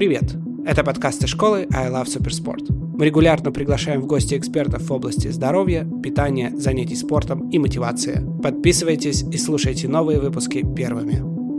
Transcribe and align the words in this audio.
Привет! 0.00 0.34
Это 0.64 0.82
подкасты 0.82 1.26
школы 1.26 1.68
I 1.74 1.90
Love 1.90 2.06
Supersport. 2.06 2.72
Мы 2.72 3.04
регулярно 3.04 3.52
приглашаем 3.52 4.00
в 4.00 4.06
гости 4.06 4.34
экспертов 4.34 4.80
в 4.84 4.90
области 4.90 5.28
здоровья, 5.28 5.86
питания, 6.02 6.52
занятий 6.56 6.96
спортом 6.96 7.50
и 7.50 7.58
мотивации. 7.58 8.24
Подписывайтесь 8.42 9.22
и 9.24 9.36
слушайте 9.36 9.88
новые 9.88 10.18
выпуски 10.18 10.64
первыми. 10.74 11.18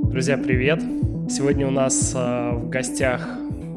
Друзья, 0.10 0.40
привет! 0.40 0.82
Сегодня 1.30 1.68
у 1.68 1.70
нас 1.70 2.14
э, 2.16 2.56
в 2.56 2.68
гостях 2.68 3.30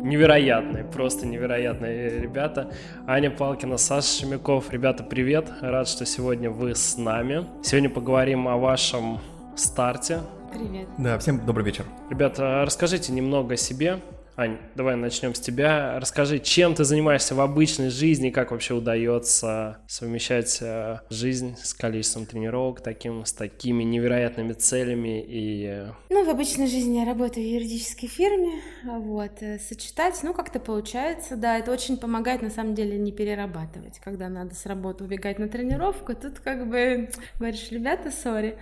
невероятные, 0.02 0.84
просто 0.84 1.26
невероятные 1.26 2.18
ребята. 2.18 2.70
Аня 3.06 3.30
Палкина, 3.30 3.76
Саша 3.76 4.20
Шемяков. 4.20 4.72
Ребята, 4.72 5.04
привет! 5.04 5.44
Рад, 5.60 5.88
что 5.88 6.06
сегодня 6.06 6.50
вы 6.50 6.74
с 6.74 6.96
нами. 6.96 7.44
Сегодня 7.62 7.90
поговорим 7.90 8.48
о 8.48 8.56
вашем 8.56 9.18
старте. 9.56 10.20
Привет. 10.50 10.88
Да, 10.96 11.18
всем 11.18 11.44
добрый 11.44 11.66
вечер. 11.66 11.84
Ребята, 12.08 12.62
расскажите 12.64 13.12
немного 13.12 13.54
о 13.54 13.56
себе, 13.58 13.98
Ань, 14.36 14.58
давай 14.74 14.96
начнем 14.96 15.32
с 15.32 15.38
тебя. 15.38 16.00
Расскажи, 16.00 16.40
чем 16.40 16.74
ты 16.74 16.82
занимаешься 16.82 17.36
в 17.36 17.40
обычной 17.40 17.90
жизни, 17.90 18.30
как 18.30 18.50
вообще 18.50 18.74
удается 18.74 19.78
совмещать 19.86 20.58
э, 20.60 20.98
жизнь 21.08 21.56
с 21.56 21.72
количеством 21.72 22.26
тренировок, 22.26 22.80
таким, 22.80 23.24
с 23.24 23.32
такими 23.32 23.84
невероятными 23.84 24.52
целями 24.52 25.22
и... 25.22 25.66
Э, 25.66 25.92
ну, 26.10 26.24
в 26.24 26.28
обычной 26.28 26.66
жизни 26.66 26.98
я 26.98 27.04
работаю 27.04 27.46
в 27.46 27.48
юридической 27.48 28.08
фирме, 28.08 28.60
вот, 28.82 29.40
э, 29.40 29.60
сочетать, 29.60 30.18
ну, 30.24 30.34
как-то 30.34 30.58
получается, 30.58 31.36
да, 31.36 31.56
это 31.56 31.70
очень 31.70 31.96
помогает, 31.96 32.42
на 32.42 32.50
самом 32.50 32.74
деле, 32.74 32.98
не 32.98 33.12
перерабатывать, 33.12 34.00
когда 34.00 34.28
надо 34.28 34.56
с 34.56 34.66
работы 34.66 35.04
убегать 35.04 35.38
на 35.38 35.48
тренировку, 35.48 36.12
тут 36.12 36.40
как 36.40 36.68
бы 36.68 37.08
говоришь, 37.38 37.70
ребята, 37.70 38.10
сори, 38.10 38.58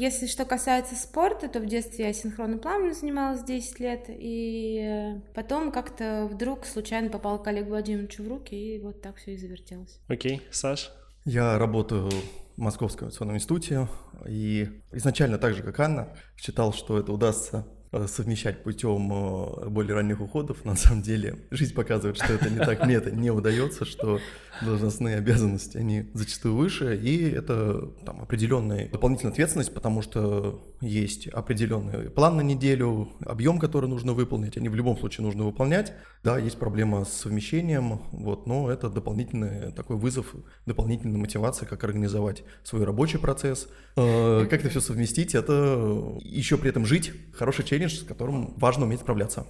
если 0.00 0.26
что 0.26 0.44
касается 0.44 0.94
спорта, 0.94 1.48
то 1.48 1.60
в 1.60 1.66
детстве 1.66 2.06
я 2.06 2.12
синхронным 2.12 2.58
плаванием 2.58 2.94
занималась 2.94 3.42
10 3.42 3.80
лет, 3.80 4.04
и 4.08 5.14
потом 5.34 5.72
как-то 5.72 6.28
вдруг 6.30 6.64
случайно 6.64 7.10
попал 7.10 7.42
к 7.42 7.46
Олегу 7.46 7.70
Владимировичу 7.70 8.22
в 8.22 8.28
руки, 8.28 8.54
и 8.54 8.78
вот 8.80 9.02
так 9.02 9.16
все 9.16 9.34
и 9.34 9.36
завертелось. 9.36 10.00
Окей, 10.08 10.36
okay. 10.36 10.42
Саш? 10.50 10.90
Я 11.24 11.58
работаю 11.58 12.10
в 12.56 12.60
Московском 12.60 13.08
авиационном 13.08 13.36
институте, 13.36 13.88
и 14.26 14.68
изначально 14.92 15.38
так 15.38 15.54
же, 15.54 15.62
как 15.62 15.78
Анна, 15.80 16.16
считал, 16.36 16.72
что 16.72 16.98
это 16.98 17.12
удастся 17.12 17.66
Э, 17.92 18.06
совмещать 18.06 18.62
путем 18.62 19.12
э, 19.12 19.68
более 19.68 19.94
ранних 19.96 20.20
уходов. 20.20 20.64
На 20.64 20.76
самом 20.76 21.02
деле 21.02 21.34
жизнь 21.50 21.74
показывает, 21.74 22.16
что 22.16 22.32
это 22.32 22.48
не 22.48 22.58
так, 22.58 22.84
мне 22.84 22.94
это 22.94 23.10
не 23.10 23.32
удается, 23.32 23.84
что 23.84 24.20
должностные 24.62 25.16
обязанности, 25.16 25.76
они 25.76 26.10
зачастую 26.14 26.56
выше, 26.56 26.96
и 26.96 27.30
это 27.30 27.88
там, 28.04 28.20
определенная 28.22 28.88
дополнительная 28.88 29.32
ответственность, 29.32 29.74
потому 29.74 30.02
что 30.02 30.66
есть 30.80 31.28
определенный 31.28 32.10
план 32.10 32.36
на 32.36 32.40
неделю, 32.42 33.08
объем, 33.24 33.58
который 33.58 33.88
нужно 33.88 34.12
выполнить, 34.12 34.56
они 34.56 34.68
в 34.68 34.74
любом 34.74 34.96
случае 34.98 35.24
нужно 35.24 35.44
выполнять. 35.44 35.92
Да, 36.22 36.38
есть 36.38 36.58
проблема 36.58 37.04
с 37.04 37.12
совмещением, 37.12 38.00
вот, 38.12 38.46
но 38.46 38.70
это 38.70 38.90
дополнительный 38.90 39.72
такой 39.72 39.96
вызов, 39.96 40.34
дополнительная 40.66 41.18
мотивация, 41.18 41.66
как 41.66 41.82
организовать 41.84 42.42
свой 42.62 42.84
рабочий 42.84 43.18
процесс, 43.18 43.68
э, 43.96 44.46
как 44.48 44.60
это 44.60 44.70
все 44.70 44.80
совместить, 44.80 45.34
это 45.34 46.18
еще 46.20 46.58
при 46.58 46.70
этом 46.70 46.86
жить, 46.86 47.12
хороший 47.32 47.64
челлендж, 47.64 47.94
с 47.94 48.02
которым 48.02 48.54
важно 48.56 48.84
уметь 48.84 49.00
справляться. 49.00 49.46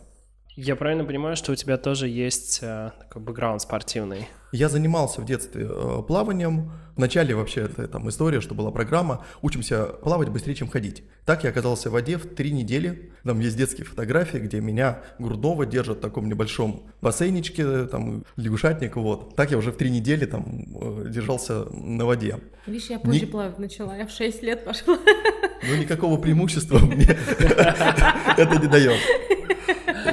Я 0.57 0.77
правильно 0.77 1.05
понимаю, 1.05 1.37
что 1.37 1.53
у 1.53 1.55
тебя 1.55 1.77
тоже 1.77 2.09
есть 2.09 2.59
э, 2.63 2.91
такой 2.99 3.23
бэкграунд 3.23 3.63
спортивный? 3.63 4.29
Я 4.53 4.69
занимался 4.69 5.21
в 5.21 5.25
детстве 5.25 5.69
э, 5.71 6.03
плаванием. 6.07 6.73
Вначале 6.97 7.35
вообще 7.37 7.63
это 7.63 7.87
там 7.87 8.09
история, 8.09 8.41
что 8.41 8.55
была 8.55 8.73
программа 8.73 9.25
«Учимся 9.43 9.85
плавать 9.85 10.29
быстрее, 10.29 10.57
чем 10.57 10.69
ходить». 10.69 11.05
Так 11.25 11.45
я 11.45 11.51
оказался 11.51 11.89
в 11.89 11.93
воде 11.93 12.19
в 12.19 12.35
три 12.35 12.51
недели. 12.51 13.13
Там 13.23 13.39
есть 13.39 13.57
детские 13.57 13.87
фотографии, 13.87 14.39
где 14.39 14.61
меня 14.61 14.99
грудного 15.21 15.67
держат 15.67 15.99
в 15.99 16.01
таком 16.01 16.29
небольшом 16.29 16.91
бассейничке, 17.01 17.85
там 17.87 18.25
лягушатник, 18.37 18.97
вот. 18.97 19.37
Так 19.37 19.53
я 19.53 19.57
уже 19.57 19.71
в 19.71 19.77
три 19.77 19.89
недели 19.89 20.27
там 20.27 20.67
э, 20.75 21.07
держался 21.09 21.65
на 21.73 22.05
воде. 22.05 22.39
Видишь, 22.67 22.91
я 22.91 22.99
позже 22.99 23.21
Не... 23.21 23.27
плавать 23.27 23.59
начала, 23.61 23.97
я 23.97 24.05
в 24.05 24.11
шесть 24.11 24.43
лет 24.43 24.65
пошла. 24.65 24.99
Ну 25.69 25.77
никакого 25.77 26.21
преимущества 26.21 26.79
мне 26.79 27.05
это 28.37 28.59
не 28.61 28.67
дает. 28.67 28.99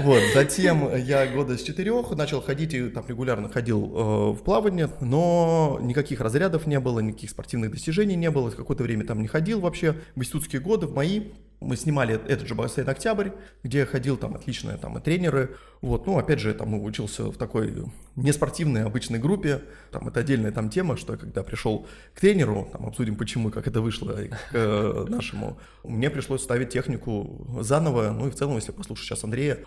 Вот, 0.01 0.21
затем 0.33 0.95
я 0.95 1.27
года 1.27 1.57
с 1.57 1.63
четырех 1.63 2.11
начал 2.11 2.41
ходить 2.41 2.73
и 2.73 2.89
там 2.89 3.05
регулярно 3.07 3.49
ходил 3.49 3.83
э, 3.83 4.31
в 4.31 4.37
плавание, 4.43 4.89
но 5.01 5.79
никаких 5.81 6.21
разрядов 6.21 6.67
не 6.67 6.79
было, 6.79 6.99
никаких 6.99 7.29
спортивных 7.29 7.71
достижений 7.71 8.15
не 8.15 8.31
было. 8.31 8.49
Какое-то 8.49 8.83
время 8.83 9.05
там 9.05 9.21
не 9.21 9.27
ходил 9.27 9.59
вообще. 9.59 9.95
В 10.15 10.19
институтские 10.19 10.61
годы, 10.61 10.87
в 10.87 10.93
мои, 10.93 11.31
мы 11.59 11.75
снимали 11.75 12.15
этот 12.15 12.47
же 12.47 12.55
бассейн 12.55 12.87
«Октябрь», 12.87 13.29
где 13.63 13.85
ходил, 13.85 14.15
там 14.17 14.35
отличные 14.35 14.77
там 14.77 14.97
и 14.97 15.01
тренеры. 15.01 15.55
Вот, 15.81 16.05
ну, 16.05 16.17
опять 16.17 16.39
же, 16.39 16.53
там 16.53 16.79
учился 16.83 17.31
в 17.31 17.37
такой 17.37 17.73
неспортивной 18.15 18.83
обычной 18.83 19.17
группе. 19.17 19.61
Там 19.91 20.07
это 20.07 20.19
отдельная 20.19 20.51
там 20.51 20.69
тема, 20.69 20.97
что 20.97 21.13
я 21.13 21.19
когда 21.19 21.43
пришел 21.43 21.87
к 22.13 22.19
тренеру, 22.19 22.69
там 22.71 22.85
обсудим 22.85 23.15
почему, 23.15 23.49
как 23.49 23.67
это 23.67 23.81
вышло 23.81 24.13
к 24.13 24.37
э, 24.53 25.05
нашему, 25.09 25.57
мне 25.83 26.09
пришлось 26.09 26.43
ставить 26.43 26.69
технику 26.69 27.47
заново. 27.61 28.11
Ну 28.11 28.27
и 28.27 28.31
в 28.31 28.35
целом, 28.35 28.55
если 28.55 28.71
послушать 28.71 29.05
сейчас 29.05 29.23
Андрея, 29.23 29.59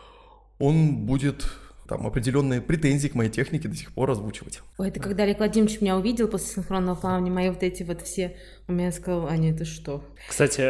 он 0.58 1.06
будет 1.06 1.50
там 1.90 2.06
определенные 2.06 2.60
претензии 2.60 3.08
к 3.08 3.16
моей 3.16 3.30
технике 3.30 3.66
до 3.66 3.74
сих 3.74 3.92
пор 3.92 4.12
озвучивать. 4.12 4.60
Ой, 4.78 4.90
это 4.90 5.00
когда 5.00 5.24
Олег 5.24 5.38
Владимирович 5.38 5.80
меня 5.80 5.96
увидел 5.96 6.28
после 6.28 6.46
синхронного 6.54 6.94
плавания, 6.94 7.32
мои 7.32 7.50
вот 7.50 7.64
эти 7.64 7.82
вот 7.82 8.00
все, 8.02 8.36
у 8.68 8.72
меня 8.72 8.92
сказал, 8.92 9.26
Аня, 9.26 9.52
это 9.52 9.64
что? 9.64 10.04
Кстати, 10.28 10.62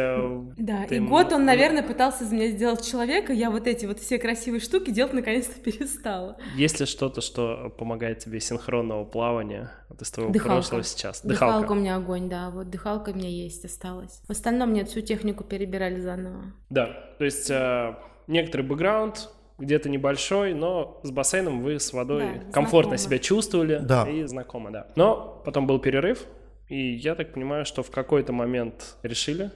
да, 0.57 0.87
ты... 0.87 0.95
и 0.95 0.99
год 0.99 1.31
он, 1.31 1.45
наверное, 1.45 1.83
пытался 1.83 2.23
из 2.23 2.31
меня 2.31 2.47
сделать 2.47 2.83
человека, 2.83 3.33
я 3.33 3.51
вот 3.51 3.67
эти 3.67 3.85
вот 3.85 3.99
все 3.99 4.17
красивые 4.17 4.61
штуки 4.61 4.89
делать 4.89 5.13
наконец-то 5.13 5.59
перестала. 5.63 6.37
Есть 6.55 6.79
ли 6.79 6.87
что-то, 6.87 7.21
что 7.21 7.69
помогает 7.77 8.17
тебе 8.17 8.39
синхронного 8.39 9.05
плавания 9.05 9.69
вот 9.89 10.01
из 10.01 10.09
твоего 10.09 10.33
дыхалка. 10.33 10.55
прошлого 10.55 10.83
сейчас? 10.83 11.21
Дыхалка. 11.21 11.59
дыхалка 11.59 11.71
у 11.73 11.75
меня 11.75 11.97
огонь, 11.97 12.29
да, 12.29 12.49
вот 12.49 12.71
дыхалка 12.71 13.11
у 13.11 13.13
меня 13.13 13.29
есть, 13.29 13.63
осталась. 13.63 14.23
В 14.27 14.31
остальном 14.31 14.71
мне 14.71 14.85
всю 14.85 15.01
технику 15.01 15.43
перебирали 15.43 15.99
заново. 15.99 16.45
Да, 16.71 17.13
то 17.19 17.25
есть 17.25 17.51
э, 17.51 17.95
некоторый 18.25 18.63
бэкграунд, 18.63 19.29
где-то 19.61 19.89
небольшой, 19.89 20.53
но 20.53 20.99
с 21.03 21.11
бассейном 21.11 21.61
вы 21.61 21.79
с 21.79 21.93
водой 21.93 22.23
да, 22.23 22.51
комфортно 22.51 22.97
знакомо. 22.97 22.97
себя 22.97 23.19
чувствовали 23.19 23.79
да. 23.81 24.09
и 24.09 24.23
знакомы, 24.25 24.71
да. 24.71 24.87
Но 24.95 25.41
потом 25.45 25.67
был 25.67 25.79
перерыв, 25.79 26.25
и 26.67 26.93
я 26.93 27.15
так 27.15 27.33
понимаю, 27.33 27.65
что 27.65 27.83
в 27.83 27.91
какой-то 27.91 28.33
момент 28.33 28.97
решили 29.03 29.51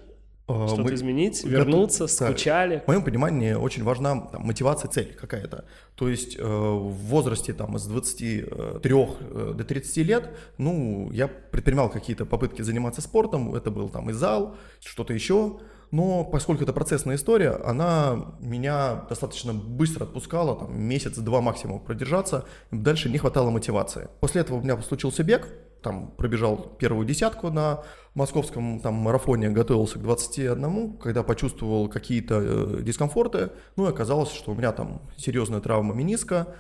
а, 0.47 0.67
что-то 0.67 0.83
мы... 0.83 0.93
изменить, 0.93 1.43
вернуться, 1.43 2.03
да, 2.03 2.07
скучали. 2.07 2.83
В 2.85 2.87
моем 2.87 3.03
понимании 3.03 3.53
очень 3.53 3.83
важна 3.83 4.21
там, 4.27 4.43
мотивация, 4.43 4.91
цель 4.91 5.15
какая-то. 5.19 5.65
То 5.95 6.07
есть 6.07 6.37
э, 6.37 6.43
в 6.43 6.91
возрасте 6.91 7.53
там, 7.53 7.79
с 7.79 7.87
23 7.87 8.93
э, 8.93 9.53
до 9.55 9.63
30 9.63 9.97
лет, 9.97 10.37
ну, 10.59 11.09
я 11.11 11.27
предпринимал 11.27 11.89
какие-то 11.89 12.25
попытки 12.25 12.61
заниматься 12.61 13.01
спортом, 13.01 13.55
это 13.55 13.71
был 13.71 13.89
там 13.89 14.11
и 14.11 14.13
зал, 14.13 14.55
что-то 14.81 15.13
еще, 15.13 15.57
но 15.91 16.23
поскольку 16.23 16.63
это 16.63 16.73
процессная 16.73 17.15
история, 17.15 17.51
она 17.63 18.33
меня 18.39 19.05
достаточно 19.09 19.53
быстро 19.53 20.03
отпускала, 20.03 20.55
там 20.55 20.79
месяц-два 20.79 21.41
максимум 21.41 21.79
продержаться, 21.79 22.45
дальше 22.71 23.09
не 23.09 23.17
хватало 23.17 23.49
мотивации. 23.49 24.09
После 24.19 24.41
этого 24.41 24.57
у 24.57 24.61
меня 24.61 24.81
случился 24.81 25.23
бег, 25.23 25.47
там 25.85 26.07
пробежал 26.17 26.57
первую 26.79 27.05
десятку 27.05 27.51
на 27.51 27.83
московском 28.15 28.79
там 28.79 28.95
марафоне, 28.95 29.49
готовился 29.49 29.99
к 29.99 30.01
21, 30.01 30.97
когда 30.97 31.21
почувствовал 31.21 31.87
какие-то 31.89 32.41
э, 32.41 32.81
дискомфорты, 32.81 33.51
ну 33.75 33.85
и 33.85 33.89
оказалось, 33.89 34.31
что 34.31 34.51
у 34.51 34.55
меня 34.55 34.71
там 34.71 35.03
серьезная 35.15 35.59
травма 35.59 35.93
мениска, 35.93 36.55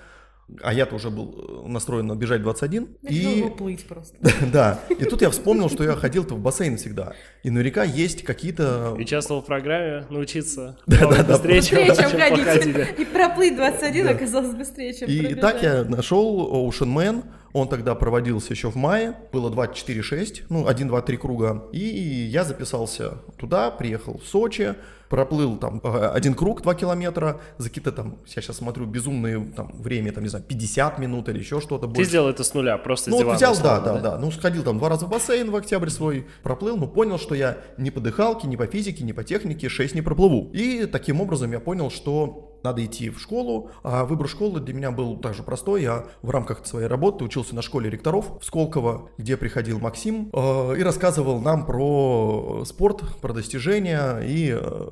а 0.61 0.73
я-то 0.73 0.95
уже 0.95 1.09
был 1.09 1.63
э, 1.65 1.67
настроен 1.67 2.13
бежать 2.17 2.41
21. 2.41 2.87
Я 3.01 3.31
и... 3.31 3.49
плыть 3.49 3.85
просто. 3.87 4.17
да. 4.53 4.79
И 4.89 5.05
тут 5.05 5.21
я 5.21 5.29
вспомнил, 5.31 5.69
что 5.69 5.83
я 5.83 5.95
ходил-то 5.95 6.35
в 6.35 6.39
бассейн 6.39 6.77
всегда. 6.77 7.13
И 7.43 7.49
наверняка 7.49 7.83
есть 7.83 8.23
какие-то... 8.23 8.95
И 8.97 9.01
участвовал 9.01 9.41
в 9.41 9.45
программе 9.45 10.05
научиться 10.09 10.77
да, 10.87 11.23
да, 11.23 11.23
быстрее, 11.23 11.61
чем, 11.61 11.95
чем 11.95 12.19
ходить. 12.45 12.99
И 12.99 13.05
проплыть 13.05 13.55
21 13.55 14.07
оказалось 14.07 14.55
быстрее, 14.55 14.93
чем 14.93 15.09
И 15.09 15.33
так 15.35 15.63
я 15.63 15.83
нашел 15.83 16.69
Ocean 16.69 16.93
Man. 16.93 17.23
Он 17.55 17.69
тогда 17.69 17.95
проводился 17.95 18.51
еще 18.51 18.69
в 18.69 18.75
мае, 18.75 19.15
было 19.31 19.49
24-6, 19.49 20.43
ну, 20.49 20.67
1, 20.67 20.87
2, 20.89 21.01
3 21.01 21.17
круга. 21.17 21.63
И 21.71 21.79
я 21.79 22.43
записался 22.43 23.19
туда, 23.37 23.71
приехал 23.71 24.17
в 24.17 24.27
Сочи, 24.27 24.75
проплыл 25.07 25.55
там 25.55 25.79
э, 25.81 26.07
один 26.13 26.33
круг 26.33 26.63
2 26.63 26.75
километра 26.75 27.39
за 27.57 27.69
какие-то 27.69 27.93
там, 27.93 28.17
я 28.27 28.41
сейчас 28.41 28.57
смотрю, 28.57 28.85
безумное 28.85 29.39
там 29.55 29.71
время, 29.71 30.11
там, 30.11 30.23
не 30.23 30.29
знаю, 30.29 30.43
50 30.45 30.99
минут 30.99 31.29
или 31.29 31.39
еще 31.39 31.61
что-то. 31.61 31.87
Ты 31.87 32.03
сделал 32.03 32.27
это 32.27 32.43
с 32.43 32.53
нуля, 32.53 32.77
просто 32.77 33.09
Ну, 33.09 33.23
вот 33.23 33.37
взял, 33.37 33.53
условно, 33.53 33.79
да, 33.79 33.93
да, 33.93 34.01
да, 34.01 34.11
да. 34.11 34.17
Ну, 34.17 34.31
сходил 34.31 34.61
там 34.61 34.77
два 34.77 34.89
раза 34.89 35.05
в 35.05 35.09
бассейн 35.09 35.49
в 35.49 35.55
октябрь 35.55 35.89
свой, 35.89 36.27
проплыл, 36.43 36.75
но 36.75 36.87
понял, 36.87 37.17
что 37.17 37.35
я 37.35 37.59
ни 37.77 37.89
по 37.89 38.01
дыхалке, 38.01 38.49
ни 38.49 38.57
по 38.57 38.65
физике, 38.67 39.05
ни 39.05 39.13
по 39.13 39.23
технике 39.23 39.69
6 39.69 39.95
не 39.95 40.01
проплыву. 40.01 40.51
И 40.51 40.87
таким 40.87 41.21
образом 41.21 41.53
я 41.53 41.61
понял, 41.61 41.89
что 41.89 42.54
надо 42.65 42.83
идти 42.83 43.09
в 43.09 43.19
школу, 43.19 43.69
а 43.83 44.03
выбор 44.03 44.27
школы 44.27 44.59
для 44.59 44.73
меня 44.73 44.91
был 44.91 45.17
также 45.17 45.43
простой. 45.43 45.83
Я 45.83 46.05
в 46.21 46.29
рамках 46.29 46.65
своей 46.65 46.87
работы 46.87 47.23
учился 47.23 47.55
на 47.55 47.61
школе 47.61 47.89
ректоров 47.89 48.39
в 48.41 48.45
Сколково, 48.45 49.09
где 49.17 49.37
приходил 49.37 49.79
Максим 49.79 50.29
э, 50.33 50.75
и 50.77 50.83
рассказывал 50.83 51.39
нам 51.39 51.65
про 51.65 52.63
спорт, 52.65 53.03
про 53.21 53.33
достижения, 53.33 54.19
и 54.19 54.57
э, 54.59 54.87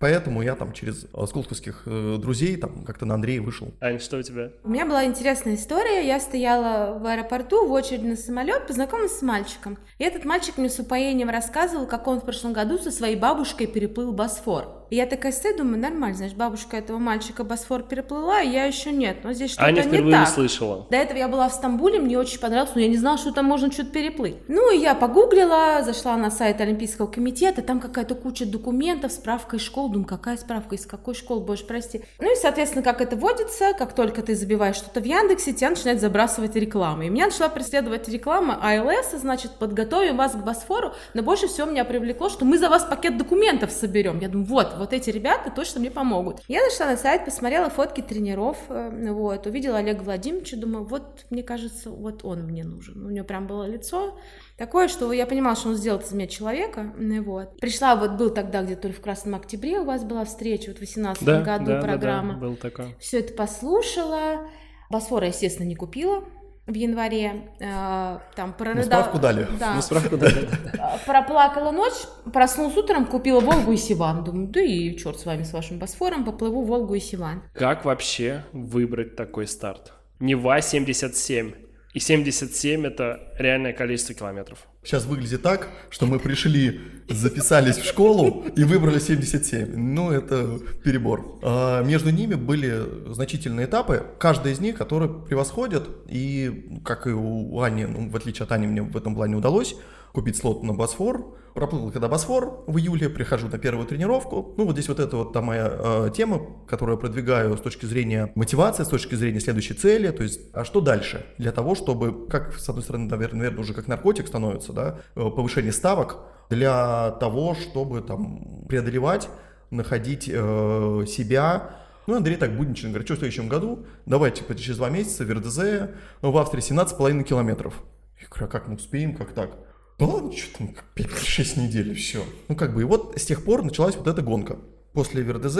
поэтому 0.00 0.42
я 0.42 0.56
там 0.56 0.72
через 0.72 1.06
сколковских 1.26 1.82
э, 1.86 2.16
друзей 2.18 2.56
там 2.56 2.84
как-то 2.84 3.04
на 3.04 3.14
Андрея 3.14 3.42
вышел. 3.42 3.72
Ань, 3.80 4.00
что 4.00 4.18
у 4.18 4.22
тебя? 4.22 4.50
У 4.64 4.70
меня 4.70 4.86
была 4.86 5.04
интересная 5.04 5.54
история. 5.54 6.06
Я 6.06 6.18
стояла 6.20 6.98
в 6.98 7.06
аэропорту 7.06 7.66
в 7.66 7.72
очереди 7.72 8.06
на 8.06 8.16
самолет, 8.16 8.66
познакомилась 8.66 9.18
с 9.18 9.22
мальчиком. 9.22 9.78
И 9.98 10.04
этот 10.04 10.24
мальчик 10.24 10.56
мне 10.56 10.70
с 10.70 10.78
упоением 10.78 11.28
рассказывал, 11.28 11.86
как 11.86 12.06
он 12.06 12.20
в 12.20 12.24
прошлом 12.24 12.54
году 12.54 12.78
со 12.78 12.90
своей 12.90 13.16
бабушкой 13.16 13.66
переплыл 13.66 14.12
Босфор. 14.12 14.77
Я 14.90 15.04
такая 15.06 15.32
стою, 15.32 15.58
думаю, 15.58 15.78
нормально, 15.78 16.16
значит, 16.16 16.36
бабушка 16.36 16.78
этого 16.78 16.98
мальчика 16.98 17.44
Босфор 17.44 17.82
переплыла, 17.82 18.38
а 18.38 18.42
я 18.42 18.64
еще 18.64 18.90
нет. 18.90 19.18
Но 19.22 19.34
здесь 19.34 19.50
что-то 19.50 19.66
Аня 19.66 19.82
не 19.82 19.88
впервые 19.88 20.16
так. 20.16 20.28
слышала. 20.28 20.86
До 20.90 20.96
этого 20.96 21.18
я 21.18 21.28
была 21.28 21.48
в 21.50 21.52
Стамбуле, 21.52 21.98
мне 21.98 22.18
очень 22.18 22.40
понравилось, 22.40 22.72
но 22.74 22.80
я 22.80 22.88
не 22.88 22.96
знала, 22.96 23.18
что 23.18 23.32
там 23.32 23.44
можно 23.44 23.70
что-то 23.70 23.90
переплыть. 23.90 24.36
Ну, 24.48 24.72
и 24.74 24.78
я 24.78 24.94
погуглила, 24.94 25.82
зашла 25.84 26.16
на 26.16 26.30
сайт 26.30 26.60
Олимпийского 26.62 27.06
комитета, 27.06 27.60
там 27.60 27.80
какая-то 27.80 28.14
куча 28.14 28.46
документов, 28.46 29.12
справка 29.12 29.56
из 29.56 29.62
школ. 29.62 29.90
Думаю, 29.90 30.06
какая 30.06 30.38
справка, 30.38 30.74
из 30.74 30.86
какой 30.86 31.14
школы, 31.14 31.44
боже, 31.44 31.64
прости. 31.64 32.02
Ну 32.18 32.32
и, 32.32 32.36
соответственно, 32.36 32.82
как 32.82 33.02
это 33.02 33.14
водится, 33.16 33.74
как 33.76 33.94
только 33.94 34.22
ты 34.22 34.34
забиваешь 34.34 34.76
что-то 34.76 35.00
в 35.00 35.04
Яндексе, 35.04 35.52
тебя 35.52 35.70
начинает 35.70 36.00
забрасывать 36.00 36.56
реклама. 36.56 37.04
И 37.04 37.10
меня 37.10 37.26
начала 37.26 37.50
преследовать 37.50 38.08
реклама 38.08 38.58
АЛС, 38.62 39.20
значит, 39.20 39.52
подготовим 39.58 40.16
вас 40.16 40.32
к 40.32 40.42
Босфору, 40.42 40.92
но 41.12 41.22
больше 41.22 41.46
всего 41.46 41.66
меня 41.66 41.84
привлекло, 41.84 42.30
что 42.30 42.46
мы 42.46 42.56
за 42.56 42.70
вас 42.70 42.84
пакет 42.84 43.18
документов 43.18 43.70
соберем. 43.70 44.18
Я 44.20 44.28
думаю, 44.28 44.46
вот, 44.46 44.77
вот 44.78 44.92
эти 44.92 45.10
ребята 45.10 45.50
точно 45.50 45.80
мне 45.80 45.90
помогут. 45.90 46.40
Я 46.48 46.60
зашла 46.70 46.86
на 46.86 46.96
сайт, 46.96 47.24
посмотрела 47.24 47.68
фотки 47.68 48.00
тренеров, 48.00 48.56
э, 48.68 49.10
вот, 49.12 49.46
увидела 49.46 49.78
Олега 49.78 50.02
Владимировича, 50.02 50.56
думаю, 50.56 50.84
вот, 50.84 51.26
мне 51.30 51.42
кажется, 51.42 51.90
вот 51.90 52.24
он 52.24 52.44
мне 52.44 52.64
нужен. 52.64 53.04
У 53.04 53.10
него 53.10 53.24
прям 53.26 53.46
было 53.46 53.64
лицо 53.64 54.18
такое, 54.56 54.88
что 54.88 55.12
я 55.12 55.26
понимала, 55.26 55.56
что 55.56 55.68
он 55.70 55.74
сделает 55.76 56.04
из 56.06 56.12
меня 56.12 56.26
человека, 56.26 56.92
вот. 57.24 57.60
Пришла, 57.60 57.96
вот 57.96 58.12
был 58.12 58.30
тогда 58.30 58.62
где-то 58.62 58.92
в 58.92 59.00
Красном 59.00 59.34
Октябре 59.34 59.80
у 59.80 59.84
вас 59.84 60.04
была 60.04 60.24
встреча, 60.24 60.68
вот 60.70 60.78
в 60.78 60.80
18 60.80 61.24
Да, 61.24 61.42
году 61.42 61.66
да, 61.66 61.74
да, 61.76 61.80
программа. 61.82 62.34
да, 62.34 62.40
был 62.40 62.56
такой. 62.56 62.96
Все 62.98 63.20
это 63.20 63.34
послушала. 63.34 64.48
Босфора, 64.90 65.26
естественно, 65.26 65.66
не 65.66 65.74
купила 65.76 66.24
в 66.68 66.74
январе. 66.74 67.50
Э, 67.60 68.18
Там 68.36 68.52
прорыдала. 68.52 68.84
Ну, 68.84 68.84
справку 68.84 69.18
дали. 69.18 69.48
Да. 69.58 69.74
Ну, 69.74 69.82
справку 69.82 70.16
дали. 70.16 70.48
А, 70.78 70.98
Проплакала 71.06 71.70
ночь, 71.72 71.94
проснулась 72.32 72.76
утром, 72.76 73.06
купила 73.06 73.40
Волгу 73.40 73.72
и 73.72 73.76
Сиван. 73.76 74.22
Думаю, 74.22 74.48
да 74.48 74.60
и 74.60 74.96
черт 74.96 75.18
с 75.18 75.26
вами, 75.26 75.42
с 75.42 75.52
вашим 75.52 75.78
Босфором, 75.78 76.24
поплыву 76.24 76.62
Волгу 76.62 76.94
и 76.94 77.00
Сиван. 77.00 77.42
Как 77.54 77.84
вообще 77.84 78.44
выбрать 78.52 79.16
такой 79.16 79.46
старт? 79.46 79.92
Нева 80.20 80.60
77. 80.60 81.52
И 81.94 82.00
77 82.00 82.86
это 82.86 83.32
реальное 83.38 83.72
количество 83.72 84.14
километров. 84.14 84.68
Сейчас 84.88 85.04
выглядит 85.04 85.42
так, 85.42 85.68
что 85.90 86.06
мы 86.06 86.18
пришли, 86.18 86.80
записались 87.10 87.76
в 87.76 87.84
школу 87.84 88.46
и 88.56 88.64
выбрали 88.64 88.98
77. 88.98 89.76
Ну, 89.76 90.10
это 90.10 90.60
перебор. 90.82 91.40
А 91.42 91.82
между 91.82 92.08
ними 92.08 92.36
были 92.36 93.12
значительные 93.12 93.66
этапы, 93.66 94.06
каждый 94.18 94.52
из 94.52 94.60
них, 94.60 94.78
который 94.78 95.10
превосходит. 95.10 95.86
И, 96.08 96.80
как 96.86 97.06
и 97.06 97.10
у 97.10 97.60
Ани, 97.60 97.84
ну, 97.84 98.08
в 98.08 98.16
отличие 98.16 98.44
от 98.44 98.52
Ани, 98.52 98.66
мне 98.66 98.80
в 98.80 98.96
этом 98.96 99.14
плане 99.14 99.36
удалось 99.36 99.76
купить 100.18 100.36
слот 100.36 100.64
на 100.64 100.74
Босфор. 100.74 101.36
Проплыл 101.54 101.92
когда 101.92 102.08
Босфор 102.08 102.64
в 102.66 102.76
июле, 102.76 103.08
прихожу 103.08 103.46
на 103.46 103.56
первую 103.56 103.86
тренировку. 103.86 104.52
Ну, 104.56 104.64
вот 104.64 104.72
здесь 104.72 104.88
вот 104.88 104.98
это 104.98 105.16
вот 105.16 105.32
та 105.32 105.40
моя 105.40 105.70
э, 105.72 106.10
тема, 106.12 106.40
которую 106.66 106.96
я 106.96 107.00
продвигаю 107.00 107.56
с 107.56 107.60
точки 107.60 107.86
зрения 107.86 108.32
мотивации, 108.34 108.82
с 108.82 108.88
точки 108.88 109.14
зрения 109.14 109.38
следующей 109.38 109.74
цели. 109.74 110.10
То 110.10 110.24
есть, 110.24 110.40
а 110.52 110.64
что 110.64 110.80
дальше? 110.80 111.24
Для 111.38 111.52
того, 111.52 111.76
чтобы, 111.76 112.26
как, 112.26 112.58
с 112.58 112.68
одной 112.68 112.82
стороны, 112.82 113.08
наверное, 113.08 113.56
уже 113.56 113.74
как 113.74 113.86
наркотик 113.86 114.26
становится, 114.26 114.72
да, 114.72 114.98
э, 115.14 115.20
повышение 115.20 115.72
ставок, 115.72 116.18
для 116.50 117.12
того, 117.20 117.54
чтобы 117.54 118.00
там 118.00 118.66
преодолевать, 118.68 119.28
находить 119.70 120.28
э, 120.28 121.04
себя, 121.06 121.76
ну, 122.08 122.16
Андрей 122.16 122.36
так 122.36 122.56
буднично 122.56 122.88
говорит, 122.88 123.06
что 123.06 123.14
в 123.14 123.18
следующем 123.18 123.48
году, 123.48 123.86
давайте 124.04 124.38
типа, 124.38 124.56
через 124.56 124.78
два 124.78 124.90
месяца 124.90 125.24
в 125.24 125.30
РДЗ, 125.30 125.90
в 126.22 126.36
Австрии 126.36 126.60
17,5 126.60 127.22
километров. 127.22 127.74
Я 128.20 128.26
говорю, 128.28 128.46
а 128.46 128.48
как 128.48 128.66
мы 128.66 128.74
успеем, 128.74 129.14
как 129.14 129.32
так? 129.32 129.67
Ладно, 129.98 130.32
что 130.32 130.58
там, 130.58 130.74
5-6 130.94 131.58
недель, 131.60 131.90
и 131.90 131.94
все. 131.94 132.22
Ну, 132.48 132.54
как 132.56 132.74
бы, 132.74 132.82
и 132.82 132.84
вот 132.84 133.18
с 133.18 133.24
тех 133.24 133.44
пор 133.44 133.62
началась 133.64 133.96
вот 133.96 134.06
эта 134.06 134.22
гонка. 134.22 134.58
После 134.92 135.22
ВРДЗ, 135.24 135.56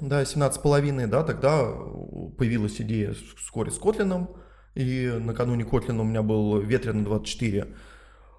да, 0.00 0.22
17,5, 0.22 1.06
да, 1.06 1.22
тогда 1.24 1.64
появилась 2.38 2.80
идея 2.80 3.14
вскоре 3.36 3.70
с 3.70 3.78
Котлином, 3.78 4.30
и 4.74 5.12
накануне 5.20 5.64
Котлина 5.64 6.02
у 6.02 6.04
меня 6.04 6.22
был 6.22 6.58
ветрено 6.60 7.04
24. 7.04 7.66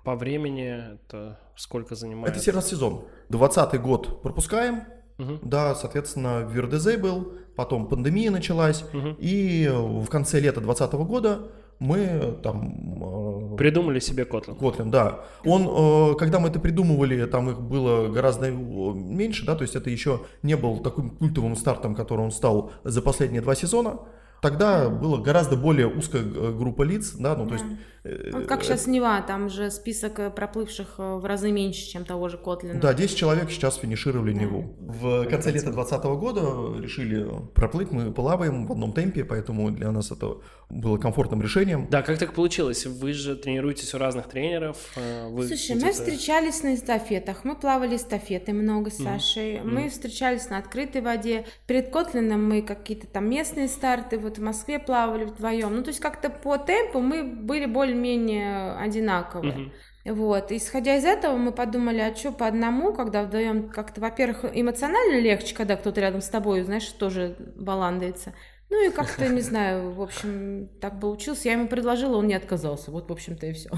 По 0.03 0.15
времени 0.15 0.95
это 0.95 1.39
сколько 1.55 1.95
занимает? 1.95 2.35
Это 2.35 2.51
раз 2.53 2.69
сезон. 2.69 3.05
20 3.29 3.79
год 3.81 4.21
пропускаем, 4.23 4.83
Мгм. 5.17 5.39
да, 5.43 5.75
соответственно, 5.75 6.45
в 6.47 6.59
РДЗ 6.59 6.95
был, 6.97 7.33
потом 7.55 7.87
пандемия 7.87 8.31
началась, 8.31 8.83
Мгм. 8.93 9.15
и 9.19 9.69
в 9.71 10.07
конце 10.07 10.39
лета 10.39 10.59
2020 10.61 11.05
года 11.05 11.51
мы 11.81 12.37
там... 12.43 13.53
э, 13.53 13.57
Придумали 13.57 13.99
себе 13.99 14.23
Котлин. 14.25 14.55
Котлин, 14.55 14.91
да. 14.91 15.21
Он, 15.43 16.11
э, 16.11 16.15
когда 16.15 16.39
мы 16.39 16.49
это 16.49 16.59
придумывали, 16.59 17.25
там 17.25 17.49
их 17.49 17.59
было 17.59 18.07
гораздо 18.07 18.47
э, 18.47 18.51
меньше, 18.51 19.45
да, 19.45 19.55
то 19.55 19.63
есть 19.63 19.75
это 19.75 19.89
еще 19.89 20.21
не 20.43 20.55
был 20.55 20.77
таким 20.77 21.09
культовым 21.09 21.55
стартом, 21.55 21.95
который 21.95 22.21
он 22.21 22.31
стал 22.31 22.71
за 22.83 23.01
последние 23.01 23.41
два 23.41 23.55
сезона. 23.55 23.99
Тогда 24.41 24.89
была 24.89 25.19
гораздо 25.19 25.55
более 25.55 25.87
узкая 25.87 26.23
э, 26.23 26.51
группа 26.57 26.81
лиц, 26.81 27.13
да, 27.17 27.35
ну 27.35 27.47
то 27.47 27.53
есть... 27.53 27.65
э, 28.03 28.31
Вот 28.33 28.47
как 28.47 28.63
сейчас 28.63 28.87
Нева, 28.87 29.21
там 29.21 29.49
же 29.49 29.69
список 29.69 30.19
э, 30.19 30.29
проплывших 30.31 30.95
э, 30.97 31.15
в 31.17 31.25
разы 31.25 31.51
меньше, 31.51 31.87
чем 31.87 32.05
того 32.05 32.27
же 32.27 32.37
Котлина. 32.39 32.79
Да, 32.79 32.93
10 32.95 33.15
человек 33.15 33.51
сейчас 33.51 33.77
финишировали 33.77 34.33
Неву. 34.33 34.75
В 34.79 35.25
конце 35.25 35.51
лета 35.51 35.71
2020 35.71 36.03
года 36.19 36.41
решили 36.81 37.27
проплыть, 37.53 37.91
мы 37.91 38.11
плаваем 38.11 38.65
в 38.65 38.71
одном 38.71 38.93
темпе, 38.93 39.23
поэтому 39.23 39.69
для 39.69 39.91
нас 39.91 40.11
это 40.11 40.37
было 40.69 40.97
комфортным 40.97 41.41
решением. 41.43 41.87
Да, 41.91 42.01
как 42.01 42.17
так 42.17 42.33
получилось? 42.33 42.85
Вы 42.87 43.13
же 43.13 43.35
тренируетесь 43.35 43.93
у 43.93 43.99
разных 43.99 44.27
тренеров. 44.27 44.77
э, 44.95 45.27
Вы 45.29 45.47
Слушай, 45.47 45.75
мы 45.75 45.91
встречались 45.91 46.63
на 46.63 46.73
эстафетах, 46.73 47.43
мы 47.43 47.55
плавали 47.55 47.95
эстафеты 47.95 48.53
много 48.53 48.89
с 48.89 48.97
Сашей, 48.97 49.61
мы 49.61 49.89
встречались 49.89 50.49
на 50.49 50.57
открытой 50.57 51.01
воде. 51.01 51.45
Перед 51.67 51.91
Котлином 51.91 52.43
мы 52.43 52.63
какие-то 52.63 53.05
там 53.05 53.29
местные 53.29 53.67
старты, 53.67 54.17
вот 54.17 54.30
в 54.37 54.41
Москве 54.41 54.79
плавали 54.79 55.25
вдвоем. 55.25 55.75
Ну, 55.75 55.83
то 55.83 55.89
есть 55.89 55.99
как-то 55.99 56.29
по 56.29 56.57
темпу 56.57 56.99
мы 56.99 57.23
были 57.23 57.65
более-менее 57.65 58.73
одинаковые. 58.73 59.53
Мгм. 59.53 59.71
Вот, 60.03 60.51
исходя 60.51 60.97
из 60.97 61.05
этого, 61.05 61.37
мы 61.37 61.51
подумали, 61.51 61.99
а 61.99 62.15
что 62.15 62.31
по 62.31 62.47
одному, 62.47 62.91
когда 62.93 63.23
вдвоем 63.23 63.69
как-то, 63.69 64.01
во-первых, 64.01 64.45
эмоционально 64.51 65.19
легче, 65.19 65.53
когда 65.53 65.75
кто-то 65.75 66.01
рядом 66.01 66.21
с 66.21 66.29
тобой, 66.29 66.63
знаешь, 66.63 66.87
тоже 66.87 67.35
баландается. 67.55 68.33
Ну 68.71 68.87
и 68.87 68.89
как-то, 68.89 69.27
не 69.27 69.41
знаю, 69.41 69.91
в 69.91 70.01
общем, 70.01 70.69
так 70.79 70.99
получилось. 70.99 71.45
Я 71.45 71.53
ему 71.53 71.67
предложила, 71.67 72.15
он 72.15 72.27
не 72.27 72.33
отказался. 72.33 72.89
Вот, 72.89 73.09
в 73.09 73.11
общем-то, 73.11 73.45
и 73.45 73.53
все. 73.53 73.69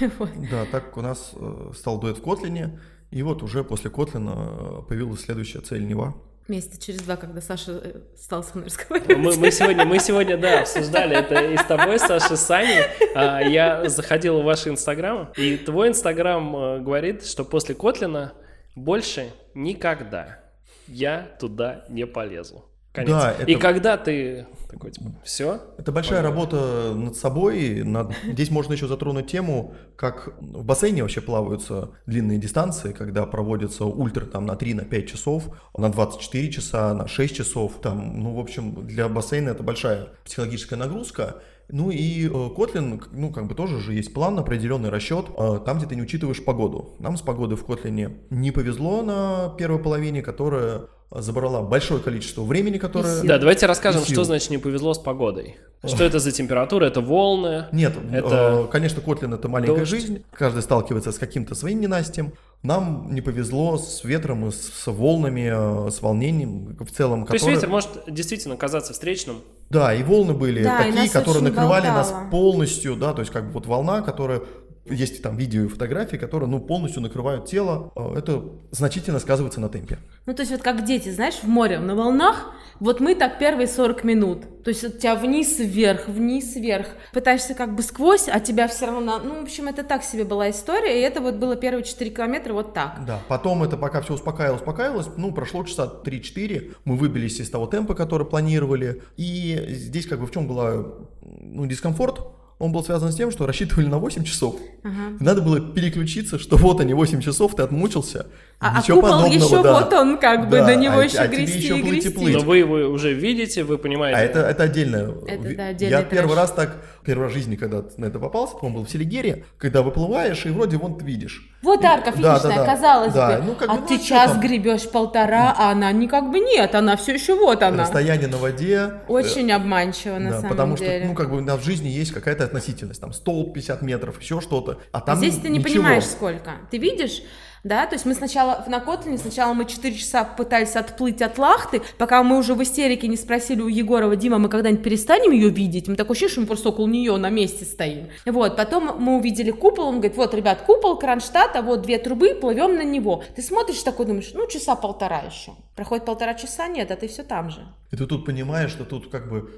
Да, 0.50 0.64
так 0.72 0.96
у 0.96 1.02
нас 1.02 1.32
э, 1.36 1.70
стал 1.74 2.00
дуэт 2.00 2.18
в 2.18 2.22
Котлине, 2.22 2.80
и 3.10 3.22
вот 3.22 3.42
уже 3.42 3.62
после 3.62 3.90
Котлина 3.90 4.32
э, 4.34 4.82
появилась 4.88 5.20
следующая 5.20 5.60
цель 5.60 5.86
Нева. 5.86 6.14
Месяца 6.48 6.80
через 6.80 7.02
два, 7.02 7.16
когда 7.16 7.40
Саша 7.40 7.72
э, 7.72 8.00
стал 8.16 8.42
со 8.42 8.56
мной 8.56 8.66
разговаривать. 8.66 9.16
Мы, 9.16 9.36
мы 9.36 9.50
сегодня, 9.50 9.84
мы 9.84 9.98
сегодня, 10.00 10.36
да, 10.36 10.60
обсуждали 10.62 11.16
это 11.16 11.36
и 11.36 11.56
с 11.56 11.64
тобой, 11.64 11.98
Саша, 11.98 12.36
с 12.36 12.50
Аней. 12.50 12.82
А, 13.14 13.40
Я 13.40 13.88
заходил 13.88 14.40
в 14.40 14.44
ваш 14.44 14.66
инстаграм, 14.66 15.32
и 15.36 15.56
твой 15.56 15.88
инстаграм 15.88 16.56
э, 16.56 16.80
говорит, 16.80 17.24
что 17.24 17.44
после 17.44 17.74
Котлина 17.74 18.32
больше 18.74 19.30
никогда 19.54 20.40
я 20.88 21.36
туда 21.38 21.84
не 21.88 22.06
полезу. 22.06 22.64
Конец. 22.92 23.10
Да, 23.10 23.32
это- 23.32 23.50
И 23.50 23.54
когда 23.56 23.96
ты 23.96 24.46
такой, 24.70 24.90
типа, 24.90 25.10
все, 25.24 25.60
Это 25.78 25.92
большая 25.92 26.22
Понятно. 26.22 26.40
работа 26.40 26.94
над 26.94 27.16
собой. 27.16 27.82
над- 27.84 28.12
Здесь 28.24 28.50
можно 28.50 28.72
еще 28.74 28.86
затронуть 28.88 29.26
тему, 29.26 29.74
как 29.96 30.34
в 30.40 30.64
бассейне 30.64 31.02
вообще 31.02 31.20
плаваются 31.20 31.90
длинные 32.06 32.38
дистанции, 32.38 32.92
когда 32.92 33.26
проводятся 33.26 33.84
ультра 33.84 34.24
там 34.26 34.46
на 34.46 34.56
3, 34.56 34.74
на 34.74 34.84
5 34.84 35.08
часов, 35.08 35.44
на 35.76 35.90
24 35.90 36.50
часа, 36.50 36.94
на 36.94 37.06
6 37.08 37.36
часов. 37.36 37.80
Там, 37.82 38.20
ну, 38.22 38.34
в 38.34 38.38
общем, 38.40 38.86
для 38.86 39.08
бассейна 39.08 39.50
это 39.50 39.62
большая 39.62 40.08
психологическая 40.24 40.78
нагрузка. 40.78 41.36
Ну 41.72 41.90
и 41.90 42.28
э, 42.28 42.48
Котлин, 42.54 42.98
к- 42.98 43.08
ну, 43.12 43.30
как 43.32 43.46
бы 43.46 43.54
тоже 43.54 43.80
же 43.80 43.94
есть 43.94 44.12
план, 44.12 44.38
определенный 44.38 44.90
расчет, 44.90 45.24
э, 45.38 45.58
там, 45.64 45.78
где 45.78 45.86
ты 45.86 45.96
не 45.96 46.02
учитываешь 46.02 46.44
погоду. 46.44 46.90
Нам 46.98 47.16
с 47.16 47.22
погодой 47.22 47.56
в 47.56 47.64
Котлине 47.64 48.18
не 48.28 48.50
повезло 48.50 49.02
на 49.02 49.48
первой 49.56 49.78
половине, 49.78 50.20
которая 50.20 50.82
забрала 51.10 51.62
большое 51.62 52.00
количество 52.02 52.42
времени, 52.42 52.76
которое... 52.76 53.22
Да, 53.22 53.38
давайте 53.38 53.64
расскажем, 53.66 54.04
что 54.04 54.22
значит 54.24 54.50
не 54.50 54.58
повезло 54.58 54.92
с 54.92 54.98
погодой. 54.98 55.56
Что 55.84 56.04
это 56.04 56.18
за 56.18 56.30
температура? 56.30 56.84
Это 56.84 57.00
волны? 57.00 57.64
Нет, 57.72 57.94
Это 58.12 58.64
э, 58.66 58.70
конечно, 58.70 59.00
Котлин 59.00 59.32
это 59.34 59.48
маленькая 59.48 59.78
дождь. 59.78 59.90
жизнь. 59.90 60.22
Каждый 60.32 60.62
сталкивается 60.62 61.10
с 61.10 61.18
каким-то 61.18 61.54
своим 61.54 61.80
ненастьем. 61.80 62.32
Нам 62.62 63.12
не 63.12 63.20
повезло 63.20 63.76
с 63.76 64.04
ветром 64.04 64.46
и 64.48 64.52
с 64.52 64.86
волнами, 64.86 65.86
э, 65.86 65.90
с 65.90 66.00
волнением 66.00 66.76
в 66.78 66.90
целом. 66.90 67.26
То 67.26 67.32
которые... 67.32 67.54
есть 67.54 67.62
ветер 67.62 67.68
может 67.68 67.88
действительно 68.06 68.56
казаться 68.56 68.92
встречным? 68.92 69.40
Да, 69.68 69.92
и 69.94 70.02
волны 70.02 70.32
были 70.34 70.62
да, 70.62 70.78
такие, 70.78 71.10
которые 71.10 71.42
накрывали 71.42 71.86
болтало. 71.86 71.96
нас 71.96 72.30
полностью, 72.30 72.94
да, 72.94 73.14
то 73.14 73.20
есть 73.20 73.32
как 73.32 73.46
бы 73.46 73.52
вот 73.52 73.66
волна, 73.66 74.02
которая 74.02 74.42
есть 74.84 75.22
там 75.22 75.36
видео 75.36 75.64
и 75.64 75.68
фотографии, 75.68 76.16
которые, 76.16 76.48
ну, 76.48 76.60
полностью 76.60 77.02
накрывают 77.02 77.46
тело. 77.46 77.92
Э, 77.94 78.18
это 78.18 78.44
значительно 78.70 79.20
сказывается 79.20 79.60
на 79.60 79.68
темпе. 79.68 79.98
Ну, 80.26 80.34
то 80.34 80.42
есть 80.42 80.52
вот 80.52 80.62
как 80.62 80.84
дети, 80.84 81.08
знаешь, 81.10 81.36
в 81.42 81.48
море, 81.48 81.78
на 81.78 81.94
волнах, 81.94 82.52
вот 82.80 83.00
мы 83.00 83.14
так 83.14 83.38
первые 83.38 83.68
40 83.68 84.04
минут. 84.04 84.64
То 84.64 84.70
есть 84.70 84.84
у 84.84 84.88
тебя 84.90 85.14
вниз, 85.14 85.58
вверх, 85.58 86.08
вниз, 86.08 86.56
вверх. 86.56 86.88
Пытаешься 87.12 87.54
как 87.54 87.74
бы 87.74 87.82
сквозь, 87.82 88.28
а 88.28 88.40
тебя 88.40 88.68
все 88.68 88.86
равно... 88.86 89.18
Ну, 89.18 89.40
в 89.40 89.42
общем, 89.42 89.68
это 89.68 89.82
так 89.84 90.02
себе 90.02 90.24
была 90.24 90.50
история, 90.50 91.00
и 91.00 91.02
это 91.02 91.20
вот 91.20 91.36
было 91.36 91.56
первые 91.56 91.84
4 91.84 92.10
километра 92.10 92.52
вот 92.52 92.74
так. 92.74 93.04
Да, 93.06 93.20
потом 93.28 93.62
это 93.62 93.76
пока 93.76 94.00
все 94.02 94.14
успокаивалось, 94.14 94.60
успокаивалось, 94.60 95.08
ну, 95.16 95.32
прошло 95.32 95.64
часа 95.64 95.92
3-4, 96.04 96.74
мы 96.84 96.96
выбились 96.96 97.40
из 97.40 97.50
того 97.50 97.66
темпа, 97.66 97.94
который 97.94 98.26
планировали, 98.26 99.02
и 99.16 99.64
здесь 99.68 100.06
как 100.06 100.20
бы 100.20 100.26
в 100.26 100.32
чем 100.32 100.46
была, 100.46 100.86
ну, 101.20 101.66
дискомфорт, 101.66 102.20
он 102.62 102.70
был 102.70 102.84
связан 102.84 103.10
с 103.10 103.16
тем, 103.16 103.32
что 103.32 103.44
рассчитывали 103.44 103.88
на 103.88 103.98
8 103.98 104.22
часов. 104.22 104.54
Ага. 104.84 105.16
Надо 105.18 105.42
было 105.42 105.60
переключиться, 105.60 106.38
что 106.38 106.56
вот 106.56 106.80
они 106.80 106.94
8 106.94 107.20
часов, 107.20 107.56
ты 107.56 107.62
отмучился. 107.62 108.26
А, 108.62 108.78
а 108.78 108.82
купол 108.82 109.02
подобного, 109.02 109.26
еще 109.26 109.60
да. 109.60 109.72
вот 109.72 109.92
он, 109.92 110.18
как 110.18 110.48
бы, 110.48 110.58
да, 110.58 110.66
до 110.66 110.76
него 110.76 110.98
а, 110.98 111.04
еще 111.04 111.18
а 111.18 111.26
грести 111.26 111.58
еще 111.58 111.78
и 111.78 111.82
грести. 111.82 112.10
Плыть. 112.10 112.34
Но 112.34 112.40
вы 112.42 112.58
его 112.58 112.74
уже 112.92 113.12
видите, 113.12 113.64
вы 113.64 113.76
понимаете. 113.76 114.20
А 114.20 114.22
это, 114.22 114.40
это 114.40 114.62
отдельно. 114.62 115.16
Это, 115.26 115.56
да, 115.56 115.68
Я 115.84 116.02
первый 116.04 116.36
раз 116.36 116.52
так, 116.52 116.76
первый 117.04 117.24
раз 117.24 117.32
в 117.32 117.34
жизни, 117.34 117.56
когда 117.56 117.82
на 117.96 118.04
это 118.04 118.20
попался, 118.20 118.54
по-моему, 118.54 118.78
был 118.78 118.86
в 118.86 118.90
Селигере, 118.90 119.46
когда 119.58 119.82
выплываешь, 119.82 120.46
и 120.46 120.50
вроде 120.50 120.76
вон 120.76 120.96
ты 120.96 121.04
видишь. 121.04 121.50
Вот 121.62 121.84
арка 121.84 122.12
финишная, 122.12 122.40
да, 122.40 122.48
да, 122.48 122.56
да. 122.56 122.64
казалось 122.66 123.12
да. 123.12 123.38
бы. 123.38 123.44
Ну, 123.46 123.54
как 123.54 123.68
а 123.68 123.74
бы, 123.74 123.88
ты 123.88 123.94
ну, 123.94 124.04
час 124.04 124.38
гребешь 124.38 124.88
полтора, 124.88 125.54
а 125.58 125.72
она 125.72 125.90
не 125.90 126.06
как 126.06 126.30
бы 126.30 126.38
нет, 126.38 126.74
она 126.76 126.96
все 126.96 127.14
еще 127.14 127.34
вот 127.34 127.64
она. 127.64 127.82
Расстояние 127.82 128.28
на 128.28 128.36
воде. 128.36 128.94
Очень 129.08 129.50
э, 129.50 129.54
обманчиво 129.54 130.18
на 130.18 130.30
да, 130.30 130.36
самом 130.36 130.50
потому 130.50 130.76
деле. 130.76 131.00
что, 131.00 131.08
ну, 131.08 131.14
как 131.14 131.30
бы 131.32 131.42
да, 131.42 131.56
в 131.56 131.64
жизни 131.64 131.88
есть 131.88 132.12
какая-то 132.12 132.44
относительность, 132.44 133.00
там 133.00 133.12
столб 133.12 133.54
50 133.54 133.82
метров, 133.82 134.20
еще 134.20 134.40
что-то, 134.40 134.78
а 134.92 135.00
там 135.00 135.18
Здесь 135.18 135.36
ты 135.36 135.48
не 135.48 135.58
ничего. 135.58 135.74
понимаешь 135.74 136.04
сколько. 136.04 136.52
Ты 136.70 136.78
видишь, 136.78 137.22
да, 137.64 137.86
то 137.86 137.94
есть 137.94 138.06
мы 138.06 138.14
сначала 138.14 138.64
на 138.66 138.80
Котлине, 138.80 139.18
сначала 139.18 139.52
мы 139.52 139.64
4 139.64 139.94
часа 139.94 140.24
пытались 140.24 140.74
отплыть 140.74 141.22
от 141.22 141.38
Лахты, 141.38 141.82
пока 141.96 142.22
мы 142.22 142.38
уже 142.38 142.54
в 142.54 142.62
истерике 142.62 143.06
не 143.06 143.16
спросили 143.16 143.60
у 143.62 143.68
Егорова, 143.68 144.16
Дима, 144.16 144.38
мы 144.38 144.48
когда-нибудь 144.48 144.82
перестанем 144.82 145.30
ее 145.30 145.48
видеть? 145.48 145.86
Мы 145.86 145.94
такое 145.94 146.12
ощущение, 146.12 146.32
что 146.32 146.40
мы 146.40 146.46
просто 146.48 146.70
около 146.70 146.88
нее 146.88 147.16
на 147.16 147.30
месте 147.30 147.64
стоим. 147.64 148.08
Вот, 148.26 148.56
потом 148.56 148.96
мы 148.98 149.16
увидели 149.16 149.52
купол, 149.52 149.86
он 149.86 149.96
говорит, 149.96 150.16
вот, 150.16 150.34
ребят, 150.34 150.62
купол 150.62 150.98
Кронштадта, 150.98 151.62
вот 151.62 151.82
две 151.82 151.98
трубы, 151.98 152.34
плывем 152.34 152.76
на 152.76 152.84
него. 152.84 153.22
Ты 153.36 153.42
смотришь 153.42 153.82
такой, 153.82 154.06
думаешь, 154.06 154.32
ну, 154.34 154.48
часа 154.48 154.74
полтора 154.74 155.20
еще. 155.20 155.52
Проходит 155.76 156.04
полтора 156.04 156.34
часа, 156.34 156.66
нет, 156.66 156.90
а 156.90 156.96
ты 156.96 157.06
все 157.06 157.22
там 157.22 157.50
же. 157.50 157.60
И 157.92 157.96
ты 157.96 158.06
тут 158.06 158.24
понимаешь, 158.24 158.70
что 158.70 158.84
тут 158.84 159.08
как 159.08 159.30
бы 159.30 159.50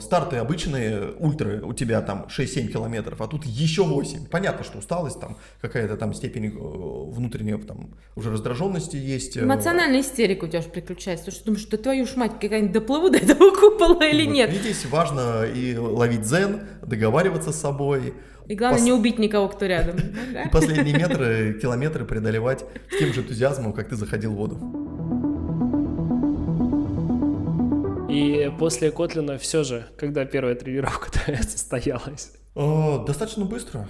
старты 0.00 0.36
обычные, 0.36 1.12
ультры, 1.18 1.60
у 1.62 1.72
тебя 1.72 2.00
там 2.00 2.26
6-7 2.28 2.68
километров, 2.68 3.20
а 3.20 3.26
тут 3.26 3.44
еще 3.44 3.82
8. 3.82 4.26
Понятно, 4.26 4.64
что 4.64 4.78
усталость, 4.78 5.20
там 5.20 5.36
какая-то 5.60 5.96
там 5.96 6.14
степень 6.14 6.46
э, 6.46 6.50
внутренней 6.50 7.56
там 7.58 7.94
уже 8.14 8.30
раздраженности 8.30 8.96
есть. 8.96 9.36
Э. 9.36 9.42
Эмоциональная 9.42 10.00
истерика 10.00 10.44
у 10.44 10.48
тебя 10.48 10.60
уже 10.60 10.68
приключается, 10.68 11.26
потому 11.26 11.36
что 11.36 11.44
думаешь, 11.46 11.62
что 11.62 11.78
твою 11.78 12.06
ж 12.06 12.16
мать, 12.16 12.32
какая-нибудь 12.40 12.72
доплыву 12.72 13.10
до 13.10 13.18
этого 13.18 13.50
купола 13.50 14.06
или 14.06 14.24
вот. 14.24 14.32
нет. 14.32 14.50
Здесь 14.52 14.86
важно 14.86 15.44
и 15.44 15.76
ловить 15.76 16.22
дзен, 16.22 16.60
договариваться 16.82 17.52
с 17.52 17.56
собой. 17.56 18.14
И 18.46 18.54
главное, 18.54 18.78
Пос... 18.78 18.86
не 18.86 18.92
убить 18.92 19.18
никого, 19.18 19.48
кто 19.48 19.66
рядом. 19.66 19.96
И 20.46 20.48
последние 20.50 20.96
метры, 20.96 21.58
километры 21.60 22.04
преодолевать 22.04 22.64
с 22.90 22.98
тем 22.98 23.12
же 23.12 23.22
энтузиазмом, 23.22 23.72
как 23.72 23.88
ты 23.88 23.96
заходил 23.96 24.32
в 24.32 24.36
воду. 24.36 25.25
И 28.08 28.52
после 28.58 28.90
Котлина 28.90 29.36
все 29.38 29.64
же, 29.64 29.86
когда 29.96 30.24
первая 30.24 30.54
тренировка 30.54 31.10
состоялась? 31.42 32.32
Достаточно 32.54 33.44
быстро. 33.44 33.88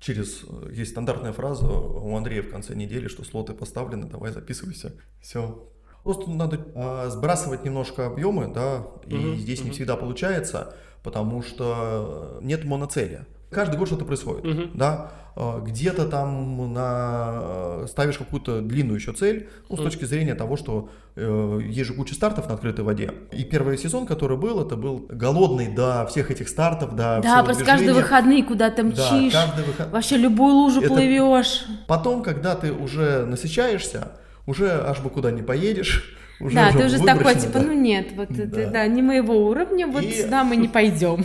Через 0.00 0.42
э, 0.42 0.72
есть 0.72 0.90
стандартная 0.90 1.32
фраза 1.32 1.66
у 1.66 2.16
Андрея 2.16 2.42
в 2.42 2.50
конце 2.50 2.74
недели, 2.74 3.06
что 3.06 3.22
слоты 3.24 3.54
поставлены, 3.54 4.06
давай 4.06 4.32
записывайся. 4.32 4.92
Все. 5.20 5.68
Просто 6.02 6.28
надо 6.30 6.66
а, 6.74 7.08
сбрасывать 7.08 7.64
немножко 7.64 8.06
объемы, 8.06 8.52
да, 8.52 8.88
и 9.06 9.14
угу, 9.14 9.36
здесь 9.36 9.60
угу. 9.60 9.68
не 9.68 9.74
всегда 9.74 9.96
получается, 9.96 10.74
потому 11.04 11.42
что 11.42 12.38
нет 12.42 12.64
моноцели. 12.64 13.20
Каждый 13.52 13.76
год 13.76 13.88
что-то 13.88 14.04
происходит, 14.04 14.44
угу. 14.44 14.70
да. 14.74 15.12
А, 15.34 15.60
где-то 15.60 16.06
там 16.06 16.72
на... 16.72 17.86
ставишь 17.86 18.18
какую-то 18.18 18.60
длинную 18.60 18.98
еще 18.98 19.12
цель, 19.12 19.48
ну, 19.68 19.76
с 19.76 19.78
угу. 19.78 19.88
точки 19.88 20.04
зрения 20.04 20.34
того, 20.34 20.56
что 20.56 20.90
э, 21.16 21.60
есть 21.64 21.88
же 21.88 21.94
куча 21.94 22.14
стартов 22.14 22.48
на 22.48 22.54
открытой 22.54 22.84
воде. 22.84 23.12
И 23.32 23.44
первый 23.44 23.78
сезон, 23.78 24.06
который 24.06 24.36
был, 24.36 24.60
это 24.60 24.76
был 24.76 25.06
голодный 25.08 25.68
до 25.68 26.06
всех 26.06 26.30
этих 26.30 26.48
стартов, 26.48 26.90
до 26.94 27.20
Да, 27.22 27.42
просто 27.42 27.64
движения. 27.64 27.78
каждые 27.78 27.94
выходные 27.94 28.44
куда-то 28.44 28.82
мчишь, 28.82 29.32
да, 29.32 29.46
каждый 29.46 29.64
выход... 29.64 29.90
вообще 29.90 30.16
любую 30.16 30.54
лужу 30.54 30.80
это... 30.80 30.88
плывешь. 30.92 31.64
Потом, 31.86 32.22
когда 32.22 32.54
ты 32.54 32.72
уже 32.72 33.24
насыщаешься, 33.24 34.12
уже 34.46 34.70
аж 34.70 35.00
бы 35.00 35.08
куда 35.08 35.30
не 35.30 35.42
поедешь, 35.42 36.14
уже 36.42 36.54
да, 36.54 36.72
ты 36.72 36.86
уже 36.86 36.98
такой, 36.98 37.34
типа, 37.36 37.60
ну 37.60 37.72
нет, 37.72 38.08
вот 38.16 38.28
да. 38.30 38.42
это, 38.42 38.70
да, 38.70 38.86
не 38.86 39.02
моего 39.02 39.46
уровня, 39.46 39.86
вот 39.86 40.02
и... 40.02 40.10
сюда 40.10 40.44
мы 40.44 40.56
не 40.56 40.68
пойдем. 40.78 41.24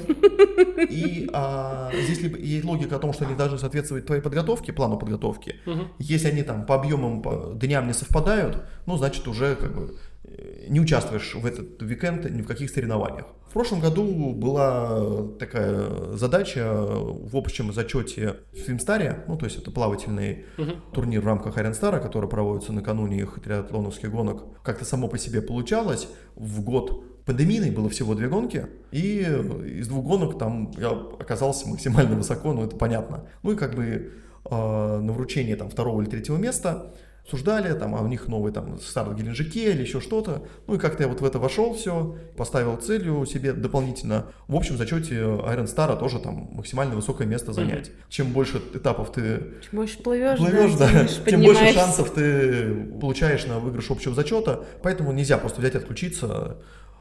И 0.89 1.29
а, 1.33 1.91
здесь 1.93 2.19
есть 2.19 2.65
логика 2.65 2.97
о 2.97 2.99
том, 2.99 3.13
что 3.13 3.25
они 3.25 3.35
должны 3.35 3.57
соответствовать 3.57 4.05
твоей 4.05 4.21
подготовке, 4.21 4.73
плану 4.73 4.97
подготовки. 4.97 5.55
Угу. 5.65 5.79
Если 5.99 6.29
они 6.29 6.43
там 6.43 6.65
по 6.65 6.75
объемам, 6.75 7.21
по 7.21 7.53
дням 7.55 7.87
не 7.87 7.93
совпадают, 7.93 8.63
ну, 8.85 8.97
значит, 8.97 9.27
уже 9.27 9.55
как 9.55 9.75
бы 9.75 9.95
не 10.67 10.79
участвуешь 10.79 11.35
в 11.35 11.45
этот 11.45 11.81
уикенд 11.81 12.29
ни 12.29 12.41
в 12.41 12.47
каких 12.47 12.69
соревнованиях. 12.69 13.25
В 13.47 13.53
прошлом 13.53 13.79
году 13.79 14.33
была 14.33 15.25
такая 15.39 16.15
задача 16.15 16.73
в 16.73 17.35
общем 17.35 17.71
зачете 17.71 18.35
в 18.51 18.57
Фимстаре, 18.57 19.23
ну 19.27 19.37
то 19.37 19.45
есть 19.45 19.57
это 19.57 19.71
плавательный 19.71 20.45
угу. 20.57 20.71
турнир 20.93 21.21
в 21.21 21.25
рамках 21.25 21.57
Айронстара, 21.57 21.99
который 21.99 22.29
проводится 22.29 22.73
накануне 22.73 23.19
их 23.19 23.39
триатлоновских 23.41 24.11
гонок. 24.11 24.43
Как-то 24.63 24.83
само 24.83 25.07
по 25.07 25.17
себе 25.17 25.41
получалось. 25.41 26.09
В 26.35 26.61
год 26.61 27.23
пандемийный 27.25 27.71
было 27.71 27.89
всего 27.89 28.15
две 28.15 28.27
гонки, 28.27 28.67
и 28.91 29.19
из 29.21 29.87
двух 29.87 30.05
гонок 30.05 30.37
там 30.37 30.71
я 30.77 30.89
оказался 30.91 31.67
максимально 31.69 32.15
высоко, 32.15 32.51
ну 32.51 32.65
это 32.65 32.75
понятно. 32.75 33.27
Ну 33.43 33.53
и 33.53 33.55
как 33.55 33.75
бы 33.75 34.11
э, 34.49 34.99
на 34.99 35.13
вручение 35.13 35.55
там 35.55 35.69
второго 35.69 36.01
или 36.01 36.09
третьего 36.09 36.37
места 36.37 36.93
обсуждали, 37.27 37.77
там, 37.77 37.93
а 37.93 38.01
у 38.01 38.07
них 38.07 38.29
новый 38.29 38.53
там 38.53 38.79
старт 38.79 39.09
в 39.09 39.15
Геленджике 39.15 39.71
или 39.71 39.81
еще 39.81 39.99
что-то. 39.99 40.43
Ну 40.65 40.75
и 40.75 40.77
как-то 40.77 41.03
я 41.03 41.09
вот 41.09 41.19
в 41.19 41.25
это 41.25 41.39
вошел 41.39 41.73
все, 41.73 42.15
поставил 42.37 42.77
целью 42.77 43.25
себе 43.25 43.51
дополнительно. 43.51 44.27
В 44.47 44.55
общем 44.55 44.77
зачете 44.77 45.15
Iron 45.15 45.65
Star 45.65 45.99
тоже 45.99 46.19
там 46.19 46.47
максимально 46.53 46.95
высокое 46.95 47.27
место 47.27 47.51
занять. 47.51 47.89
Mm-hmm. 47.89 48.09
Чем 48.09 48.31
больше 48.31 48.61
этапов 48.73 49.11
ты 49.11 49.43
чем 49.61 49.71
больше 49.73 50.01
плывешь, 50.01 50.37
плывешь 50.37 50.75
да, 50.75 50.89
да, 50.89 51.07
тем 51.29 51.41
больше 51.41 51.73
шансов 51.73 52.11
ты 52.11 52.73
получаешь 53.01 53.45
на 53.45 53.59
выигрыш 53.59 53.91
общего 53.91 54.15
зачета. 54.15 54.63
Поэтому 54.81 55.11
нельзя 55.11 55.37
просто 55.37 55.59
взять 55.59 55.75
и 55.75 55.79
отключиться 55.79 56.57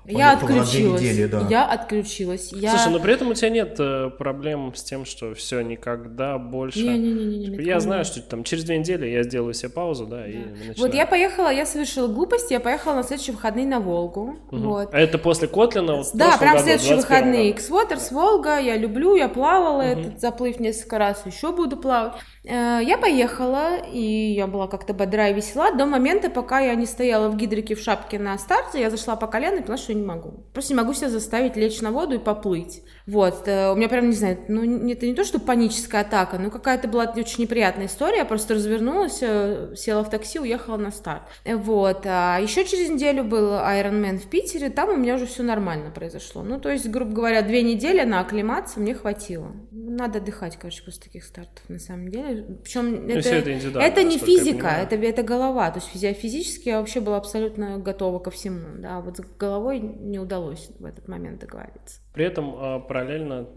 я 0.09 0.33
отключилась. 0.33 1.01
Недели, 1.01 1.27
да. 1.27 1.47
Я 1.49 1.65
отключилась. 1.65 2.53
Я... 2.53 2.71
Слушай, 2.71 2.93
но 2.93 3.01
при 3.01 3.15
этом 3.15 3.29
у 3.29 3.35
тебя 3.35 3.51
нет 3.51 3.77
э, 3.79 4.11
проблем 4.11 4.73
с 4.75 4.83
тем, 4.83 5.05
что 5.05 5.35
все 5.35 5.61
никогда 5.61 6.39
больше. 6.39 6.81
Не, 6.81 6.99
не, 6.99 7.13
не, 7.13 7.39
не, 7.39 7.47
типа, 7.47 7.61
я 7.61 7.81
знаю, 7.81 8.05
что 8.05 8.21
там 8.23 8.45
через 8.45 8.65
две 8.65 8.79
недели 8.79 9.07
я 9.07 9.23
сделаю 9.23 9.55
себе 9.55 9.71
паузу, 9.71 10.07
да, 10.07 10.19
да. 10.19 10.27
и 10.29 10.37
начинаю. 10.37 10.75
Вот 10.79 10.95
я 10.95 11.07
поехала, 11.07 11.49
я 11.49 11.67
совершила 11.67 12.09
глупость, 12.09 12.51
я 12.51 12.61
поехала 12.61 12.95
на 12.95 13.03
следующие 13.03 13.35
выходные 13.35 13.67
на 13.67 13.81
Волгу. 13.81 14.37
Угу. 14.51 14.57
Вот. 14.57 14.95
А 14.95 14.99
это 14.99 15.19
после 15.19 15.49
Котлина? 15.49 15.97
Вот, 15.97 16.07
да, 16.15 16.37
прям 16.39 16.59
следующие 16.59 16.97
выходные. 16.97 17.51
X-Waters, 17.51 18.13
Волга, 18.13 18.59
я 18.59 18.77
люблю, 18.77 19.15
я 19.15 19.29
плавала 19.29 19.83
угу. 19.83 20.01
этот 20.01 20.21
заплыв 20.21 20.61
несколько 20.61 20.99
раз, 20.99 21.25
еще 21.27 21.53
буду 21.53 21.77
плавать. 21.77 22.15
Э, 22.45 22.81
я 22.83 22.97
поехала, 22.97 23.77
и 23.93 24.33
я 24.33 24.47
была 24.47 24.69
как-то 24.69 24.95
бодра 24.95 25.29
и 25.29 25.35
весела 25.35 25.73
до 25.73 25.85
момента, 25.85 26.31
пока 26.31 26.61
я 26.61 26.75
не 26.75 26.87
стояла 26.87 27.29
в 27.29 27.37
гидрике 27.37 27.75
в 27.75 27.81
шапке 27.81 28.19
на 28.19 28.39
старте, 28.39 28.81
я 28.81 28.91
зашла 28.91 29.17
по 29.17 29.27
колено 29.27 29.57
и 29.57 29.61
поняла, 29.63 29.77
что 29.77 29.93
я 29.93 29.96
не 29.97 30.05
могу. 30.05 30.45
Просто 30.53 30.73
не 30.73 30.77
могу 30.77 30.93
себя 30.93 31.09
заставить 31.09 31.57
лечь 31.57 31.81
на 31.81 31.91
воду 31.91 32.15
и 32.15 32.19
поплыть. 32.19 32.83
Вот, 33.07 33.47
э, 33.47 33.71
у 33.73 33.77
меня 33.77 33.89
прям, 33.89 34.09
не 34.09 34.17
знаю, 34.17 34.39
ну, 34.49 34.89
это 34.91 35.07
не 35.07 35.15
то, 35.15 35.25
что 35.25 35.39
паническая 35.39 36.03
атака, 36.03 36.39
но 36.39 36.51
какая-то 36.51 36.89
была 36.89 37.05
очень 37.17 37.43
неприятная 37.43 37.87
история, 37.87 38.19
я 38.19 38.25
просто 38.25 38.55
развернулась, 38.55 39.19
э, 39.23 39.75
села 39.77 40.03
в 40.03 40.11
такси, 40.11 40.41
уехала 40.41 40.77
на 40.77 40.91
старт. 40.91 41.23
Вот, 41.45 42.03
а 42.05 42.39
еще 42.41 42.65
через 42.65 42.91
неделю 42.91 43.25
был 43.25 43.53
Ironman 43.53 44.19
в 44.19 44.27
Питере, 44.29 44.71
там 44.71 44.91
у 44.91 44.97
меня 44.97 45.15
уже 45.15 45.27
все 45.27 45.43
нормально 45.43 45.91
произошло. 45.91 46.43
Ну, 46.43 46.61
то 46.61 46.71
есть, 46.71 46.89
грубо 46.89 47.13
говоря, 47.13 47.43
две 47.43 47.63
недели 47.63 48.03
на 48.03 48.21
акклимацию 48.21 48.83
мне 48.83 48.95
хватило. 48.95 49.53
Надо 49.71 50.19
отдыхать, 50.19 50.57
короче, 50.57 50.83
после 50.83 51.03
таких 51.05 51.25
стартов, 51.25 51.63
на 51.69 51.79
самом 51.79 52.11
деле. 52.11 52.45
Причем 52.65 53.09
это, 53.09 53.29
это, 53.29 53.81
это 53.81 54.03
не 54.03 54.19
физика, 54.19 54.69
это, 54.69 54.97
это 54.97 55.23
голова. 55.23 55.71
То 55.71 55.81
есть 55.81 56.19
физически 56.19 56.69
я 56.69 56.79
вообще 56.79 57.01
была 57.01 57.17
абсолютно 57.19 57.79
готова 57.79 58.19
ко 58.19 58.31
всему. 58.31 58.79
Да, 58.79 59.01
вот 59.01 59.19
с 59.19 59.21
головой 59.39 59.86
не 59.87 60.19
удалось 60.19 60.71
в 60.79 60.85
этот 60.85 61.09
момент 61.09 61.41
договориться. 61.41 62.01
При 62.13 62.25
этом 62.25 62.55
а, 62.57 62.81
параллельно, 62.81 63.49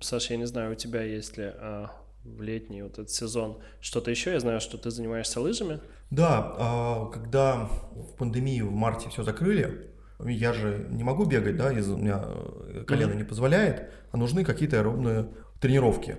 Саша, 0.00 0.34
я 0.34 0.38
не 0.38 0.46
знаю, 0.46 0.72
у 0.72 0.74
тебя 0.74 1.02
есть 1.02 1.36
ли 1.36 1.44
а, 1.44 1.90
в 2.24 2.42
летний 2.42 2.82
вот 2.82 2.92
этот 2.92 3.10
сезон. 3.10 3.58
Что-то 3.80 4.10
еще? 4.10 4.32
Я 4.32 4.40
знаю, 4.40 4.60
что 4.60 4.78
ты 4.78 4.90
занимаешься 4.90 5.40
лыжами. 5.40 5.80
Да, 6.10 6.54
а, 6.58 7.06
когда 7.06 7.68
в 7.92 8.16
пандемию 8.16 8.68
в 8.68 8.72
марте 8.72 9.08
все 9.10 9.22
закрыли, 9.22 9.90
я 10.24 10.52
же 10.52 10.86
не 10.90 11.04
могу 11.04 11.24
бегать, 11.24 11.56
да, 11.56 11.72
из 11.72 11.88
у 11.88 11.96
меня 11.96 12.24
э, 12.24 12.84
колено 12.86 13.12
не 13.12 13.24
позволяет, 13.24 13.90
а 14.10 14.16
нужны 14.16 14.44
какие-то 14.44 14.78
аэробные 14.78 15.28
тренировки. 15.60 16.16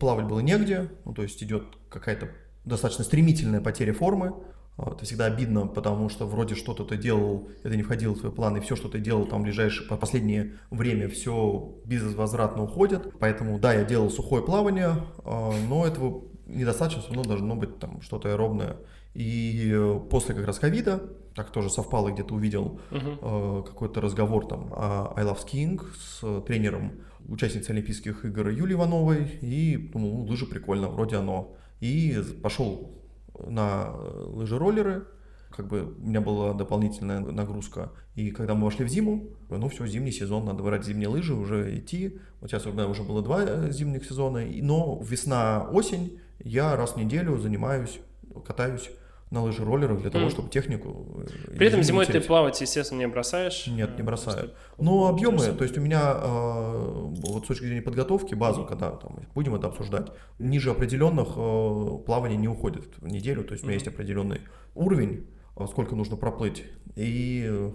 Плавать 0.00 0.26
было 0.26 0.40
негде, 0.40 0.88
ну, 1.04 1.14
то 1.14 1.22
есть 1.22 1.42
идет 1.42 1.64
какая-то 1.88 2.28
достаточно 2.64 3.04
стремительная 3.04 3.60
потеря 3.60 3.92
формы. 3.92 4.34
Это 4.78 5.04
всегда 5.04 5.24
обидно, 5.26 5.66
потому 5.66 6.10
что 6.10 6.26
вроде 6.26 6.54
что-то 6.54 6.84
ты 6.84 6.98
делал, 6.98 7.48
это 7.62 7.74
не 7.76 7.82
входило 7.82 8.14
в 8.14 8.20
твои 8.20 8.32
планы, 8.32 8.60
все, 8.60 8.76
что 8.76 8.88
ты 8.88 8.98
делал 8.98 9.24
там 9.24 9.42
ближайшее, 9.42 9.88
по 9.88 9.96
последнее 9.96 10.54
время, 10.70 11.08
все 11.08 11.74
безвозвратно 11.86 12.64
уходит. 12.64 13.14
Поэтому, 13.18 13.58
да, 13.58 13.72
я 13.72 13.84
делал 13.84 14.10
сухое 14.10 14.42
плавание, 14.42 14.96
а, 15.24 15.52
но 15.68 15.86
этого 15.86 16.24
недостаточно, 16.46 17.02
все 17.02 17.14
равно 17.14 17.24
должно 17.24 17.56
быть 17.56 17.78
там 17.78 18.02
что-то 18.02 18.30
аэробное. 18.30 18.76
И 19.14 19.72
э, 19.74 20.00
после 20.10 20.34
как 20.34 20.46
раз 20.46 20.58
ковида, 20.58 21.02
так 21.34 21.50
тоже 21.50 21.70
совпало, 21.70 22.10
где-то 22.10 22.34
увидел 22.34 22.80
uh-huh. 22.90 23.64
какой-то 23.64 24.02
разговор 24.02 24.46
там 24.46 24.72
о 24.74 25.14
I 25.16 25.24
Love 25.24 25.38
Skiing 25.44 25.80
с 25.98 26.42
тренером 26.42 26.92
участницы 27.26 27.70
Олимпийских 27.70 28.24
игр 28.24 28.48
Юлии 28.48 28.74
Ивановой, 28.74 29.38
и 29.40 29.76
думал, 29.92 30.18
ну, 30.18 30.24
лыжи 30.24 30.46
прикольно, 30.46 30.88
вроде 30.88 31.16
оно. 31.16 31.56
И 31.80 32.22
пошел 32.42 32.96
на 33.46 33.92
лыжи-роллеры, 33.92 35.06
как 35.50 35.68
бы 35.68 35.94
у 35.98 36.06
меня 36.06 36.20
была 36.20 36.52
дополнительная 36.52 37.20
нагрузка. 37.20 37.92
И 38.14 38.30
когда 38.30 38.54
мы 38.54 38.64
вошли 38.64 38.84
в 38.84 38.88
зиму, 38.88 39.30
ну 39.48 39.68
все, 39.68 39.86
зимний 39.86 40.12
сезон, 40.12 40.44
надо 40.44 40.62
брать 40.62 40.84
зимние 40.84 41.08
лыжи, 41.08 41.34
уже 41.34 41.78
идти. 41.78 42.18
Вот 42.40 42.50
сейчас 42.50 42.66
у 42.66 42.72
меня 42.72 42.86
уже 42.86 43.02
было 43.02 43.22
два 43.22 43.42
э, 43.42 43.70
зимних 43.70 44.04
сезона, 44.04 44.44
но 44.62 45.00
весна-осень 45.02 46.20
я 46.40 46.76
раз 46.76 46.92
в 46.92 46.96
неделю 46.96 47.38
занимаюсь, 47.38 48.00
катаюсь 48.46 48.90
на 49.30 49.42
лыжи 49.42 49.64
роллерах 49.64 50.00
для 50.00 50.10
того, 50.10 50.30
чтобы 50.30 50.50
технику... 50.50 51.22
Э, 51.50 51.56
При 51.56 51.66
этом 51.66 51.82
зимой 51.82 52.06
ты 52.06 52.20
плавать, 52.20 52.60
естественно, 52.60 53.00
не 53.00 53.08
бросаешь? 53.08 53.66
Нет, 53.66 53.96
не 53.96 54.02
бросаю. 54.02 54.52
Но 54.78 55.08
объемы, 55.08 55.44
то 55.52 55.64
есть 55.64 55.76
у 55.76 55.80
меня 55.80 56.14
э, 56.14 56.82
вот 57.24 57.44
с 57.44 57.48
точки 57.48 57.64
зрения 57.64 57.82
подготовки, 57.82 58.34
базу, 58.34 58.64
когда 58.64 58.90
там, 58.92 59.18
будем 59.34 59.54
это 59.54 59.66
обсуждать, 59.66 60.12
ниже 60.38 60.70
определенных 60.70 61.28
э, 61.36 61.98
плавание 62.06 62.38
не 62.38 62.48
уходит 62.48 62.84
в 62.98 63.06
неделю, 63.08 63.42
то 63.44 63.52
есть 63.52 63.64
у 63.64 63.66
меня 63.66 63.74
есть 63.74 63.88
определенный 63.88 64.42
уровень, 64.74 65.26
сколько 65.70 65.96
нужно 65.96 66.16
проплыть, 66.16 66.64
и 66.94 67.70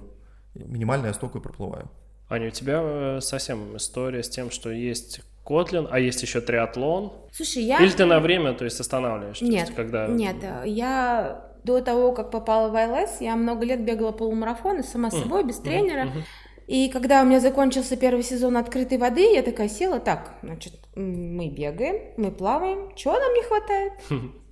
минимально 0.55 1.07
я 1.07 1.13
столько 1.13 1.39
и 1.39 1.41
проплываю. 1.41 1.89
Аня, 2.29 2.47
у 2.47 2.51
тебя 2.51 3.19
совсем 3.19 3.75
история 3.75 4.23
с 4.23 4.29
тем, 4.29 4.51
что 4.51 4.71
есть 4.71 5.21
Котлин, 5.51 5.87
а 5.91 5.99
есть 5.99 6.21
еще 6.21 6.39
триатлон. 6.39 7.11
Слушай, 7.33 7.63
я... 7.63 7.79
Или 7.79 7.91
ты 7.91 8.05
на 8.05 8.19
время, 8.19 8.53
то 8.53 8.63
есть 8.63 8.79
останавливаешь? 8.79 9.41
Нет, 9.41 9.67
есть, 9.67 9.75
когда... 9.75 10.07
нет, 10.07 10.37
я 10.65 11.45
до 11.63 11.81
того, 11.81 12.13
как 12.13 12.31
попала 12.31 12.69
в 12.69 12.75
АЛС, 12.75 13.19
я 13.19 13.35
много 13.35 13.65
лет 13.65 13.83
бегала 13.83 14.11
полумарафоны 14.11 14.83
сама 14.83 15.09
mm. 15.09 15.21
собой, 15.21 15.43
без 15.43 15.57
тренера. 15.57 16.05
Mm-hmm. 16.05 16.23
И 16.67 16.89
когда 16.89 17.21
у 17.21 17.25
меня 17.25 17.39
закончился 17.39 17.97
первый 17.97 18.23
сезон 18.23 18.55
открытой 18.55 18.97
воды, 18.97 19.33
я 19.33 19.43
такая 19.43 19.67
села, 19.67 19.99
так, 19.99 20.35
значит, 20.41 20.73
мы 20.95 21.49
бегаем, 21.49 22.13
мы 22.17 22.31
плаваем, 22.31 22.95
чего 22.95 23.13
нам 23.13 23.33
не 23.33 23.43
хватает? 23.43 23.93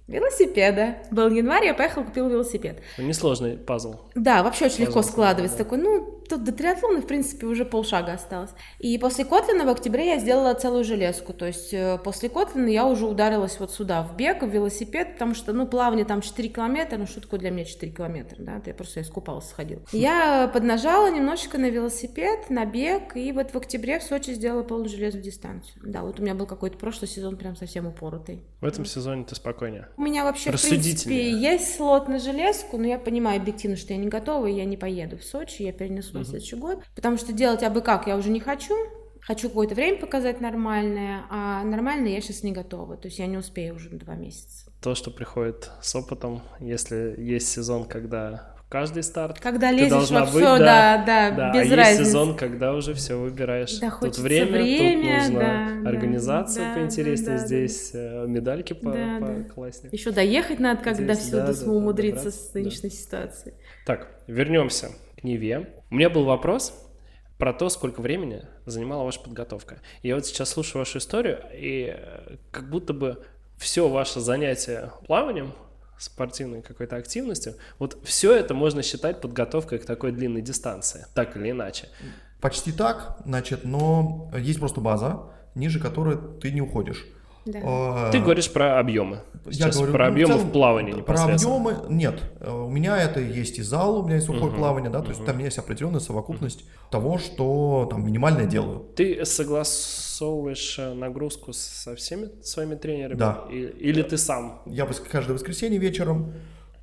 Велосипеда. 0.08 0.98
Был 1.12 1.29
январь, 1.29 1.65
я 1.65 1.74
поехала, 1.75 2.03
купила 2.03 2.27
велосипед. 2.27 2.82
Несложный 2.98 3.58
пазл. 3.58 3.96
Да, 4.15 4.44
вообще 4.44 4.65
очень 4.65 4.79
пазл, 4.79 4.88
легко 4.88 5.01
складывается. 5.03 5.58
Да. 5.60 5.63
Такой, 5.63 5.77
ну, 5.77 6.19
тут 6.30 6.44
до 6.44 6.52
триатлона, 6.52 7.02
в 7.02 7.08
принципе, 7.08 7.48
уже 7.48 7.66
полшага 7.66 8.14
осталось. 8.14 8.52
И 8.78 8.98
после 8.98 9.26
Котлина 9.26 9.66
в 9.66 9.70
октябре 9.70 10.08
я 10.14 10.20
сделала 10.20 10.54
целую 10.54 10.84
железку. 10.84 11.34
То 11.34 11.48
есть 11.48 11.74
э, 11.74 12.00
после 12.04 12.30
Котлина 12.30 12.68
я 12.68 12.86
уже 12.86 13.06
ударилась 13.06 13.60
вот 13.60 13.72
сюда, 13.72 14.04
в 14.04 14.16
бег, 14.16 14.44
в 14.44 14.48
велосипед, 14.48 15.14
потому 15.14 15.34
что, 15.34 15.52
ну, 15.52 15.68
плавание 15.68 16.06
там 16.06 16.22
4 16.22 16.50
километра, 16.50 16.98
ну, 16.98 17.08
что 17.08 17.22
такое 17.22 17.40
для 17.40 17.50
меня 17.50 17.66
4 17.66 17.92
километра, 17.92 18.42
да, 18.42 18.58
это 18.58 18.70
я 18.70 18.74
просто 18.74 19.02
искупалась, 19.02 19.50
сходила. 19.50 19.82
Я 19.92 20.50
поднажала 20.54 21.12
немножечко 21.12 21.58
на 21.58 21.70
велосипед, 21.70 22.50
на 22.50 22.66
бег, 22.66 23.16
и 23.16 23.32
вот 23.32 23.52
в 23.52 23.56
октябре 23.58 24.00
в 24.00 24.04
Сочи 24.04 24.32
сделала 24.32 24.64
полужелезную 24.64 25.24
дистанцию. 25.24 25.82
Да, 25.84 26.04
вот 26.04 26.20
у 26.20 26.24
меня 26.24 26.36
был 26.36 26.46
какой-то 26.46 26.78
прошлый 26.78 27.10
сезон 27.10 27.38
прям 27.38 27.56
совсем 27.56 27.88
упоротый. 27.88 28.44
В 28.62 28.66
этом 28.66 28.86
сезоне 28.86 29.26
ты 29.26 29.36
спокойнее? 29.36 29.88
У 29.98 30.02
меня 30.02 30.24
вообще, 30.24 30.52
в 30.52 30.62
принципе, 30.62 31.32
есть 31.32 31.76
слот 31.76 32.08
на 32.08 32.20
железку, 32.20 32.78
но 32.78 32.88
я 32.88 33.00
понимаю 33.00 33.42
объективно, 33.42 33.76
что 33.78 33.94
я 33.94 34.00
не 34.00 34.08
готова, 34.08 34.46
и 34.46 34.54
я 34.54 34.66
не 34.66 34.78
поеду 34.78 35.18
в 35.18 35.24
Сочи, 35.24 35.64
я 35.64 35.72
перенесу 35.72 36.19
на 36.20 36.26
следующий 36.26 36.56
год, 36.56 36.84
потому 36.96 37.18
что 37.18 37.34
делать 37.34 37.64
абы 37.64 37.82
как 37.82 38.08
я 38.08 38.18
уже 38.18 38.30
не 38.30 38.40
хочу, 38.40 38.76
хочу 39.22 39.50
какое-то 39.50 39.76
время 39.76 39.98
показать 39.98 40.42
нормальное, 40.42 41.24
а 41.30 41.64
нормальное 41.64 42.12
я 42.12 42.22
сейчас 42.22 42.43
не 42.43 42.52
готова, 42.52 42.98
то 42.98 43.08
есть 43.08 43.20
я 43.20 43.28
не 43.28 43.38
успею 43.38 43.76
уже 43.76 43.89
на 43.89 44.00
два 44.00 44.15
месяца. 44.15 44.72
То, 44.82 44.96
что 44.96 45.12
приходит 45.12 45.70
с 45.82 45.96
опытом, 45.96 46.41
если 46.60 47.15
есть 47.17 47.50
сезон, 47.50 47.86
когда 47.86 48.56
каждый 48.70 49.04
старт. 49.04 49.39
Когда 49.39 49.72
лезешь 49.72 50.12
во 50.12 50.26
все, 50.26 50.34
быть, 50.34 50.43
да, 50.60 51.04
да, 51.06 51.32
да, 51.32 51.54
без 51.54 51.72
а 51.72 51.76
разницы. 51.76 52.00
есть 52.00 52.12
сезон, 52.12 52.38
когда 52.38 52.74
уже 52.74 52.93
все 52.93 53.15
выбираешь. 53.20 53.80
Да, 53.80 53.91
тут 54.00 54.17
время, 54.20 54.62
время, 54.63 54.96
тут 55.02 55.34
нужно 55.34 55.39
да, 55.84 55.89
организация 55.89 56.65
да, 56.70 56.76
поинтереснее, 56.76 57.38
да, 57.38 57.46
здесь 57.46 57.91
да. 57.91 58.00
Э, 58.00 58.28
медальки 58.28 58.74
по, 58.74 58.91
да, 58.91 59.43
покласснее. 59.48 59.89
Еще 59.91 60.12
доехать 60.12 60.60
надо, 60.60 60.84
когда 60.84 61.13
здесь, 61.15 61.28
все 61.28 61.38
да, 61.38 61.54
да, 61.54 61.72
умудриться 61.72 62.26
да, 62.26 62.32
с 62.32 62.54
нынешней 62.54 62.89
да. 62.89 62.96
ситуацией. 62.96 63.56
Так, 63.86 64.08
вернемся 64.28 64.91
Неве. 65.23 65.69
У 65.89 65.95
меня 65.95 66.10
был 66.10 66.25
вопрос 66.25 66.73
про 67.38 67.53
то, 67.53 67.69
сколько 67.69 68.01
времени 68.01 68.43
занимала 68.65 69.03
ваша 69.03 69.21
подготовка. 69.21 69.79
Я 70.03 70.15
вот 70.15 70.25
сейчас 70.25 70.49
слушаю 70.49 70.79
вашу 70.79 70.97
историю, 70.97 71.41
и 71.53 71.95
э, 71.97 72.38
как 72.51 72.69
будто 72.69 72.93
бы 72.93 73.23
все 73.58 73.88
ваше 73.88 74.19
занятие 74.19 74.91
плаванием, 75.08 75.53
спортивной 75.97 76.62
какой-то 76.62 76.95
активностью, 76.95 77.55
вот 77.77 77.97
все 78.03 78.34
это 78.34 78.53
можно 78.53 78.84
считать 78.84 79.21
подготовкой 79.21 79.79
к 79.79 79.86
такой 79.86 80.12
длинной 80.12 80.41
дистанции, 80.41 81.05
так 81.13 81.36
или 81.36 81.51
иначе. 81.51 81.89
Почти 82.39 82.71
так, 82.71 83.17
значит, 83.25 83.65
но 83.65 84.32
есть 84.38 84.60
просто 84.60 84.79
база, 84.79 85.23
ниже 85.55 85.79
которой 85.79 86.17
ты 86.39 86.51
не 86.51 86.62
уходишь. 86.62 87.05
Да. 87.45 87.60
А, 87.63 88.12
Ты 88.12 88.19
говоришь 88.19 88.52
про 88.52 88.80
объемы. 88.80 89.21
Сейчас 89.49 89.75
я 89.75 89.82
говорю, 89.82 89.93
про 89.93 90.06
ну, 90.06 90.12
объемы 90.12 90.34
в, 90.34 90.38
целом, 90.38 90.49
в 90.49 90.52
плавании 90.52 91.02
Про 91.02 91.23
объемы 91.23 91.78
нет. 91.89 92.19
У 92.45 92.69
меня 92.69 92.97
это 92.97 93.19
есть 93.19 93.58
и 93.58 93.63
зал, 93.63 93.99
у 93.99 94.04
меня 94.04 94.15
есть 94.15 94.28
сухое 94.28 94.52
uh-huh, 94.52 94.56
плавание, 94.56 94.89
да, 94.89 94.99
то 94.99 95.06
uh-huh. 95.06 95.10
есть 95.10 95.25
там 95.25 95.39
есть 95.39 95.58
определенная 95.58 95.99
совокупность 95.99 96.62
uh-huh. 96.62 96.91
того, 96.91 97.17
что 97.17 97.88
там 97.89 98.06
минимально 98.06 98.45
делаю. 98.45 98.86
Ты 98.95 99.25
согласовываешь 99.25 100.78
э, 100.78 100.93
нагрузку 100.93 101.54
со 101.54 101.95
всеми 101.95 102.30
своими 102.43 102.75
тренерами? 102.75 103.17
Да. 103.17 103.45
Или 103.49 104.02
ты 104.04 104.17
сам? 104.17 104.62
Я 104.65 104.86
каждое 105.10 105.34
воскресенье 105.34 105.80
вечером 105.80 106.34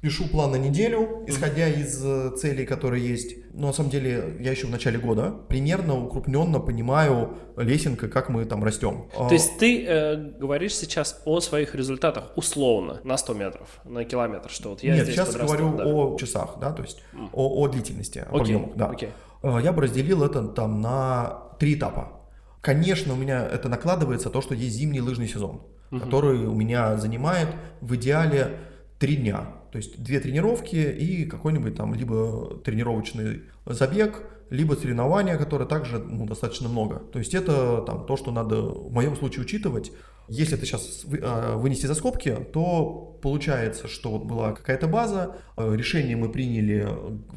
пишу 0.01 0.29
план 0.29 0.53
на 0.53 0.57
неделю, 0.57 1.25
исходя 1.27 1.69
из 1.69 2.01
э, 2.05 2.31
целей, 2.37 2.67
которые 2.67 3.07
есть. 3.07 3.37
Но 3.53 3.69
на 3.69 3.73
самом 3.73 3.91
деле 3.91 4.37
я 4.41 4.51
еще 4.51 4.67
в 4.67 4.71
начале 4.71 4.99
года 4.99 5.35
примерно 5.49 5.99
укрупненно 5.99 6.61
понимаю 6.61 7.37
лесенка, 7.57 8.09
как 8.09 8.29
мы 8.29 8.45
там 8.45 8.63
растем. 8.63 9.09
То 9.17 9.33
есть 9.33 9.59
ты 9.59 9.85
э, 9.87 10.17
говоришь 10.39 10.75
сейчас 10.75 11.23
о 11.25 11.41
своих 11.41 11.75
результатах 11.75 12.33
условно 12.37 13.01
на 13.05 13.17
100 13.17 13.35
метров, 13.35 13.81
на 13.85 14.05
километр, 14.05 14.51
что 14.51 14.71
вот 14.71 14.83
я 14.83 14.95
Нет, 14.95 15.05
здесь 15.05 15.17
сейчас 15.17 15.35
говорю 15.35 15.77
да. 15.77 15.85
о 15.85 16.17
часах, 16.19 16.57
да, 16.61 16.73
то 16.73 16.83
есть 16.83 17.03
mm. 17.15 17.31
о, 17.33 17.63
о 17.63 17.69
длительности, 17.69 18.27
okay. 18.31 18.41
объемах, 18.41 18.77
да. 18.77 18.93
Okay. 18.93 19.11
Э, 19.43 19.59
я 19.63 19.73
бы 19.73 19.83
разделил 19.83 20.23
это 20.23 20.47
там 20.49 20.81
на 20.81 21.43
три 21.59 21.75
этапа. 21.75 22.13
Конечно, 22.61 23.15
у 23.15 23.17
меня 23.17 23.47
это 23.47 23.69
накладывается 23.69 24.29
то, 24.29 24.41
что 24.41 24.55
есть 24.55 24.75
зимний 24.75 25.01
лыжный 25.01 25.29
сезон, 25.29 25.63
uh-huh. 25.91 26.01
который 26.01 26.47
у 26.47 26.55
меня 26.55 26.97
занимает 26.97 27.49
в 27.81 27.95
идеале 27.95 28.59
три 28.99 29.17
дня. 29.17 29.53
То 29.77 29.83
есть 29.83 30.03
две 30.03 30.21
тренировки 30.21 30.75
и 30.75 31.27
какой-нибудь 31.27 31.75
там 31.75 31.93
либо 31.93 32.59
тренировочный 32.65 33.43
забег, 33.67 34.23
либо 34.49 34.73
соревнования, 34.73 35.37
которые 35.37 35.69
также 35.69 35.99
ну, 35.99 36.25
достаточно 36.25 36.67
много. 36.67 37.01
То 37.12 37.19
есть 37.19 37.35
это 37.35 37.83
там 37.83 38.07
то, 38.07 38.17
что 38.17 38.33
надо 38.33 38.62
в 38.62 38.91
моем 38.91 39.17
случае 39.17 39.43
учитывать. 39.43 39.93
Если 40.29 40.57
это 40.57 40.65
сейчас 40.65 41.05
а, 41.21 41.59
вынести 41.59 41.85
за 41.85 41.95
скобки, 41.95 42.35
то 42.55 43.19
получается, 43.21 43.87
что 43.87 44.12
вот 44.12 44.25
была 44.25 44.53
какая-то 44.53 44.89
база, 44.89 45.37
э, 45.59 45.77
решение 45.77 46.17
мы 46.17 46.31
приняли 46.31 46.89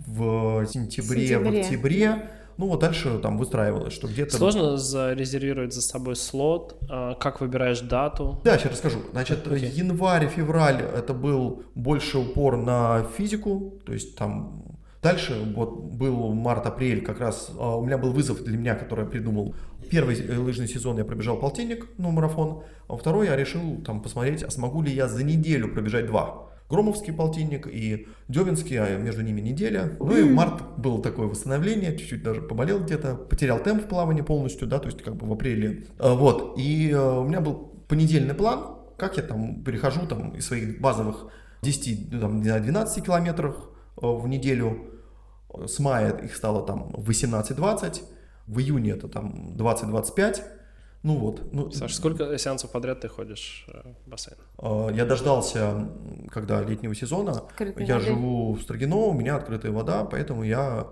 в 0.08 0.65
сентябре, 0.65 1.28
сентябре. 1.28 1.62
в 1.62 1.65
октябре, 1.65 2.30
ну 2.60 2.67
вот 2.67 2.82
дальше 2.82 3.19
там 3.19 3.38
выстраивалось, 3.38 3.93
что 3.93 4.08
где-то... 4.08 4.36
Сложно 4.36 4.76
зарезервировать 4.76 5.74
за 5.74 5.82
собой 5.82 6.17
слот, 6.17 6.78
а, 6.89 7.15
как 7.15 7.39
выбираешь 7.39 7.80
дату? 7.80 8.41
Да, 8.43 8.58
сейчас 8.58 8.74
расскажу. 8.74 9.00
Значит, 9.12 9.48
okay. 9.48 9.65
январь, 9.65 10.28
февраль 10.28 10.82
это 10.82 11.13
был 11.13 11.63
больше 11.74 12.17
упор 12.17 12.58
на 12.58 13.06
физику, 13.17 13.80
то 13.86 13.93
есть 13.93 14.15
там 14.17 14.65
Дальше 15.02 15.41
вот 15.56 15.80
был 15.80 16.34
март-апрель, 16.34 17.02
как 17.02 17.22
раз 17.22 17.50
а, 17.58 17.78
у 17.78 17.86
меня 17.86 17.98
был 17.98 18.12
вызов 18.12 18.43
для 18.43 18.58
меня, 18.58 18.76
который 18.76 19.06
я 19.06 19.10
придумал. 19.10 19.56
Первый 19.89 20.38
лыжный 20.38 20.67
сезон 20.67 20.98
я 20.98 21.06
пробежал 21.06 21.38
полтинник, 21.38 21.88
ну, 21.98 22.12
марафон, 22.12 22.63
а 22.89 22.98
второй 22.98 23.28
я 23.28 23.38
решил 23.38 23.82
там 23.86 24.02
посмотреть, 24.02 24.43
а 24.43 24.52
смогу 24.52 24.82
ли 24.82 24.91
я 24.91 25.08
за 25.08 25.24
неделю 25.24 25.74
пробежать 25.74 26.08
два. 26.08 26.48
Громовский 26.69 27.13
полтинник 27.13 27.67
и 27.67 28.08
Девинский, 28.27 28.77
а 28.77 28.97
между 28.97 29.21
ними 29.21 29.41
неделя. 29.41 29.97
Ну 29.99 30.15
и 30.15 30.23
март 30.23 30.77
было 30.77 31.01
такое 31.01 31.27
восстановление, 31.27 31.97
чуть-чуть 31.97 32.21
даже 32.21 32.41
поболел 32.41 32.79
где-то, 32.79 33.15
потерял 33.15 33.60
темп 33.60 33.84
в 33.84 33.88
плавании 33.88 34.21
полностью, 34.21 34.67
да, 34.67 34.79
то 34.79 34.86
есть 34.88 35.01
как 35.01 35.15
бы 35.15 35.27
в 35.27 35.34
апреле. 35.34 35.86
А, 35.97 36.13
вот, 36.13 36.58
и 36.58 36.91
а, 36.91 37.19
у 37.19 37.23
меня 37.27 37.41
был 37.41 37.55
понедельный 37.88 38.36
план, 38.36 38.77
как 38.97 39.17
я 39.17 39.23
там 39.23 39.63
перехожу 39.63 40.05
там 40.05 40.36
из 40.36 40.45
своих 40.45 40.79
базовых 40.79 41.32
10, 41.63 42.12
ну, 42.12 42.19
там, 42.19 42.41
12 42.41 43.03
километров 43.03 43.55
э, 44.01 44.05
в 44.05 44.27
неделю, 44.27 44.91
с 45.65 45.79
мая 45.79 46.15
их 46.17 46.36
стало 46.36 46.65
там 46.65 46.89
18-20, 46.93 48.01
в 48.47 48.60
июне 48.60 48.91
это 48.91 49.08
там 49.08 49.55
20-25, 49.58 50.41
ну 51.01 51.15
вот. 51.15 51.53
Ну, 51.53 51.71
Саш, 51.71 51.93
сколько 51.93 52.38
сеансов 52.38 52.71
подряд 52.71 52.99
ты 52.99 53.07
ходишь 53.07 53.65
э, 53.69 53.93
в 54.05 54.09
бассейн? 54.09 54.38
Э, 54.57 54.89
я 54.93 55.05
дождался, 55.05 55.89
когда 56.29 56.62
летнего 56.62 56.93
сезона. 56.93 57.31
Открытой 57.31 57.85
я 57.85 57.95
воды. 57.95 58.07
живу 58.07 58.53
в 58.53 58.62
Строгино, 58.62 58.97
у 58.97 59.13
меня 59.13 59.38
открытая 59.38 59.71
вода, 59.71 60.03
поэтому 60.03 60.43
я 60.43 60.88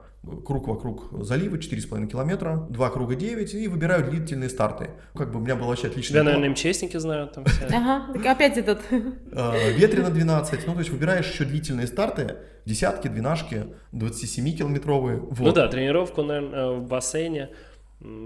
круг 0.46 0.68
вокруг 0.68 1.10
залива 1.26 1.58
4,5 1.58 2.08
километра, 2.08 2.66
два 2.70 2.90
круга 2.90 3.16
9 3.16 3.54
и 3.54 3.68
выбираю 3.68 4.10
длительные 4.10 4.50
старты. 4.50 4.92
Как 5.14 5.32
бы 5.32 5.40
у 5.40 5.42
меня 5.42 5.58
был 5.58 5.68
вообще 5.68 5.88
отличный 5.88 6.14
Тебя, 6.14 6.24
наверное, 6.24 6.50
МЧСники 6.52 6.98
знают 6.98 7.34
там 7.34 7.44
все. 7.44 7.66
Ага, 7.66 8.14
так 8.14 8.26
опять 8.26 8.58
этот. 8.58 8.80
Э, 8.90 9.72
ветрено 9.74 10.10
12, 10.10 10.68
ну 10.68 10.74
то 10.74 10.80
есть 10.80 10.90
выбираешь 10.92 11.30
еще 11.30 11.44
длительные 11.44 11.88
старты, 11.88 12.38
десятки, 12.66 13.10
двенашки, 13.10 13.68
27-километровые. 13.92 15.36
Ну 15.38 15.52
да, 15.52 15.68
тренировку, 15.68 16.24
наверное, 16.24 16.72
в 16.72 16.88
бассейне 16.88 17.50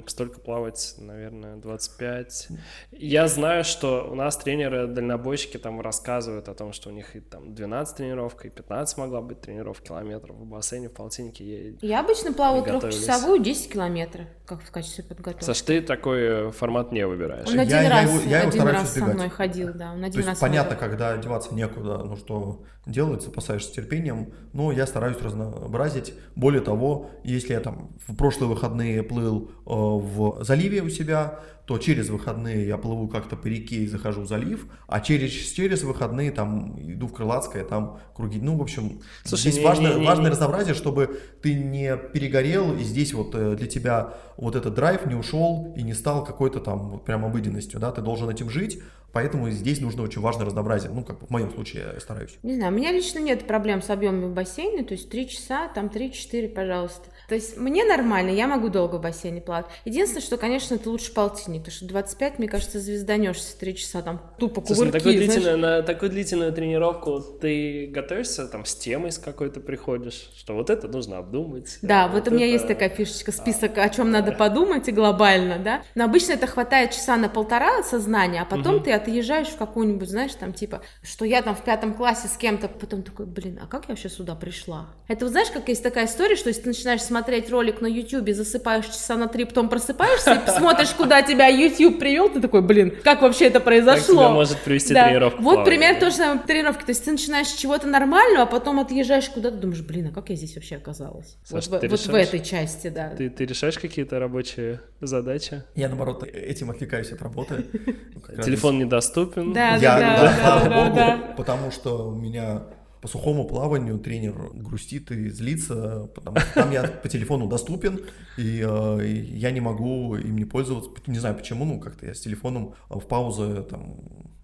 столько 0.07 0.39
плавать, 0.41 0.95
наверное, 0.97 1.55
25. 1.55 2.49
Я 2.91 3.27
знаю, 3.27 3.63
что 3.63 4.07
у 4.11 4.15
нас 4.15 4.35
тренеры-дальнобойщики 4.37 5.57
там 5.57 5.79
рассказывают 5.79 6.49
о 6.49 6.53
том, 6.53 6.73
что 6.73 6.89
у 6.89 6.91
них 6.91 7.15
и 7.15 7.21
там 7.21 7.55
12 7.55 7.95
тренировок, 7.95 8.45
и 8.45 8.49
15 8.49 8.97
могла 8.97 9.21
быть 9.21 9.39
тренировок 9.39 9.81
километров 9.81 10.35
в 10.35 10.45
бассейне, 10.45 10.89
в 10.89 10.93
полтиннике. 10.93 11.77
Я 11.81 12.01
обычно 12.01 12.33
плаваю 12.33 12.63
трехчасовую 12.63 13.39
10 13.39 13.71
километров, 13.71 14.25
как 14.45 14.61
в 14.61 14.71
качестве 14.71 15.05
подготовки. 15.05 15.45
Саш, 15.45 15.61
ты 15.61 15.81
такой 15.81 16.21
э, 16.21 16.51
формат 16.51 16.91
не 16.91 17.07
выбираешь. 17.07 17.47
Он 17.47 17.59
один 17.59 17.77
я, 17.77 17.89
раз, 17.89 18.01
я 18.01 18.01
его, 18.01 18.29
я 18.29 18.39
его 18.39 18.49
один 18.49 18.67
раз 18.67 18.93
со 18.93 19.05
мной 19.05 19.29
ходил, 19.29 19.73
да. 19.73 19.93
Он 19.93 19.99
один 19.99 20.11
То 20.11 20.17
есть 20.17 20.29
раз 20.29 20.39
понятно, 20.39 20.75
когда 20.75 21.13
одеваться 21.13 21.55
некуда, 21.55 21.99
ну 21.99 22.17
что 22.17 22.63
делать, 22.85 23.21
запасаешься 23.21 23.71
терпением, 23.71 24.33
но 24.53 24.71
я 24.71 24.85
стараюсь 24.85 25.21
разнообразить. 25.21 26.13
Более 26.35 26.61
того, 26.61 27.09
если 27.23 27.53
я 27.53 27.59
там 27.59 27.95
в 28.05 28.15
прошлые 28.15 28.49
выходные 28.49 29.03
плыл 29.03 29.51
в 29.65 30.43
заливе 30.43 30.81
у 30.81 30.89
себя, 30.89 31.39
то 31.65 31.77
через 31.77 32.09
выходные 32.09 32.67
я 32.67 32.77
плыву 32.77 33.07
как-то 33.07 33.35
по 33.35 33.47
реке 33.47 33.77
и 33.77 33.87
захожу 33.87 34.21
в 34.21 34.27
залив, 34.27 34.65
а 34.87 34.99
через, 34.99 35.31
через 35.31 35.83
выходные 35.83 36.31
там 36.31 36.77
иду 36.81 37.07
в 37.07 37.13
Крылатское, 37.13 37.63
там 37.63 37.99
круги. 38.13 38.39
Ну, 38.41 38.57
в 38.57 38.61
общем, 38.61 38.99
Слушай, 39.23 39.51
здесь 39.51 39.57
не, 39.59 39.65
важно, 39.65 39.87
не, 39.87 39.99
не, 40.01 40.05
важное 40.05 40.25
не. 40.25 40.31
разнообразие, 40.31 40.73
чтобы 40.73 41.21
ты 41.41 41.53
не 41.53 41.95
перегорел, 41.95 42.75
и 42.75 42.83
здесь 42.83 43.13
вот 43.13 43.35
э, 43.35 43.55
для 43.55 43.67
тебя 43.67 44.15
вот 44.37 44.55
этот 44.55 44.73
драйв 44.73 45.05
не 45.05 45.15
ушел 45.15 45.73
и 45.77 45.83
не 45.83 45.93
стал 45.93 46.25
какой-то 46.25 46.59
там 46.59 46.89
вот 46.89 47.05
прям 47.05 47.23
обыденностью, 47.23 47.79
да, 47.79 47.91
ты 47.91 48.01
должен 48.01 48.29
этим 48.29 48.49
жить, 48.49 48.81
Поэтому 49.13 49.49
здесь 49.49 49.81
нужно 49.81 50.03
очень 50.03 50.21
важное 50.21 50.45
разнообразие. 50.45 50.91
Ну, 50.91 51.03
как 51.03 51.21
в 51.21 51.29
моем 51.29 51.51
случае 51.51 51.91
я 51.93 51.99
стараюсь. 51.99 52.37
Не 52.43 52.55
знаю, 52.55 52.71
у 52.71 52.75
меня 52.75 52.91
лично 52.91 53.19
нет 53.19 53.45
проблем 53.45 53.81
с 53.81 53.89
объемами 53.89 54.25
в 54.25 54.33
бассейне, 54.33 54.83
то 54.83 54.93
есть 54.93 55.09
3 55.09 55.29
часа, 55.29 55.67
там 55.67 55.87
3-4, 55.87 56.49
пожалуйста. 56.49 57.09
То 57.27 57.35
есть 57.35 57.57
мне 57.57 57.83
нормально, 57.83 58.29
я 58.29 58.47
могу 58.47 58.69
долго 58.69 58.95
в 58.95 59.01
бассейне 59.01 59.41
плавать. 59.41 59.65
Единственное, 59.85 60.21
что, 60.21 60.37
конечно, 60.37 60.75
это 60.75 60.89
лучше 60.89 61.13
полтинник, 61.13 61.61
потому 61.61 61.75
что 61.75 61.87
25, 61.87 62.39
мне 62.39 62.47
кажется, 62.47 62.79
звезданешься 62.79 63.57
3 63.57 63.75
часа, 63.75 64.01
там 64.01 64.21
тупо 64.37 64.61
кувырки. 64.61 64.73
Слушай, 64.73 64.85
на, 64.85 64.91
такую 64.91 65.15
длительную, 65.15 65.57
на 65.57 65.81
такую 65.81 66.09
длительную 66.11 66.53
тренировку 66.53 67.21
ты 67.21 67.87
готовишься, 67.87 68.47
там, 68.47 68.65
с 68.65 68.75
темой 68.75 69.11
с 69.11 69.17
какой-то 69.17 69.59
приходишь, 69.59 70.29
что 70.37 70.53
вот 70.53 70.69
это 70.69 70.87
нужно 70.87 71.17
обдумать. 71.17 71.79
Да, 71.81 72.07
вот, 72.07 72.25
вот 72.25 72.27
у 72.29 72.35
меня 72.35 72.45
это... 72.45 72.53
есть 72.53 72.67
такая 72.67 72.89
фишечка, 72.89 73.31
список, 73.31 73.77
о 73.77 73.89
чем 73.89 74.11
надо 74.11 74.31
подумать 74.31 74.87
и 74.87 74.91
глобально, 74.91 75.59
да. 75.59 75.83
Но 75.95 76.05
обычно 76.05 76.33
это 76.33 76.47
хватает 76.47 76.91
часа 76.91 77.17
на 77.17 77.29
полтора 77.29 77.83
сознания, 77.83 78.41
а 78.41 78.45
потом 78.45 78.75
угу. 78.75 78.85
ты 78.85 78.91
отъезжаешь 79.01 79.47
в 79.47 79.57
какую-нибудь, 79.57 80.09
знаешь, 80.09 80.33
там, 80.33 80.53
типа, 80.53 80.81
что 81.03 81.25
я 81.25 81.41
там 81.41 81.55
в 81.55 81.63
пятом 81.63 81.93
классе 81.93 82.27
с 82.27 82.37
кем-то, 82.37 82.67
потом 82.67 83.03
такой, 83.03 83.25
блин, 83.25 83.59
а 83.61 83.67
как 83.67 83.83
я 83.83 83.89
вообще 83.89 84.09
сюда 84.09 84.35
пришла? 84.35 84.87
Это 85.07 85.25
вот 85.25 85.31
знаешь, 85.31 85.49
как 85.51 85.67
есть 85.67 85.83
такая 85.83 86.05
история, 86.05 86.35
что 86.35 86.49
если 86.49 86.61
ты 86.61 86.69
начинаешь 86.69 87.01
смотреть 87.01 87.49
ролик 87.49 87.81
на 87.81 87.87
YouTube, 87.87 88.29
засыпаешь 88.29 88.85
часа 88.85 89.15
на 89.17 89.27
три, 89.27 89.45
потом 89.45 89.69
просыпаешься 89.69 90.33
и 90.33 90.49
смотришь, 90.49 90.89
куда 90.91 91.21
тебя 91.21 91.47
YouTube 91.47 91.99
привел, 91.99 92.29
ты 92.29 92.39
такой, 92.41 92.61
блин, 92.61 92.93
как 93.03 93.21
вообще 93.21 93.45
это 93.45 93.59
произошло? 93.59 94.15
Как 94.15 94.25
тебя 94.25 94.29
может 94.29 94.59
привести 94.59 94.93
да. 94.93 95.07
тренировка. 95.07 95.41
Вот 95.41 95.65
пример 95.65 95.99
тоже 95.99 96.15
самое 96.15 96.39
тренировки. 96.39 96.83
То 96.83 96.91
есть 96.91 97.03
ты 97.03 97.11
начинаешь 97.11 97.47
с 97.47 97.53
чего-то 97.53 97.87
нормального, 97.87 98.43
а 98.43 98.45
потом 98.45 98.79
отъезжаешь 98.79 99.29
куда-то, 99.29 99.57
думаешь, 99.57 99.81
блин, 99.81 100.07
а 100.07 100.13
как 100.13 100.29
я 100.29 100.35
здесь 100.35 100.55
вообще 100.55 100.75
оказалась? 100.75 101.37
Саша, 101.43 101.69
вот, 101.69 101.83
в, 101.83 101.89
вот 101.89 101.99
в 101.99 102.15
этой 102.15 102.39
части, 102.39 102.87
да. 102.89 103.09
Ты, 103.09 103.29
ты 103.29 103.45
решаешь 103.45 103.77
какие-то 103.77 104.19
рабочие 104.19 104.81
задачи? 104.99 105.63
Я, 105.75 105.89
наоборот, 105.89 106.23
этим 106.23 106.69
отвлекаюсь 106.71 107.11
от 107.11 107.21
работы. 107.21 107.65
Телефон 108.43 108.77
недоступен. 108.91 109.53
Да, 109.53 109.79
да, 109.79 109.99
да, 109.99 110.69
да, 110.69 110.89
да. 110.95 111.33
Потому 111.37 111.71
что 111.71 112.09
у 112.09 112.15
меня 112.15 112.63
по 113.01 113.07
сухому 113.07 113.45
плаванию 113.45 113.97
тренер 113.97 114.51
грустит 114.53 115.09
и 115.11 115.29
злится, 115.29 116.07
потому 116.13 116.39
что 116.39 116.53
там 116.53 116.71
я 116.71 116.83
по 116.83 117.09
телефону 117.09 117.47
доступен, 117.47 118.01
и 118.37 118.63
э, 118.63 119.05
я 119.05 119.49
не 119.51 119.59
могу 119.59 120.15
им 120.17 120.35
не 120.35 120.45
пользоваться. 120.45 120.91
Не 121.07 121.17
знаю 121.17 121.35
почему, 121.35 121.65
ну 121.65 121.79
как-то 121.79 122.05
я 122.05 122.13
с 122.13 122.19
телефоном 122.19 122.75
в 122.89 123.01
паузы 123.01 123.63
там. 123.63 123.95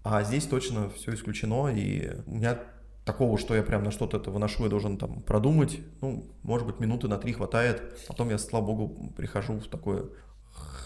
А 0.02 0.24
здесь 0.24 0.46
точно 0.46 0.90
все 0.90 1.14
исключено, 1.14 1.68
и 1.68 2.10
у 2.26 2.34
меня 2.34 2.58
такого, 3.04 3.38
что 3.38 3.54
я 3.54 3.62
прям 3.62 3.84
на 3.84 3.90
что-то 3.90 4.16
это 4.16 4.30
выношу, 4.30 4.64
я 4.64 4.68
должен 4.68 4.96
там 4.96 5.22
продумать. 5.22 5.78
Ну, 6.00 6.24
может 6.42 6.66
быть, 6.66 6.80
минуты 6.80 7.08
на 7.08 7.18
три 7.18 7.32
хватает. 7.32 7.82
Потом 8.06 8.30
я, 8.30 8.38
слава 8.38 8.66
богу, 8.66 9.12
прихожу 9.16 9.54
в 9.54 9.68
такое 9.68 10.06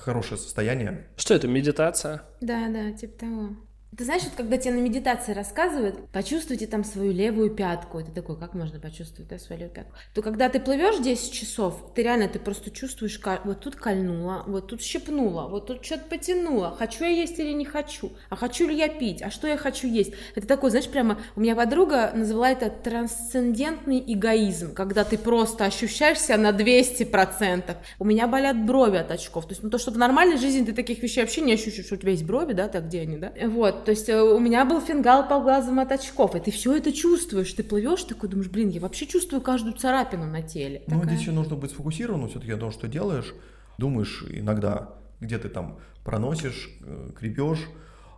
хорошее 0.03 0.39
состояние. 0.39 1.07
Что 1.17 1.35
это, 1.35 1.49
медитация? 1.49 2.23
Да, 2.41 2.69
да, 2.69 2.93
типа 2.93 3.19
того. 3.21 3.57
Ты 3.95 4.05
знаешь, 4.05 4.23
вот 4.23 4.33
когда 4.35 4.57
тебе 4.57 4.73
на 4.73 4.81
медитации 4.81 5.33
рассказывают, 5.33 6.09
почувствуйте 6.13 6.67
там 6.67 6.83
свою 6.83 7.13
левую 7.13 7.51
пятку. 7.51 7.99
Это 7.99 8.11
такой, 8.11 8.39
как 8.39 8.55
можно 8.55 8.81
почувствовать 8.81 9.29
да, 9.29 9.39
свою 9.39 9.61
левую 9.61 9.75
пятку? 9.75 9.93
То 10.15 10.23
когда 10.23 10.49
ты 10.49 10.61
плывешь 10.61 10.99
10 10.99 11.31
часов, 11.31 11.93
ты 11.95 12.03
реально, 12.03 12.29
ты 12.29 12.39
просто 12.39 12.71
чувствуешь, 12.71 13.21
вот 13.45 13.61
тут 13.61 13.77
кольнула, 13.77 14.45
вот 14.47 14.69
тут 14.69 14.81
щепнула, 14.81 15.47
вот 15.47 15.67
тут 15.67 15.85
что-то 15.85 16.05
потянула. 16.09 16.75
Хочу 16.79 17.05
я 17.05 17.11
есть 17.11 17.39
или 17.39 17.53
не 17.53 17.67
хочу? 17.67 18.13
А 18.31 18.37
хочу 18.37 18.67
ли 18.67 18.75
я 18.75 18.89
пить? 18.89 19.21
А 19.21 19.31
что 19.31 19.47
я 19.47 19.59
хочу 19.59 19.87
есть? 19.87 20.15
Это 20.35 20.47
такой, 20.47 20.71
знаешь, 20.71 20.89
прямо... 20.89 21.19
У 21.37 21.41
меня 21.41 21.55
подруга 21.55 22.13
называла 22.15 22.47
это 22.47 22.71
трансцендентный 22.71 24.03
эгоизм, 24.07 24.73
когда 24.73 25.05
ты 25.05 25.19
просто 25.19 25.67
ощущаешь 25.67 26.19
себя 26.19 26.39
на 26.39 26.53
200%. 26.53 27.77
У 27.99 28.05
меня 28.07 28.27
болят 28.27 28.57
брови 28.65 28.97
от 28.97 29.11
очков. 29.11 29.45
То 29.45 29.51
есть, 29.51 29.63
ну, 29.63 29.69
то, 29.69 29.77
что 29.77 29.91
в 29.91 29.99
нормальной 29.99 30.39
жизни 30.39 30.65
ты 30.65 30.73
таких 30.73 31.03
вещей 31.03 31.21
вообще 31.21 31.43
не 31.43 31.53
ощущаешь, 31.53 31.85
что 31.85 31.97
у 31.97 31.99
тебя 31.99 32.13
есть 32.13 32.25
брови, 32.25 32.55
да, 32.55 32.69
так 32.69 32.87
где 32.87 33.03
они, 33.03 33.19
да? 33.19 33.35
Вот. 33.49 33.82
То 33.85 33.91
есть 33.91 34.09
э, 34.09 34.21
у 34.21 34.39
меня 34.39 34.65
был 34.65 34.81
фингал 34.81 35.29
по 35.29 35.41
глазам 35.41 35.81
от 35.81 35.93
очков, 35.93 36.35
и 36.35 36.41
ты 36.41 36.51
все 36.51 36.77
это 36.77 36.93
чувствуешь, 36.93 37.53
ты 37.53 37.63
плывешь, 37.63 38.05
такой 38.05 38.29
думаешь, 38.29 38.51
блин, 38.51 38.69
я 38.69 38.81
вообще 38.81 39.07
чувствую 39.07 39.43
каждую 39.43 39.75
царапину 39.75 40.27
на 40.27 40.43
теле. 40.43 40.83
Ну, 40.87 41.05
здесь 41.05 41.21
еще 41.21 41.33
нужно 41.33 41.57
быть 41.57 41.71
сфокусированным 41.71 42.29
все-таки 42.29 42.53
о 42.53 42.57
том, 42.57 42.71
что 42.73 42.89
делаешь, 42.89 43.35
думаешь 43.79 44.25
иногда, 44.29 44.95
где 45.21 45.39
ты 45.39 45.49
там 45.49 45.79
проносишь, 46.05 46.71
э, 46.83 47.11
крепешь, 47.19 47.69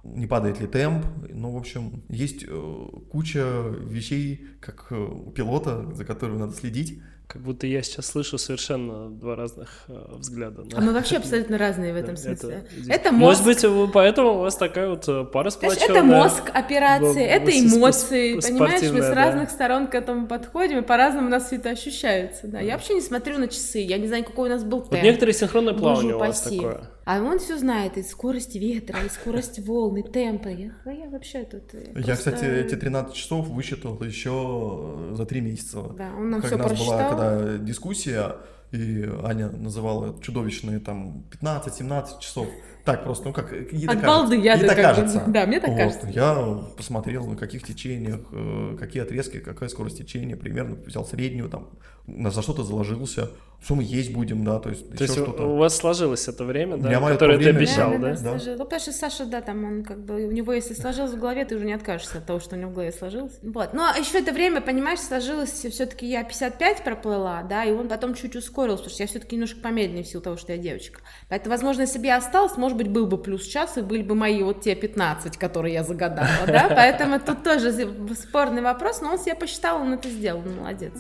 не 0.04 0.26
падает 0.26 0.60
ли 0.60 0.66
темп. 0.66 1.06
Ну, 1.30 1.52
в 1.52 1.56
общем, 1.56 2.02
есть 2.08 2.44
э, 2.46 2.86
куча 3.10 3.44
вещей, 3.80 4.46
как 4.60 4.92
у 4.92 5.30
пилота, 5.30 5.94
за 5.94 6.04
которыми 6.04 6.38
надо 6.38 6.52
следить. 6.52 7.00
Как 7.26 7.40
будто 7.40 7.66
я 7.66 7.82
сейчас 7.82 8.06
слышу 8.06 8.36
совершенно 8.36 9.08
два 9.08 9.34
разных 9.34 9.84
э, 9.88 9.98
взгляда. 10.18 10.62
На... 10.62 10.78
А 10.78 10.80
мы 10.82 10.92
вообще 10.92 11.16
абсолютно 11.16 11.56
разные 11.56 11.92
в 11.94 11.96
этом 11.96 12.16
смысле. 12.16 12.66
Это, 12.86 12.92
это 12.92 13.12
мозг. 13.12 13.44
Может 13.44 13.64
быть, 13.64 13.92
поэтому 13.92 14.34
у 14.34 14.38
вас 14.40 14.56
такая 14.56 14.90
вот 14.90 15.08
э, 15.08 15.24
пара 15.24 15.48
сплоченная. 15.48 15.98
Это 15.98 16.02
мозг 16.04 16.50
операции, 16.52 17.24
это 17.24 17.50
эмоции, 17.50 18.38
понимаешь? 18.40 18.92
Мы 18.92 19.02
с 19.02 19.10
разных 19.10 19.48
да. 19.48 19.54
сторон 19.54 19.86
к 19.86 19.94
этому 19.94 20.26
подходим, 20.26 20.78
и 20.78 20.82
по-разному 20.82 21.28
у 21.28 21.30
нас 21.30 21.46
все 21.46 21.56
это 21.56 21.70
ощущается. 21.70 22.46
Да. 22.46 22.60
Я 22.60 22.74
вообще 22.74 22.94
не 22.94 23.00
смотрю 23.00 23.38
на 23.38 23.48
часы, 23.48 23.78
я 23.78 23.96
не 23.96 24.06
знаю, 24.06 24.24
какой 24.24 24.50
у 24.50 24.52
нас 24.52 24.62
был 24.62 24.80
темп. 24.80 24.92
Вот 24.92 25.02
некоторые 25.02 25.34
синхронное 25.34 25.74
плавание 25.74 26.14
у 26.14 26.18
вас 26.18 26.42
такое. 26.42 26.90
А 27.04 27.20
он 27.20 27.38
все 27.38 27.58
знает, 27.58 27.98
и 27.98 28.02
скорость 28.02 28.54
ветра, 28.54 28.98
и 29.04 29.08
скорость 29.08 29.58
волны, 29.58 30.02
темпы. 30.02 30.50
Я, 30.50 30.92
я 30.92 31.08
вообще 31.10 31.44
тут... 31.44 31.74
Я, 31.74 31.80
я 31.80 31.92
просто... 31.92 32.14
кстати, 32.14 32.44
эти 32.44 32.76
13 32.76 33.14
часов 33.14 33.48
высчитал 33.48 34.02
еще 34.02 35.10
за 35.12 35.26
три 35.26 35.40
месяца. 35.40 35.82
Да, 35.96 36.12
он 36.16 36.30
нам 36.30 36.40
как 36.40 36.52
все 36.52 36.56
у 36.56 36.58
нас 36.58 36.78
была 36.78 37.08
когда 37.08 37.58
дискуссия, 37.58 38.36
и 38.72 39.08
Аня 39.22 39.50
называла 39.50 40.20
чудовищные 40.22 40.80
там 40.80 41.24
15-17 41.42 42.20
часов. 42.20 42.48
Так 42.84 43.02
просто, 43.04 43.28
ну 43.28 43.32
как, 43.32 43.50
ей 43.52 43.86
От 43.86 44.02
балды 44.02 44.36
я 44.36 44.54
ей 44.54 44.66
так 44.66 44.76
кажется. 44.76 45.24
Да, 45.26 45.46
мне 45.46 45.58
так 45.58 45.70
вот, 45.70 45.78
кажется. 45.78 46.08
Я 46.08 46.60
посмотрел, 46.76 47.26
на 47.26 47.36
каких 47.36 47.66
течениях, 47.66 48.20
э, 48.30 48.76
какие 48.78 49.02
отрезки, 49.02 49.38
какая 49.38 49.70
скорость 49.70 49.98
течения, 49.98 50.36
примерно 50.36 50.76
взял 50.84 51.06
среднюю, 51.06 51.48
там, 51.48 51.70
на 52.06 52.30
за 52.30 52.42
что-то 52.42 52.62
заложился, 52.62 53.30
что 53.64 53.74
мы 53.74 53.82
есть 53.82 54.12
будем, 54.12 54.44
да, 54.44 54.58
то 54.58 54.70
есть 54.70 54.96
То 54.96 55.04
есть 55.04 55.14
что-то. 55.14 55.44
у 55.44 55.56
вас 55.56 55.76
сложилось 55.76 56.28
это 56.28 56.44
время, 56.44 56.76
да, 56.76 57.00
которое 57.00 57.38
ты 57.38 57.50
обещал, 57.50 57.92
да? 57.92 57.98
Да, 57.98 58.14
да, 58.14 58.38
да? 58.38 58.56
Ну, 58.56 58.64
потому 58.64 58.80
что 58.80 58.92
Саша, 58.92 59.24
да, 59.26 59.40
там 59.40 59.64
он 59.64 59.84
как 59.84 60.04
бы, 60.04 60.26
у 60.26 60.32
него 60.32 60.52
если 60.52 60.74
сложилось 60.74 61.12
в 61.12 61.18
голове, 61.18 61.44
ты 61.44 61.56
уже 61.56 61.64
не 61.64 61.74
откажешься 61.74 62.18
от 62.18 62.26
того, 62.26 62.40
что 62.40 62.56
у 62.56 62.58
него 62.58 62.70
в 62.70 62.74
голове 62.74 62.92
сложилось. 62.92 63.38
Вот. 63.42 63.74
Но 63.74 63.88
еще 63.98 64.18
это 64.18 64.32
время, 64.32 64.60
понимаешь, 64.60 65.00
сложилось, 65.00 65.50
все-таки 65.50 66.06
я 66.06 66.24
55 66.24 66.84
проплыла, 66.84 67.42
да, 67.42 67.64
и 67.64 67.72
он 67.72 67.88
потом 67.88 68.14
чуть 68.14 68.36
ускорил 68.36 68.54
ускорилась, 68.54 68.80
потому 68.80 68.94
что 68.94 69.02
я 69.02 69.06
все-таки 69.06 69.36
немножко 69.36 69.60
помедленнее 69.60 70.04
в 70.04 70.06
силу 70.06 70.22
того, 70.22 70.36
что 70.36 70.52
я 70.52 70.58
девочка. 70.58 71.00
Поэтому, 71.28 71.50
возможно, 71.50 71.82
если 71.82 71.98
бы 71.98 72.06
я 72.06 72.16
осталась, 72.16 72.56
может 72.56 72.78
быть, 72.78 72.88
был 72.88 73.06
бы 73.06 73.18
плюс 73.18 73.46
час, 73.46 73.76
и 73.76 73.82
были 73.82 74.02
бы 74.02 74.14
мои 74.14 74.42
вот 74.42 74.62
те 74.62 74.74
15, 74.74 75.36
которые 75.36 75.74
я 75.74 75.84
загадала, 75.84 76.46
да? 76.46 76.68
Поэтому 76.74 77.20
тут 77.20 77.42
тоже 77.42 77.72
спорный 78.14 78.62
вопрос, 78.62 79.00
но 79.00 79.12
он 79.12 79.18
себе 79.18 79.34
посчитал, 79.34 79.80
он 79.80 79.94
это 79.94 80.08
сделал, 80.08 80.42
молодец. 80.42 80.92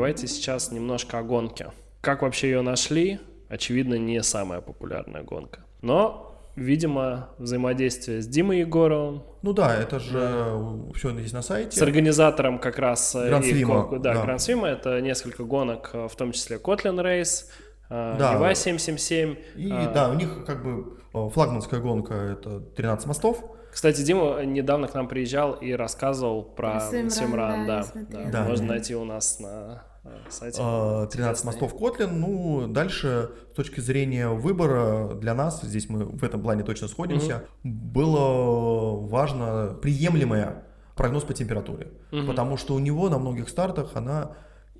Давайте 0.00 0.28
сейчас 0.28 0.72
немножко 0.72 1.18
о 1.18 1.22
гонке. 1.22 1.72
Как 2.00 2.22
вообще 2.22 2.48
ее 2.48 2.62
нашли? 2.62 3.20
Очевидно, 3.50 3.96
не 3.96 4.22
самая 4.22 4.62
популярная 4.62 5.22
гонка. 5.22 5.60
Но, 5.82 6.42
видимо, 6.56 7.28
взаимодействие 7.36 8.22
с 8.22 8.26
Димой 8.26 8.60
Егоровым. 8.60 9.24
Ну 9.42 9.52
да, 9.52 9.76
это 9.76 10.00
же 10.00 10.56
все 10.94 11.10
здесь 11.12 11.34
на 11.34 11.42
сайте. 11.42 11.78
С 11.78 11.82
организатором 11.82 12.58
как 12.60 12.78
раз 12.78 13.14
Гранд 13.14 13.44
Свима. 13.44 13.90
Да, 13.98 14.14
да. 14.14 14.22
Гранд 14.22 14.40
Свима. 14.40 14.68
Это 14.68 15.02
несколько 15.02 15.44
гонок, 15.44 15.90
в 15.92 16.16
том 16.16 16.32
числе 16.32 16.58
Котлин 16.58 16.98
Рейс, 16.98 17.50
да. 17.90 18.32
Нева 18.32 18.54
777. 18.54 19.36
И 19.56 19.70
а... 19.70 19.92
да, 19.92 20.08
у 20.08 20.14
них 20.14 20.46
как 20.46 20.62
бы 20.62 20.96
флагманская 21.12 21.78
гонка 21.78 22.14
это 22.14 22.60
13 22.60 23.06
мостов. 23.06 23.44
Кстати, 23.70 24.00
Дима 24.00 24.42
недавно 24.46 24.88
к 24.88 24.94
нам 24.94 25.08
приезжал 25.08 25.52
и 25.52 25.72
рассказывал 25.72 26.42
про 26.42 26.80
Симран, 26.80 27.66
да, 27.66 27.84
да, 27.94 28.30
да. 28.32 28.44
Можно 28.44 28.68
найти 28.68 28.96
у 28.96 29.04
нас 29.04 29.38
на 29.40 29.89
сайте. 30.28 30.58
13 30.58 31.44
а, 31.44 31.46
мостов 31.46 31.76
Котлин. 31.78 32.20
Ну, 32.20 32.66
дальше, 32.68 33.30
с 33.52 33.56
точки 33.56 33.80
зрения 33.80 34.28
выбора, 34.28 35.14
для 35.14 35.34
нас, 35.34 35.60
здесь 35.62 35.88
мы 35.88 36.04
в 36.04 36.24
этом 36.24 36.42
плане 36.42 36.62
точно 36.62 36.88
сходимся, 36.88 37.44
угу. 37.64 37.72
было 37.72 39.06
важно 39.06 39.76
приемлемое 39.80 40.64
прогноз 40.96 41.24
по 41.24 41.34
температуре. 41.34 41.88
Угу. 42.12 42.26
Потому 42.26 42.56
что 42.56 42.74
у 42.74 42.78
него 42.78 43.08
на 43.08 43.18
многих 43.18 43.48
стартах 43.48 43.92
она 43.94 44.32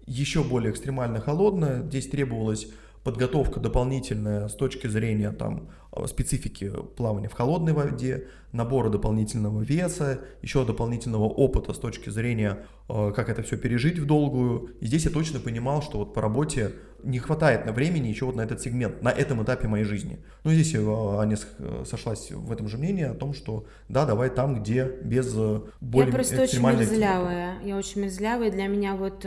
еще 0.06 0.42
более 0.42 0.72
экстремально 0.72 1.20
холодная. 1.20 1.82
Здесь 1.82 2.08
требовалось 2.08 2.68
подготовка 3.04 3.60
дополнительная 3.60 4.48
с 4.48 4.54
точки 4.54 4.86
зрения 4.86 5.32
там, 5.32 5.68
специфики 6.06 6.70
плавания 6.96 7.28
в 7.28 7.32
холодной 7.32 7.72
воде, 7.72 8.28
набора 8.52 8.90
дополнительного 8.90 9.62
веса, 9.62 10.20
еще 10.42 10.64
дополнительного 10.64 11.24
опыта 11.24 11.72
с 11.72 11.78
точки 11.78 12.10
зрения, 12.10 12.66
э, 12.88 13.12
как 13.14 13.28
это 13.28 13.42
все 13.42 13.56
пережить 13.56 13.98
в 13.98 14.06
долгую. 14.06 14.70
И 14.80 14.86
здесь 14.86 15.04
я 15.04 15.10
точно 15.10 15.40
понимал, 15.40 15.82
что 15.82 15.98
вот 15.98 16.14
по 16.14 16.20
работе 16.20 16.72
не 17.02 17.18
хватает 17.18 17.66
на 17.66 17.72
времени 17.72 18.08
еще 18.08 18.24
вот 18.26 18.36
на 18.36 18.42
этот 18.42 18.60
сегмент, 18.60 19.02
на 19.02 19.10
этом 19.10 19.42
этапе 19.42 19.68
моей 19.68 19.84
жизни. 19.84 20.18
Ну, 20.44 20.50
здесь 20.50 20.74
э, 20.74 20.78
Аня 21.18 21.36
э, 21.58 21.84
сошлась 21.86 22.30
в 22.30 22.52
этом 22.52 22.68
же 22.68 22.78
мнении 22.78 23.04
о 23.04 23.14
том, 23.14 23.34
что 23.34 23.66
да, 23.88 24.06
давай 24.06 24.30
там, 24.30 24.60
где 24.60 24.84
без 24.84 25.34
более 25.80 26.08
Я 26.08 26.14
просто 26.14 26.42
очень 26.42 26.60
мерзлявая. 26.60 27.58
Я 27.62 27.76
очень 27.76 28.02
мерзлявая, 28.02 28.50
для 28.50 28.66
меня 28.66 28.94
вот 28.94 29.26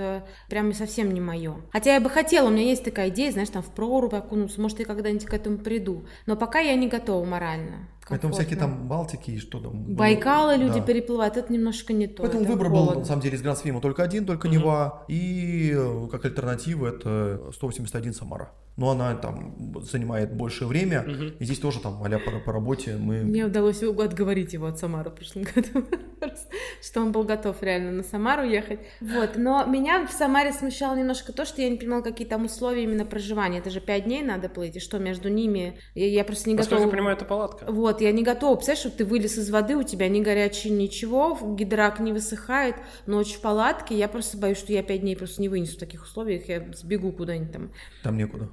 прямо 0.49 0.73
совсем 0.73 1.13
не 1.13 1.21
мое. 1.21 1.55
Хотя 1.71 1.93
я 1.93 2.01
бы 2.01 2.09
хотела, 2.09 2.47
у 2.47 2.51
меня 2.51 2.63
есть 2.63 2.83
такая 2.83 3.09
идея, 3.09 3.31
знаешь, 3.31 3.49
там 3.49 3.61
в 3.61 3.71
прорубь 3.73 4.13
окунуться, 4.13 4.61
может, 4.61 4.79
я 4.79 4.85
когда-нибудь 4.85 5.25
к 5.25 5.33
этому 5.33 5.57
приду. 5.57 6.05
Но 6.25 6.35
пока 6.35 6.59
я 6.59 6.75
не 6.75 6.87
готова 6.87 7.25
морально. 7.25 7.87
Поэтому 8.09 8.33
всякие 8.33 8.57
там 8.57 8.87
Балтики 8.87 9.31
и 9.31 9.39
что 9.39 9.59
там. 9.59 9.95
Байкалы 9.95 10.57
люди 10.57 10.79
да. 10.79 10.85
переплывают, 10.85 11.37
это 11.37 11.51
немножко 11.51 11.93
не 11.93 12.07
то. 12.07 12.23
Поэтому 12.23 12.45
выбор 12.45 12.69
холодно. 12.69 12.93
был, 12.93 12.99
на 12.99 13.05
самом 13.05 13.21
деле, 13.21 13.37
из 13.37 13.41
Гранд-Свима 13.41 13.81
только 13.81 14.03
один, 14.03 14.25
только 14.25 14.47
угу. 14.47 14.55
Нева. 14.55 15.05
И 15.07 15.73
э, 15.75 16.07
как 16.11 16.25
альтернатива 16.25 16.87
это 16.87 17.51
181 17.53 18.13
Самара 18.13 18.51
но 18.75 18.89
она 18.89 19.15
там 19.15 19.55
занимает 19.83 20.33
большее 20.35 20.67
время, 20.67 21.01
угу. 21.01 21.35
и 21.39 21.45
здесь 21.45 21.59
тоже 21.59 21.79
там, 21.79 22.01
а 22.03 22.19
по, 22.19 22.31
по 22.39 22.51
работе 22.51 22.97
мы... 22.99 23.23
Мне 23.23 23.45
удалось 23.45 23.83
отговорить 23.83 24.53
его 24.53 24.65
от 24.65 24.79
Самары 24.79 25.11
в 25.11 25.15
прошлом 25.15 25.43
году, 25.43 25.85
что 26.81 27.01
он 27.01 27.11
был 27.11 27.23
готов 27.23 27.61
реально 27.61 27.91
на 27.91 28.03
Самару 28.03 28.43
ехать. 28.43 28.79
Вот, 28.99 29.31
но 29.35 29.65
меня 29.65 30.07
в 30.07 30.11
Самаре 30.11 30.51
смущало 30.51 30.95
немножко 30.95 31.33
то, 31.33 31.45
что 31.45 31.61
я 31.61 31.69
не 31.69 31.77
понимала, 31.77 32.01
какие 32.01 32.27
там 32.27 32.45
условия 32.45 32.83
именно 32.83 33.05
проживания. 33.05 33.59
Это 33.59 33.69
же 33.69 33.79
пять 33.79 34.05
дней 34.05 34.23
надо 34.23 34.49
плыть, 34.49 34.75
и 34.75 34.79
что 34.79 34.97
между 34.97 35.29
ними? 35.29 35.79
Я, 35.93 36.07
я 36.07 36.23
просто 36.23 36.49
не 36.49 36.55
готова... 36.55 36.81
я 36.81 36.87
понимаю, 36.87 37.15
это 37.15 37.25
палатка. 37.25 37.65
Вот, 37.71 38.01
я 38.01 38.11
не 38.11 38.23
готова. 38.23 38.55
Представляешь, 38.55 38.79
что 38.79 38.97
ты 38.97 39.05
вылез 39.05 39.37
из 39.37 39.49
воды, 39.51 39.75
у 39.75 39.83
тебя 39.83 40.09
не 40.09 40.21
горячий 40.21 40.71
ничего, 40.71 41.37
гидрак 41.55 41.99
не 41.99 42.11
высыхает, 42.11 42.75
ночь 43.05 43.33
в 43.33 43.41
палатке, 43.41 43.95
я 43.95 44.07
просто 44.07 44.37
боюсь, 44.37 44.57
что 44.57 44.73
я 44.73 44.81
пять 44.81 45.01
дней 45.01 45.15
просто 45.15 45.41
не 45.41 45.49
вынесу 45.49 45.75
в 45.75 45.79
таких 45.79 46.03
условиях, 46.03 46.47
я 46.49 46.65
сбегу 46.73 47.11
куда-нибудь 47.11 47.51
там. 47.51 47.71
Там 48.01 48.17
некуда. 48.17 48.49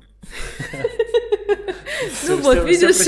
Ну 2.28 2.36
вот, 2.42 2.64
видишь, 2.66 3.06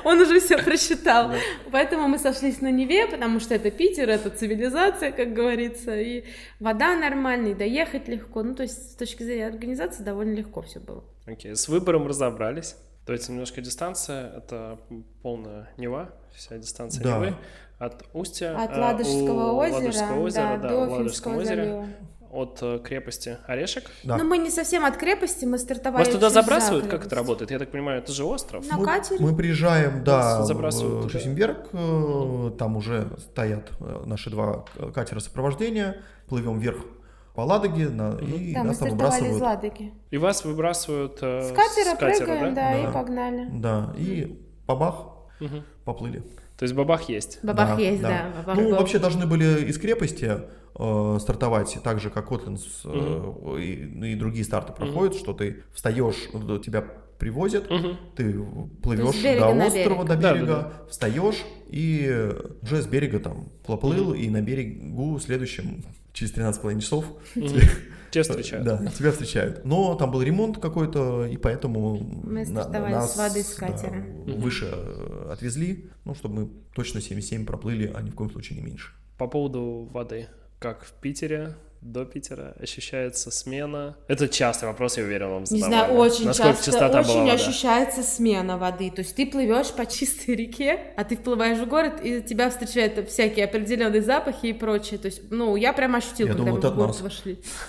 он 0.04 0.20
уже 0.20 0.40
все 0.40 0.58
просчитал. 0.58 1.32
Поэтому 1.70 2.08
мы 2.08 2.18
сошлись 2.18 2.60
на 2.60 2.70
Неве, 2.70 3.06
потому 3.06 3.40
что 3.40 3.54
это 3.54 3.70
Питер, 3.70 4.08
это 4.08 4.30
цивилизация, 4.30 5.12
как 5.12 5.32
говорится, 5.32 5.96
и 5.98 6.24
вода 6.58 6.96
нормальная, 6.96 7.54
доехать 7.54 8.08
легко. 8.08 8.42
Ну, 8.42 8.54
то 8.54 8.62
есть 8.62 8.92
с 8.92 8.94
точки 8.96 9.22
зрения 9.22 9.46
организации 9.46 10.02
довольно 10.02 10.34
легко 10.34 10.62
все 10.62 10.80
было. 10.80 11.04
Окей, 11.26 11.54
с 11.54 11.68
выбором 11.68 12.06
разобрались. 12.06 12.76
То 13.06 13.12
есть 13.12 13.28
немножко 13.28 13.60
дистанция, 13.60 14.36
это 14.36 14.78
полная 15.22 15.70
Нева, 15.76 16.14
вся 16.34 16.58
дистанция 16.58 17.04
Невы. 17.04 17.34
От 17.78 18.04
устья, 18.12 18.62
от 18.62 18.76
Ладожского 18.76 19.52
озера, 19.52 19.76
Ладожского 19.76 20.20
озера 20.20 20.58
да, 20.60 20.68
до 20.68 20.78
Ладожского 20.80 21.38
озера 21.38 21.86
от 22.30 22.58
э, 22.62 22.78
крепости 22.82 23.38
Орешек. 23.46 23.90
Да. 24.04 24.16
Но 24.16 24.24
мы 24.24 24.38
не 24.38 24.50
совсем 24.50 24.84
от 24.84 24.96
крепости, 24.96 25.44
мы 25.44 25.58
стартовали. 25.58 26.04
Вас 26.04 26.12
туда 26.12 26.30
забрасывают? 26.30 26.86
Как 26.86 27.06
это 27.06 27.16
работает? 27.16 27.50
Я 27.50 27.58
так 27.58 27.70
понимаю, 27.70 27.98
это 27.98 28.12
же 28.12 28.24
остров. 28.24 28.66
На 28.68 28.76
мы, 28.76 28.84
катере. 28.84 29.20
Мы 29.20 29.36
приезжаем, 29.36 30.04
да, 30.04 30.42
в 30.42 31.08
Шюсенберг, 31.10 31.72
угу. 31.72 32.50
там 32.50 32.76
уже 32.76 33.10
стоят 33.18 33.70
э, 33.80 34.02
наши 34.06 34.30
два 34.30 34.64
катера 34.94 35.20
сопровождения, 35.20 36.02
плывем 36.28 36.58
вверх 36.58 36.78
по 37.34 37.42
Ладоге, 37.42 37.88
на, 37.88 38.18
и 38.18 38.52
да, 38.52 38.64
нас 38.64 38.78
там 38.78 38.90
выбрасывают. 38.90 39.36
из 39.36 39.40
Ладоги. 39.40 39.92
И 40.10 40.18
вас 40.18 40.44
выбрасывают 40.44 41.18
э, 41.22 41.42
с 41.42 41.52
катера, 41.52 41.94
с 41.94 41.98
катера 41.98 42.26
прыгаем, 42.26 42.54
да? 42.54 42.72
да, 42.72 42.82
да, 42.82 42.88
и 42.88 42.92
погнали. 42.92 43.48
Да, 43.52 43.94
и 43.96 44.44
бабах, 44.66 45.06
угу. 45.40 45.62
поплыли. 45.84 46.22
То 46.60 46.64
есть 46.64 46.74
бабах 46.74 47.08
есть? 47.08 47.38
Бабах 47.42 47.68
да, 47.68 47.82
есть, 47.82 48.02
да. 48.02 48.08
да 48.08 48.42
бабах 48.42 48.56
ну, 48.58 48.68
был. 48.68 48.76
вообще 48.76 48.98
должны 48.98 49.26
были 49.26 49.64
из 49.64 49.78
крепости 49.78 50.30
э, 50.78 51.18
стартовать 51.18 51.78
так 51.82 52.00
же, 52.00 52.10
как 52.10 52.28
Котлинс 52.28 52.84
угу. 52.84 53.56
э, 53.56 53.62
и, 53.62 54.12
и 54.12 54.14
другие 54.14 54.44
старты 54.44 54.74
проходят, 54.74 55.14
угу. 55.14 55.20
что 55.20 55.32
ты 55.32 55.62
встаешь, 55.72 56.28
тебя 56.62 56.84
привозят, 57.18 57.70
угу. 57.70 57.96
ты 58.14 58.38
плывешь 58.82 59.22
до 59.38 59.66
острова, 59.66 60.04
до 60.04 60.16
берега, 60.16 60.46
да, 60.46 60.54
да, 60.56 60.62
да. 60.62 60.72
встаешь 60.90 61.46
и 61.70 62.30
уже 62.60 62.82
с 62.82 62.86
берега 62.86 63.20
там 63.20 63.48
поплыл, 63.64 64.08
угу. 64.08 64.14
и 64.16 64.28
на 64.28 64.42
берегу 64.42 65.18
следующем 65.18 65.82
через 66.12 66.32
13,5 66.34 66.80
часов. 66.80 67.04
Тебя 68.10 68.22
встречают. 68.24 68.66
Да, 68.66 68.86
тебя 68.86 69.12
встречают. 69.12 69.64
Но 69.64 69.94
там 69.94 70.10
был 70.10 70.22
ремонт 70.22 70.58
какой-то, 70.58 71.26
и 71.26 71.36
поэтому 71.36 71.96
мы 71.98 72.44
нас, 72.44 73.14
с 73.14 73.16
воды 73.16 73.42
с 73.42 73.54
катера. 73.54 74.04
Да, 74.26 74.32
выше 74.32 74.66
отвезли, 75.30 75.90
ну, 76.04 76.14
чтобы 76.14 76.34
мы 76.34 76.50
точно 76.74 77.00
77 77.00 77.46
проплыли, 77.46 77.92
а 77.94 78.02
ни 78.02 78.10
в 78.10 78.14
коем 78.14 78.30
случае 78.30 78.58
не 78.58 78.66
меньше. 78.66 78.92
По 79.16 79.28
поводу 79.28 79.88
воды. 79.92 80.26
Как 80.58 80.84
в 80.84 80.92
Питере, 80.94 81.54
до 81.80 82.04
Питера 82.04 82.54
ощущается 82.60 83.30
смена? 83.30 83.96
Это 84.06 84.28
частый 84.28 84.68
вопрос, 84.68 84.98
я 84.98 85.04
уверен, 85.04 85.30
вам 85.30 85.46
задавали. 85.46 85.70
Не 85.70 85.76
знаю, 85.76 85.94
очень 85.94 86.26
Насколько 86.26 86.62
часто, 86.62 86.98
очень 86.98 87.14
была 87.14 87.32
ощущается 87.32 88.02
смена 88.02 88.58
воды. 88.58 88.90
То 88.90 89.00
есть 89.00 89.16
ты 89.16 89.26
плывешь 89.26 89.72
по 89.72 89.86
чистой 89.86 90.34
реке, 90.34 90.92
а 90.96 91.04
ты 91.04 91.16
вплываешь 91.16 91.58
в 91.58 91.66
город, 91.66 92.00
и 92.02 92.20
тебя 92.20 92.50
встречают 92.50 93.08
всякие 93.08 93.46
определенные 93.46 94.02
запахи 94.02 94.46
и 94.46 94.52
прочее. 94.52 94.98
То 94.98 95.06
есть, 95.06 95.22
ну, 95.30 95.56
я 95.56 95.72
прям 95.72 95.94
ощутила, 95.94 96.28
я 96.28 96.34
когда 96.34 96.50
думаю, 96.50 96.62
мы 96.62 96.68
в 96.70 96.76
город 96.76 96.88
нас. 96.88 97.00
вошли. 97.00 97.38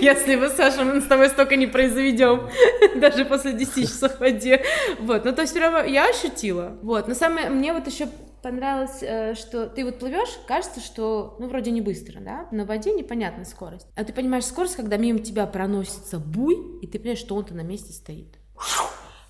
Если 0.00 0.36
вы, 0.36 0.48
Саша, 0.50 0.84
мы 0.84 1.00
с 1.00 1.04
тобой 1.04 1.28
столько 1.28 1.56
не 1.56 1.66
произведем, 1.66 2.48
даже 3.00 3.24
после 3.24 3.52
10 3.52 3.88
часов 3.88 4.16
в 4.16 4.20
воде. 4.20 4.62
Вот, 5.00 5.24
ну, 5.24 5.32
то 5.32 5.42
есть 5.42 5.54
прямо 5.54 5.84
я 5.84 6.08
ощутила. 6.08 6.78
Вот, 6.82 7.08
но 7.08 7.14
самое, 7.14 7.50
мне 7.50 7.72
вот 7.72 7.86
еще 7.86 8.08
понравилось, 8.44 8.98
э, 9.00 9.34
что 9.34 9.66
ты 9.66 9.84
вот 9.84 9.98
плывешь, 9.98 10.38
кажется, 10.46 10.80
что, 10.80 11.36
ну, 11.40 11.48
вроде 11.48 11.70
не 11.70 11.80
быстро, 11.80 12.20
да, 12.20 12.46
на 12.52 12.66
воде 12.66 12.92
непонятная 12.92 13.46
скорость. 13.46 13.86
А 13.96 14.04
ты 14.04 14.12
понимаешь 14.12 14.44
скорость, 14.44 14.76
когда 14.76 14.98
мимо 14.98 15.18
тебя 15.18 15.46
проносится 15.46 16.18
буй, 16.18 16.78
и 16.82 16.86
ты 16.86 16.98
понимаешь, 16.98 17.20
что 17.20 17.36
он-то 17.36 17.54
на 17.54 17.62
месте 17.62 17.92
стоит. 17.94 18.38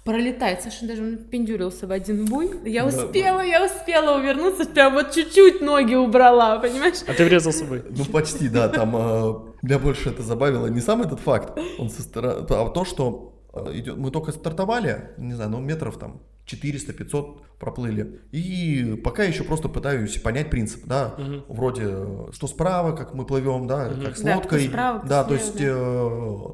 Пролетает, 0.03 0.63
Саша 0.63 0.87
даже 0.87 1.17
пиндюрился 1.17 1.87
в 1.87 1.93
один 1.93 2.27
буй. 2.27 2.51
Я 2.69 2.85
успела, 2.85 3.39
да, 3.39 3.45
я 3.45 3.65
успела 3.65 4.19
увернуться, 4.19 4.67
прям 4.67 4.95
вот 4.95 5.13
чуть-чуть 5.13 5.63
ноги 5.63 5.95
убрала, 5.95 6.59
понимаешь? 6.59 7.03
А 7.07 7.15
ты 7.15 7.25
врезался 7.25 7.65
бы? 7.65 7.87
Ну, 7.89 8.05
почти, 8.07 8.49
да, 8.49 8.69
там 8.69 8.95
э, 8.97 9.35
меня 9.63 9.79
больше 9.79 10.11
это 10.11 10.23
забавило 10.23 10.67
не 10.67 10.81
сам 10.81 11.03
этот 11.03 11.21
факт, 11.21 11.57
он 11.79 11.89
со 11.89 12.03
стороны, 12.03 12.47
а 12.51 12.69
то, 12.69 12.85
что 12.85 13.33
э, 13.55 13.79
идет, 13.79 13.97
мы 13.97 14.11
только 14.11 14.33
стартовали, 14.33 15.13
не 15.19 15.35
знаю, 15.35 15.51
ну 15.51 15.61
метров 15.61 15.99
там 15.99 16.21
400-500 16.47 17.41
проплыли. 17.59 18.21
И 18.33 19.01
пока 19.03 19.25
еще 19.25 19.45
просто 19.45 19.69
пытаюсь 19.69 20.17
понять 20.19 20.51
принцип, 20.51 20.85
да, 20.87 21.15
угу. 21.17 21.55
вроде 21.55 22.33
что 22.33 22.47
справа, 22.47 22.95
как 22.95 23.15
мы 23.15 23.25
плывем, 23.25 23.67
да, 23.67 23.89
угу. 23.89 24.05
как 24.05 24.17
с 24.17 24.23
лодкой. 24.23 24.65
Да, 24.65 24.69
справа, 24.69 25.03
да 25.07 25.25
то 25.25 25.35
есть 25.35 25.61
э, 25.61 26.49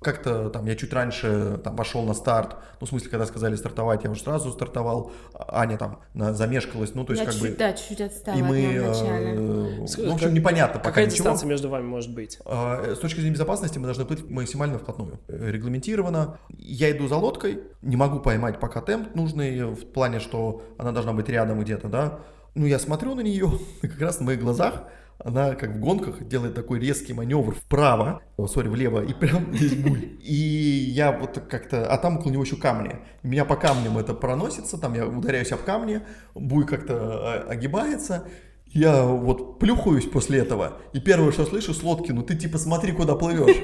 как-то 0.00 0.50
там 0.50 0.66
я 0.66 0.74
чуть 0.76 0.92
раньше 0.92 1.58
там 1.64 1.74
пошел 1.76 2.02
на 2.04 2.14
старт, 2.14 2.56
ну, 2.80 2.86
в 2.86 2.90
смысле, 2.90 3.10
когда 3.10 3.26
сказали 3.26 3.56
стартовать, 3.56 4.04
я 4.04 4.10
уже 4.10 4.22
сразу 4.22 4.50
стартовал, 4.52 5.12
А- 5.34 5.60
Аня 5.60 5.78
там 5.78 6.00
на- 6.14 6.34
замешкалась, 6.34 6.94
ну, 6.94 7.04
то 7.04 7.12
есть 7.12 7.20
Я 7.20 7.26
как 7.26 7.34
чуть, 7.34 7.50
бы... 7.52 7.56
да, 7.56 7.72
чуть 7.72 8.00
отстала 8.00 8.36
И 8.36 8.42
мы, 8.42 8.58
э, 8.60 9.34
ну, 9.34 9.86
в 9.86 10.14
общем, 10.14 10.34
непонятно 10.34 10.78
пока 10.78 10.90
Какая 10.90 11.06
ничего. 11.06 11.16
дистанция 11.16 11.48
между 11.48 11.68
вами 11.68 11.84
может 11.84 12.14
быть? 12.14 12.38
А, 12.44 12.94
С 12.94 12.98
точки 12.98 13.20
зрения 13.20 13.34
безопасности 13.34 13.78
мы 13.78 13.84
должны 13.86 14.04
плыть 14.04 14.28
максимально 14.28 14.78
вплотную. 14.78 15.18
Э, 15.28 15.50
Регламентировано. 15.50 16.38
Я 16.50 16.90
иду 16.90 17.08
за 17.08 17.16
лодкой, 17.16 17.60
не 17.82 17.96
могу 17.96 18.20
поймать 18.20 18.60
пока 18.60 18.80
темп 18.80 19.14
нужный, 19.14 19.64
в 19.64 19.86
плане, 19.92 20.20
что 20.20 20.62
она 20.78 20.92
должна 20.92 21.12
быть 21.12 21.28
рядом 21.28 21.60
где-то, 21.60 21.88
да. 21.88 22.20
Ну, 22.54 22.66
я 22.66 22.78
смотрю 22.78 23.14
на 23.14 23.20
нее, 23.20 23.50
как 23.82 24.00
раз 24.00 24.20
на 24.20 24.26
моих 24.26 24.40
глазах 24.40 24.84
она, 25.18 25.54
как 25.54 25.70
в 25.70 25.80
гонках, 25.80 26.26
делает 26.26 26.54
такой 26.54 26.78
резкий 26.78 27.12
маневр 27.12 27.54
вправо, 27.54 28.22
о, 28.36 28.46
сори, 28.46 28.68
влево, 28.68 29.02
и 29.02 29.14
прям 29.14 29.52
здесь 29.54 29.74
буль. 29.74 30.16
И 30.22 30.34
я 30.34 31.12
вот 31.12 31.38
как-то, 31.48 31.86
а 31.86 31.98
там 31.98 32.18
около 32.18 32.32
него 32.32 32.42
еще 32.42 32.56
камни. 32.56 32.96
Меня 33.22 33.44
по 33.44 33.56
камням 33.56 33.98
это 33.98 34.14
проносится, 34.14 34.78
там 34.78 34.94
я 34.94 35.06
ударяюсь 35.06 35.52
об 35.52 35.62
камни, 35.62 36.02
буй 36.34 36.66
как-то 36.66 36.94
а, 36.96 37.46
огибается, 37.48 38.28
я 38.72 39.04
вот 39.04 39.58
плюхаюсь 39.58 40.04
после 40.04 40.40
этого, 40.40 40.78
и 40.92 41.00
первое, 41.00 41.32
что 41.32 41.46
слышу 41.46 41.72
с 41.72 41.82
лодки, 41.82 42.12
ну 42.12 42.22
ты 42.22 42.34
типа 42.34 42.58
смотри, 42.58 42.92
куда 42.92 43.14
плывешь. 43.14 43.56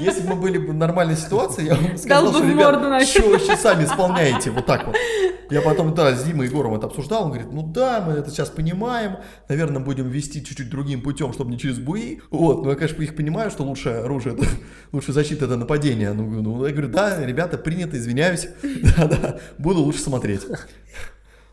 Если 0.00 0.26
бы 0.26 0.34
были 0.34 0.58
бы 0.58 0.72
нормальные 0.72 1.16
ситуации, 1.16 1.66
я 1.66 1.76
вам 1.76 1.96
сказал, 1.96 2.26
бы 2.26 2.30
что, 2.30 2.42
в 2.42 2.50
ребят, 2.50 2.72
морду 2.72 2.88
нафиг». 2.88 3.08
что 3.08 3.30
вообще 3.30 3.56
сами 3.56 3.84
исполняете, 3.84 4.50
вот 4.50 4.66
так 4.66 4.86
вот. 4.86 4.96
Я 5.50 5.62
потом, 5.62 5.94
да, 5.94 6.14
с 6.14 6.22
Димой 6.22 6.46
Егором 6.46 6.74
это 6.74 6.86
обсуждал, 6.86 7.24
он 7.24 7.28
говорит, 7.30 7.52
ну 7.52 7.62
да, 7.62 8.00
мы 8.06 8.14
это 8.14 8.30
сейчас 8.30 8.50
понимаем, 8.50 9.16
наверное, 9.48 9.82
будем 9.82 10.08
вести 10.08 10.44
чуть-чуть 10.44 10.70
другим 10.70 11.02
путем, 11.02 11.32
чтобы 11.32 11.50
не 11.50 11.58
через 11.58 11.78
буи. 11.78 12.20
Вот, 12.30 12.64
но 12.64 12.70
я, 12.70 12.76
конечно, 12.76 13.02
их 13.02 13.16
понимаю, 13.16 13.50
что 13.50 13.64
лучшее 13.64 13.98
оружие, 13.98 14.34
это, 14.34 14.46
лучшая 14.92 15.14
защита 15.14 15.46
это 15.46 15.56
нападение. 15.56 16.12
Ну, 16.12 16.24
ну, 16.42 16.66
я 16.66 16.72
говорю, 16.72 16.88
да, 16.88 17.24
ребята, 17.24 17.58
принято, 17.58 17.96
извиняюсь, 17.96 18.48
да-да, 18.96 19.38
буду 19.58 19.80
лучше 19.80 20.00
смотреть. 20.00 20.42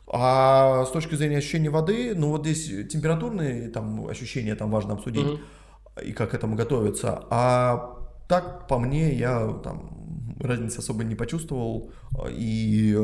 А 0.07 0.85
с 0.85 0.91
точки 0.91 1.15
зрения 1.15 1.37
ощущения 1.37 1.69
воды, 1.69 2.13
ну 2.15 2.29
вот 2.29 2.45
здесь 2.45 2.87
температурные 2.87 3.69
там 3.69 4.07
ощущения 4.07 4.55
там 4.55 4.71
важно 4.71 4.93
обсудить 4.93 5.25
Мгм. 5.25 5.39
и 6.03 6.13
как 6.13 6.31
к 6.31 6.33
этому 6.33 6.55
готовиться. 6.55 7.25
А 7.29 7.97
так 8.27 8.67
по 8.67 8.79
мне 8.79 9.13
я 9.13 9.53
там 9.63 10.35
разницы 10.39 10.79
особо 10.79 11.03
не 11.03 11.15
почувствовал 11.15 11.91
и 12.29 12.93
э, 12.95 12.99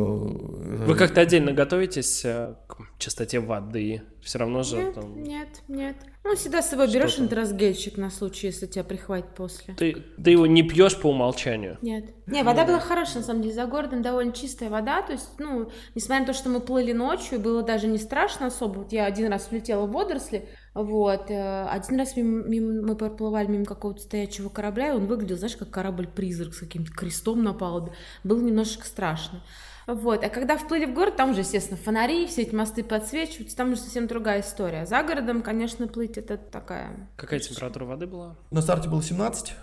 Вы 0.85 0.95
как-то 0.95 1.21
отдельно 1.21 1.51
готовитесь 1.51 2.23
э, 2.23 2.55
к 2.67 2.77
чистоте 2.99 3.39
воды? 3.39 4.03
Все 4.21 4.39
равно 4.39 4.63
же 4.63 4.77
Нет, 4.77 4.93
там... 4.93 5.23
нет, 5.23 5.63
нет. 5.67 5.95
Ну, 6.25 6.35
всегда 6.37 6.61
с 6.61 6.69
собой 6.69 6.87
берешь 6.89 7.11
Что-то. 7.11 7.25
интрасгельчик 7.25 7.97
на 7.97 8.09
случай, 8.09 8.47
если 8.47 8.65
тебя 8.65 8.85
прихватит 8.85 9.35
после. 9.35 9.73
Ты, 9.73 10.05
ты 10.23 10.31
его 10.31 10.45
не 10.47 10.63
пьешь 10.63 10.97
по 10.97 11.07
умолчанию? 11.07 11.77
Нет. 11.81 12.05
Не, 12.27 12.43
вода 12.43 12.63
была 12.65 12.79
хорошая, 12.79 13.17
на 13.17 13.23
самом 13.23 13.41
деле. 13.41 13.53
За 13.53 13.65
городом 13.65 14.01
довольно 14.01 14.31
чистая 14.31 14.69
вода. 14.69 15.01
То 15.01 15.11
есть, 15.11 15.29
ну, 15.37 15.69
несмотря 15.95 16.21
на 16.21 16.27
то, 16.27 16.33
что 16.33 16.47
мы 16.49 16.61
плыли 16.61 16.93
ночью, 16.93 17.41
было 17.41 17.61
даже 17.61 17.87
не 17.87 17.97
страшно 17.97 18.47
особо. 18.47 18.79
Вот 18.79 18.93
я 18.93 19.05
один 19.05 19.29
раз 19.29 19.51
влетела 19.51 19.85
в 19.85 19.91
водоросли, 19.91 20.47
вот. 20.73 21.29
э, 21.29 21.65
Один 21.65 21.99
раз 21.99 22.15
мимо- 22.15 22.43
мимо- 22.47 22.81
мы 22.87 22.95
проплывали 22.95 23.47
мимо 23.47 23.65
какого-то 23.65 24.01
стоячего 24.01 24.47
корабля, 24.47 24.89
и 24.89 24.95
он 24.95 25.07
выглядел, 25.07 25.37
знаешь, 25.37 25.57
как 25.57 25.71
корабль-призрак 25.71 26.53
с 26.53 26.59
каким-то 26.59 26.93
крестом 26.93 27.43
на 27.43 27.53
палубе. 27.53 27.91
Было 28.23 28.39
немножечко 28.39 28.85
страшно. 28.85 29.43
Вот, 29.87 30.23
а 30.23 30.29
когда 30.29 30.57
вплыли 30.57 30.85
в 30.85 30.93
город, 30.93 31.15
там 31.17 31.31
уже, 31.31 31.41
естественно, 31.41 31.77
фонари, 31.77 32.25
все 32.27 32.43
эти 32.43 32.55
мосты 32.55 32.83
подсвечиваются, 32.83 33.57
там 33.57 33.71
уже 33.73 33.81
совсем 33.81 34.07
другая 34.07 34.41
история. 34.41 34.85
За 34.85 35.03
городом, 35.03 35.41
конечно, 35.41 35.87
плыть 35.87 36.17
это 36.17 36.37
такая 36.37 37.09
Какая 37.17 37.39
температура 37.39 37.85
воды 37.85 38.07
была? 38.07 38.35
на 38.51 38.61
старте 38.61 38.87
было 38.89 39.03
17. 39.03 39.53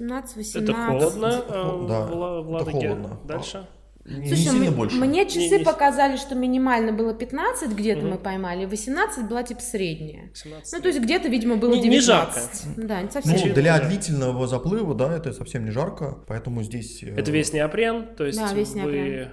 17-18. 0.00 0.62
Это 0.62 0.74
холодно 0.74 1.30
Хо- 1.30 1.84
э, 1.84 1.88
да, 1.88 2.06
в 2.06 2.14
Ла- 2.16 2.42
в 2.42 2.54
это 2.56 2.64
Ладоге? 2.64 2.88
холодно. 2.88 3.20
Дальше? 3.24 3.66
Не, 4.04 4.18
не 4.20 4.26
Слушай, 4.28 4.42
сильно 4.52 4.64
м- 4.66 4.74
больше. 4.74 4.96
мне 4.98 5.26
часы 5.26 5.38
Не- 5.50 5.58
не- 5.58 5.64
показали, 5.64 6.16
что 6.16 6.36
минимально 6.36 6.92
было 6.92 7.12
15, 7.12 7.72
где-то 7.72 8.02
Мгм. 8.02 8.10
мы 8.10 8.18
поймали, 8.18 8.64
18 8.64 9.28
была 9.28 9.42
типа 9.42 9.60
средняя. 9.60 10.30
17. 10.34 10.72
Ну, 10.74 10.80
то 10.80 10.88
есть 10.88 11.00
где-то, 11.00 11.28
видимо, 11.28 11.56
было 11.56 11.72
Не- 11.74 11.80
не 11.82 11.90
19. 11.90 12.68
Да, 12.76 13.02
не 13.02 13.10
совсем. 13.10 13.48
Ну, 13.48 13.54
для 13.54 13.80
длительного 13.80 14.46
заплыва, 14.46 14.94
да, 14.94 15.12
это 15.16 15.32
совсем 15.32 15.64
не 15.64 15.72
жарко, 15.72 16.18
поэтому 16.28 16.62
здесь... 16.62 17.02
э, 17.02 17.16
Это 17.16 17.32
весь 17.32 17.52
неопрен, 17.52 18.14
то 18.16 18.24
есть 18.24 18.38
Да, 18.38 18.52
весь 18.52 18.70
вы 18.70 18.78
неопрен. 18.80 19.32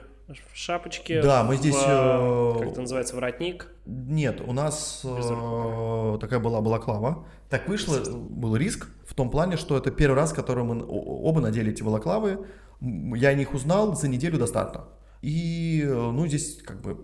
В 0.51 0.57
шапочке, 0.57 1.21
Да, 1.21 1.43
мы 1.43 1.55
здесь, 1.55 1.75
в, 1.75 2.55
э, 2.55 2.59
как 2.59 2.71
это 2.71 2.81
называется, 2.81 3.15
воротник. 3.15 3.67
Нет, 3.85 4.41
у 4.45 4.53
нас 4.53 5.01
э, 5.03 6.17
такая 6.19 6.39
была 6.39 6.61
балаклава. 6.61 7.25
Так 7.49 7.67
вышло, 7.67 7.99
был 8.09 8.55
риск 8.55 8.87
в 9.05 9.13
том 9.13 9.29
плане, 9.29 9.57
что 9.57 9.77
это 9.77 9.91
первый 9.91 10.15
раз, 10.15 10.33
который 10.33 10.63
мы 10.63 10.83
оба 10.87 11.41
надели 11.41 11.71
эти 11.71 11.83
балаклавы. 11.83 12.45
Я 12.81 13.29
о 13.29 13.33
них 13.33 13.53
узнал 13.53 13.95
за 13.95 14.07
неделю 14.07 14.37
до 14.37 14.47
старта. 14.47 14.87
И, 15.21 15.83
э, 15.85 15.93
ну, 15.93 16.27
здесь 16.27 16.61
как 16.63 16.81
бы 16.81 16.97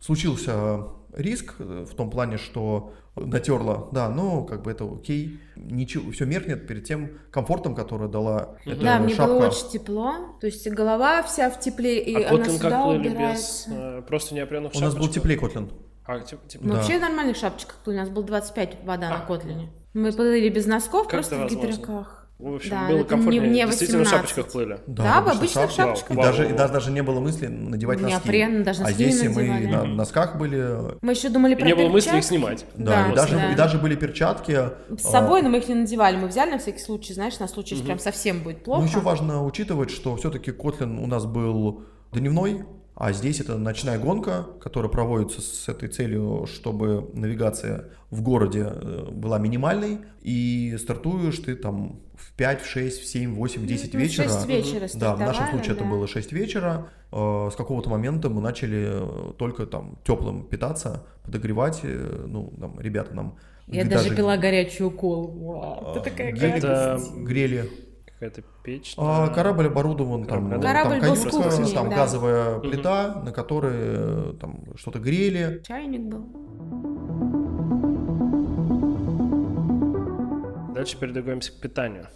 случился 0.00 0.88
риск 1.12 1.54
э, 1.58 1.84
в 1.88 1.94
том 1.94 2.10
плане, 2.10 2.36
что 2.38 2.92
натерло, 3.16 3.88
да, 3.92 4.08
но 4.08 4.44
как 4.44 4.62
бы 4.62 4.70
это 4.70 4.84
окей, 4.84 5.38
ничего, 5.56 6.10
все 6.12 6.24
меркнет 6.24 6.66
перед 6.66 6.84
тем 6.84 7.18
комфортом, 7.30 7.74
который 7.74 8.08
дала 8.08 8.56
эта 8.64 8.80
Да, 8.82 8.98
мне 8.98 9.14
шапка. 9.14 9.34
было 9.34 9.46
очень 9.48 9.68
тепло. 9.68 10.14
То 10.40 10.46
есть 10.46 10.66
голова 10.70 11.22
вся 11.22 11.50
в 11.50 11.60
тепле, 11.60 12.02
и 12.02 12.14
а 12.14 12.30
она 12.30 12.38
Котлин 12.38 12.56
сюда 12.56 12.70
как 12.70 12.82
плыли 12.84 13.02
без 13.02 13.10
убирается. 13.12 13.70
э, 13.70 14.02
просто 14.02 14.34
неопренных 14.34 14.72
У 14.74 14.80
нас 14.80 14.94
был 14.94 15.02
шапочек? 15.02 15.14
теплее 15.22 15.38
Котлин. 15.38 15.70
А, 16.04 16.18
теп- 16.18 16.38
теп- 16.48 16.58
Мы 16.62 16.70
да. 16.70 16.76
вообще 16.76 16.98
нормальных 16.98 17.36
шапочках 17.36 17.76
плыли, 17.84 17.98
у 17.98 18.00
нас 18.00 18.08
было 18.08 18.24
25 18.24 18.78
вода 18.84 19.08
на 19.10 19.22
А. 19.22 19.26
Котлине. 19.26 19.70
Мы 19.94 20.10
плыли 20.12 20.48
без 20.48 20.66
носков, 20.66 21.02
Как 21.02 21.10
просто 21.12 21.36
в 21.36 21.40
возможно? 21.40 21.68
В 22.42 22.56
общем, 22.56 22.70
Да, 22.70 22.88
было 22.88 23.04
комфортнее. 23.04 23.40
не- 23.42 23.48
не 23.50 23.66
Действительно 23.66 23.98
в 24.00 24.02
18. 24.02 24.30
шапочках 24.30 24.52
плыли. 24.52 24.80
Да, 24.88 25.20
в 25.22 25.28
обычных 25.28 25.70
шапочках. 25.70 26.10
И 26.10 26.14
Вау. 26.14 26.26
даже, 26.26 26.50
и 26.50 26.52
даже, 26.52 26.72
даже 26.72 26.90
не 26.90 27.00
было 27.02 27.20
мысли 27.20 27.46
надевать 27.46 28.00
носки. 28.00 28.16
Неопрен, 28.16 28.64
даже 28.64 28.80
а 28.82 28.86
носки 28.86 29.04
не 29.04 29.12
здесь 29.12 29.36
мы 29.36 29.48
на 29.68 29.84
носках 29.84 30.36
были. 30.36 30.76
Мы 31.02 31.12
еще 31.12 31.28
думали 31.28 31.52
И 31.52 31.56
про 31.56 31.66
не 31.66 31.74
было 31.76 31.88
мысли 31.88 32.08
их 32.08 32.14
перчатки. 32.14 32.28
снимать. 32.34 32.66
Да, 32.74 33.04
Да, 33.06 33.12
и, 33.12 33.14
даже, 33.14 33.34
да. 33.36 33.52
и 33.52 33.54
даже 33.54 33.78
были 33.78 33.94
перчатки. 33.94 34.52
С 34.98 35.06
а, 35.06 35.10
собой, 35.10 35.42
но 35.42 35.50
мы 35.50 35.58
их 35.58 35.68
не 35.68 35.76
надевали. 35.76 36.16
Мы 36.16 36.26
взяли 36.26 36.50
на 36.50 36.58
всякий 36.58 36.80
случай, 36.80 37.14
знаешь, 37.14 37.38
на 37.38 37.46
случай, 37.46 37.74
если 37.76 37.86
прям 37.86 38.00
совсем 38.00 38.42
будет 38.42 38.64
плохо. 38.64 38.80
Ну, 38.80 38.88
еще 38.88 38.98
важно 38.98 39.44
учитывать, 39.44 39.90
что 39.90 40.16
все-таки 40.16 40.50
Котлин 40.50 40.98
у 40.98 41.06
нас 41.06 41.24
был 41.26 41.84
дневной, 42.12 42.64
а 42.96 43.12
здесь 43.12 43.40
это 43.40 43.56
ночная 43.56 43.98
гонка, 43.98 44.46
которая 44.60 44.90
проводится 44.90 45.40
с 45.40 45.68
этой 45.68 45.88
целью, 45.88 46.46
чтобы 46.52 47.08
навигация 47.14 47.86
в 48.10 48.20
городе 48.20 48.66
э, 48.70 49.06
была 49.10 49.38
минимальной, 49.38 50.00
и 50.20 50.76
стартуешь 50.78 51.38
ты 51.38 51.54
там 51.56 52.00
5, 52.42 52.60
в 52.60 52.66
6, 52.66 53.00
в 53.02 53.06
7, 53.06 53.34
8, 53.36 53.66
10 53.66 53.94
Ну, 53.94 54.00
вечера. 54.00 54.24
6 54.28 54.46
вечера 54.48 54.88
Да, 54.94 55.14
в 55.14 55.20
нашем 55.20 55.46
случае 55.50 55.74
это 55.74 55.84
да. 55.84 55.90
было 55.90 56.08
6 56.08 56.32
вечера. 56.32 56.88
Э, 57.12 57.50
С 57.52 57.54
какого-то 57.54 57.88
момента 57.88 58.28
мы 58.30 58.40
начали 58.40 58.88
э, 58.90 59.32
только 59.38 59.64
там 59.66 59.96
теплым 60.04 60.42
питаться, 60.48 61.04
подогревать. 61.24 61.80
э, 61.84 62.24
Ну, 62.26 62.52
там, 62.58 62.80
ребята 62.80 63.14
нам 63.14 63.36
Я 63.68 63.84
даже 63.84 64.12
пила 64.16 64.36
горячую 64.36 64.90
колу. 64.90 65.28
Вау, 65.52 65.92
это 65.92 66.00
такая 66.00 66.32
грели, 66.32 66.58
гадость. 66.60 67.14
грели. 67.14 67.70
Какая-то 68.06 68.42
печь. 68.64 68.94
А, 68.96 69.28
да. 69.28 69.32
корабль 69.34 69.66
оборудован 69.68 70.24
там, 70.24 70.50
Корабль, 70.50 70.54
э, 70.56 70.58
да. 70.58 70.72
Корабль 70.72 71.00
там 71.00 71.14
был 71.14 71.30
кухней, 71.30 71.72
там 71.74 71.90
да. 71.90 71.94
газовая 71.96 72.58
Мгм. 72.58 72.70
плита, 72.70 73.22
на 73.24 73.30
которой 73.30 74.36
там 74.38 74.64
что-то 74.76 74.98
грели. 74.98 75.62
Чайник 75.64 76.00
был. 76.12 76.26
Дальше 80.74 80.98
передвигаемся 80.98 81.52
к 81.52 81.60
питанию. 81.60 82.08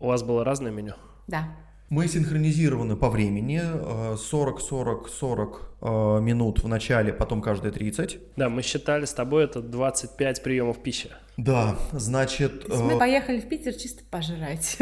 У 0.00 0.06
вас 0.06 0.22
было 0.22 0.44
разное 0.44 0.72
меню? 0.72 0.94
Да. 1.28 1.48
Мы 1.90 2.08
синхронизированы 2.08 2.96
по 2.96 3.10
времени, 3.10 3.60
э, 3.62 4.16
40-40-40 4.16 5.58
э, 5.82 6.20
минут 6.22 6.62
в 6.62 6.68
начале, 6.68 7.12
потом 7.12 7.42
каждые 7.42 7.72
30. 7.72 8.18
Да, 8.36 8.48
мы 8.48 8.62
считали 8.62 9.04
с 9.04 9.12
тобой 9.12 9.44
это 9.44 9.60
25 9.60 10.42
приемов 10.42 10.78
пищи. 10.78 11.10
Да, 11.36 11.76
значит, 11.92 12.66
есть 12.66 12.80
мы 12.80 12.94
э, 12.94 12.98
поехали 12.98 13.40
в 13.40 13.48
Питер 13.48 13.74
чисто 13.74 14.02
пожрать. 14.10 14.78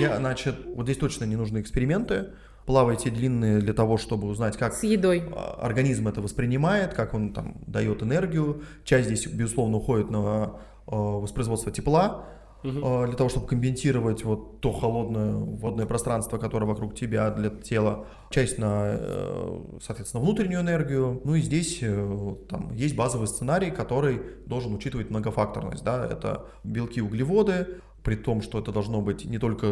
я, 0.00 0.18
значит, 0.18 0.54
вот 0.76 0.84
здесь 0.84 0.98
точно 0.98 1.24
не 1.24 1.36
нужны 1.36 1.60
эксперименты. 1.60 2.26
Плавайте 2.66 3.10
длинные 3.10 3.58
для 3.58 3.74
того, 3.74 3.96
чтобы 3.96 4.28
узнать, 4.28 4.56
как 4.56 4.74
С 4.74 4.84
едой. 4.84 5.24
а, 5.34 5.58
организм 5.60 6.06
это 6.06 6.20
воспринимает, 6.22 6.94
как 6.94 7.14
он 7.14 7.32
там 7.32 7.56
дает 7.66 8.02
энергию. 8.02 8.62
Часть 8.84 9.06
здесь, 9.06 9.26
безусловно, 9.26 9.78
уходит 9.78 10.10
на 10.10 10.54
э, 10.86 10.94
воспроизводство 10.94 11.72
тепла, 11.72 12.26
э, 12.64 13.06
для 13.06 13.16
того, 13.16 13.28
чтобы 13.28 13.46
компенсировать 13.46 14.24
вот 14.24 14.60
то 14.60 14.72
холодное 14.72 15.34
водное 15.34 15.86
пространство, 15.86 16.38
которое 16.38 16.66
вокруг 16.66 16.94
тебя 16.94 17.30
для 17.30 17.50
тела. 17.50 18.06
Часть 18.30 18.58
на, 18.58 18.96
э, 18.98 19.58
соответственно, 19.82 20.22
внутреннюю 20.24 20.60
энергию. 20.62 21.20
Ну 21.24 21.34
и 21.34 21.40
здесь 21.40 21.78
э, 21.82 22.34
там 22.48 22.72
есть 22.72 22.96
базовый 22.96 23.26
сценарий, 23.28 23.70
который 23.70 24.20
должен 24.46 24.74
учитывать 24.74 25.10
многофакторность. 25.10 25.84
Да? 25.84 26.04
Это 26.04 26.46
белки, 26.64 27.00
углеводы, 27.02 27.66
при 28.02 28.16
том, 28.16 28.42
что 28.42 28.58
это 28.58 28.70
должно 28.72 29.00
быть 29.00 29.24
не 29.24 29.38
только 29.38 29.66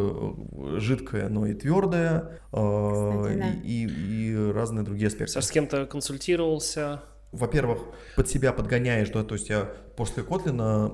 жидкое, 0.78 1.28
но 1.28 1.46
и 1.46 1.54
твердое, 1.54 2.40
э, 2.52 2.90
Кстати, 2.92 3.38
да. 3.38 3.50
и, 3.62 3.86
и- 3.86 4.32
и 4.32 4.52
разные 4.52 4.84
другие 4.84 5.08
аспекты. 5.08 5.32
Саш, 5.34 5.44
с 5.44 5.50
кем-то 5.50 5.84
консультировался? 5.86 7.02
Во-первых, 7.32 7.78
под 8.16 8.28
себя 8.28 8.52
подгоняешь, 8.52 9.08
да, 9.10 9.22
то 9.24 9.34
есть 9.34 9.48
я 9.48 9.68
после 9.96 10.22
Котлина 10.22 10.92